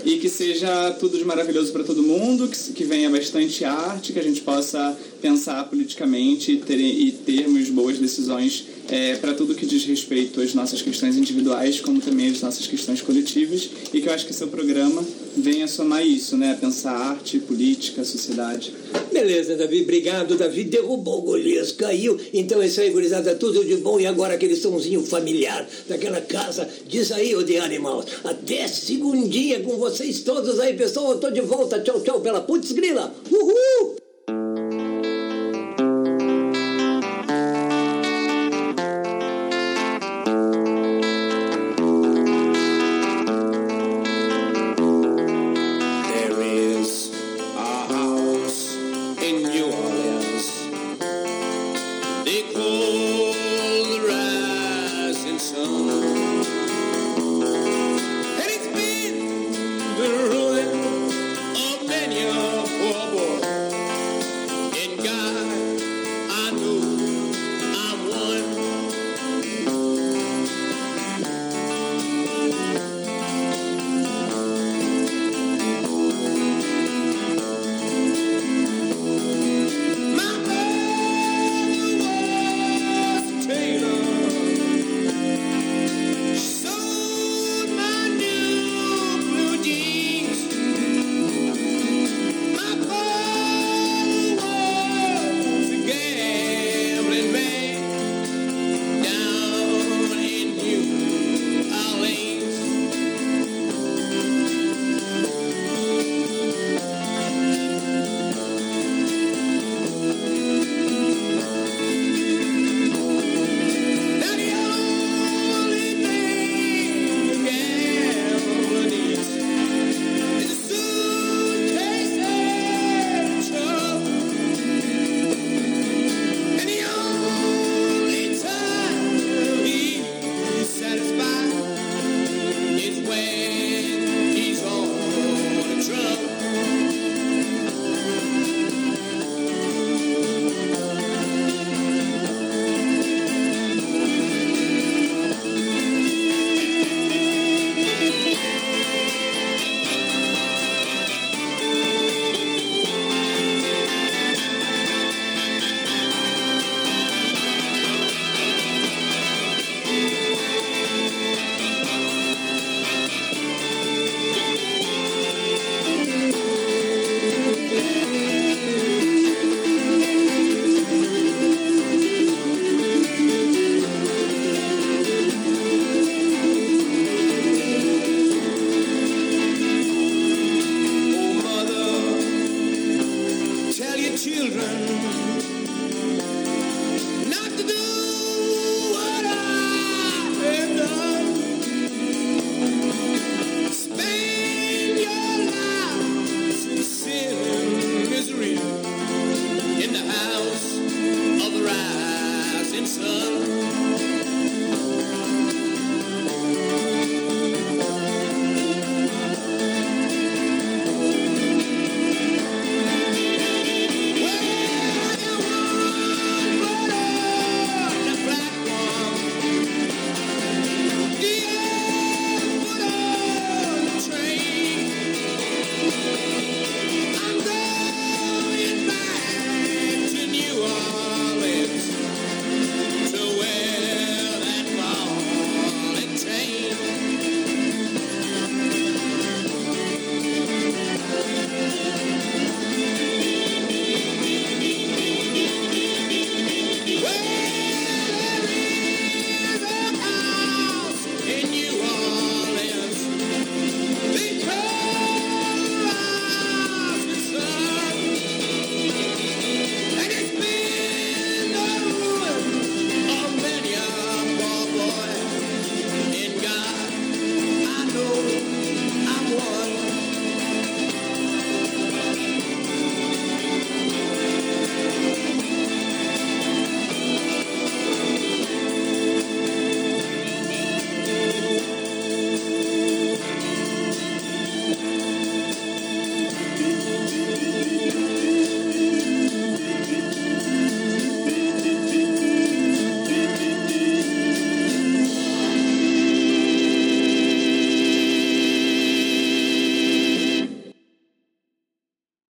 e 0.06 0.18
que 0.18 0.30
seja 0.30 0.92
tudo 1.00 1.18
de 1.18 1.26
maravilhoso 1.26 1.72
para 1.72 1.84
todo 1.84 2.02
mundo, 2.02 2.48
que, 2.48 2.74
que 2.74 2.84
venha 2.84 3.10
bastante 3.10 3.64
arte, 3.64 4.14
que 4.14 4.20
a 4.20 4.24
gente 4.24 4.42
possa 4.42 4.98
pensar 5.22 5.64
politicamente 5.70 6.54
e, 6.54 6.58
ter, 6.58 6.80
e 6.80 7.12
termos 7.12 7.70
boas 7.70 7.98
decisões 7.98 8.66
para 9.22 9.34
tudo 9.34 9.56
que 9.56 9.66
diz 9.66 9.86
respeito 9.86 10.42
às 10.42 10.54
nossas 10.54 10.82
questões 10.82 11.16
individuais, 11.16 11.80
como 11.80 12.02
também 12.02 12.30
às 12.30 12.42
nossas 12.42 12.68
questões 12.68 13.02
coletivas, 13.02 13.70
e 13.94 14.02
que 14.02 14.08
eu 14.08 14.14
acho 14.14 14.26
que 14.26 14.34
seu 14.34 14.48
programa 14.48 15.04
venha 15.38 15.68
somar 15.68 16.06
isso, 16.06 16.38
né? 16.38 16.58
Pensar 16.60 16.92
arte, 16.92 17.40
política, 17.40 18.04
sociedade. 18.04 18.74
Beleza, 19.12 19.56
Davi, 19.56 19.82
obrigado. 19.82 20.36
Davi 20.36 20.64
derrubou 20.64 21.20
o 21.20 21.22
Golias, 21.22 21.72
caiu. 21.72 22.20
Então 22.34 22.62
é 22.62 22.68
isso 22.68 22.82
aí, 22.82 22.90
gurizada, 22.90 23.34
tudo 23.36 23.64
de 23.64 23.78
bom. 23.78 24.00
E 24.00 24.06
agora 24.06 24.34
aquele 24.36 24.56
somzinho 24.56 25.04
familiar 25.04 25.68
daquela 25.88 26.22
casa. 26.22 26.68
Diz 26.88 27.12
aí, 27.12 27.36
ô 27.36 27.44
The 27.44 27.60
Animals. 27.60 28.06
Até 28.24 28.68
segundinha 29.44 29.60
com 29.62 29.78
vocês 29.78 30.22
todos 30.22 30.60
aí, 30.60 30.76
pessoal. 30.76 31.12
Eu 31.12 31.20
tô 31.20 31.30
de 31.30 31.42
volta. 31.42 31.80
Tchau, 31.82 32.00
tchau 32.02 32.22
pela 32.22 32.42
putz 32.42 32.72
grila. 32.72 33.14
Uhul! 33.30 34.03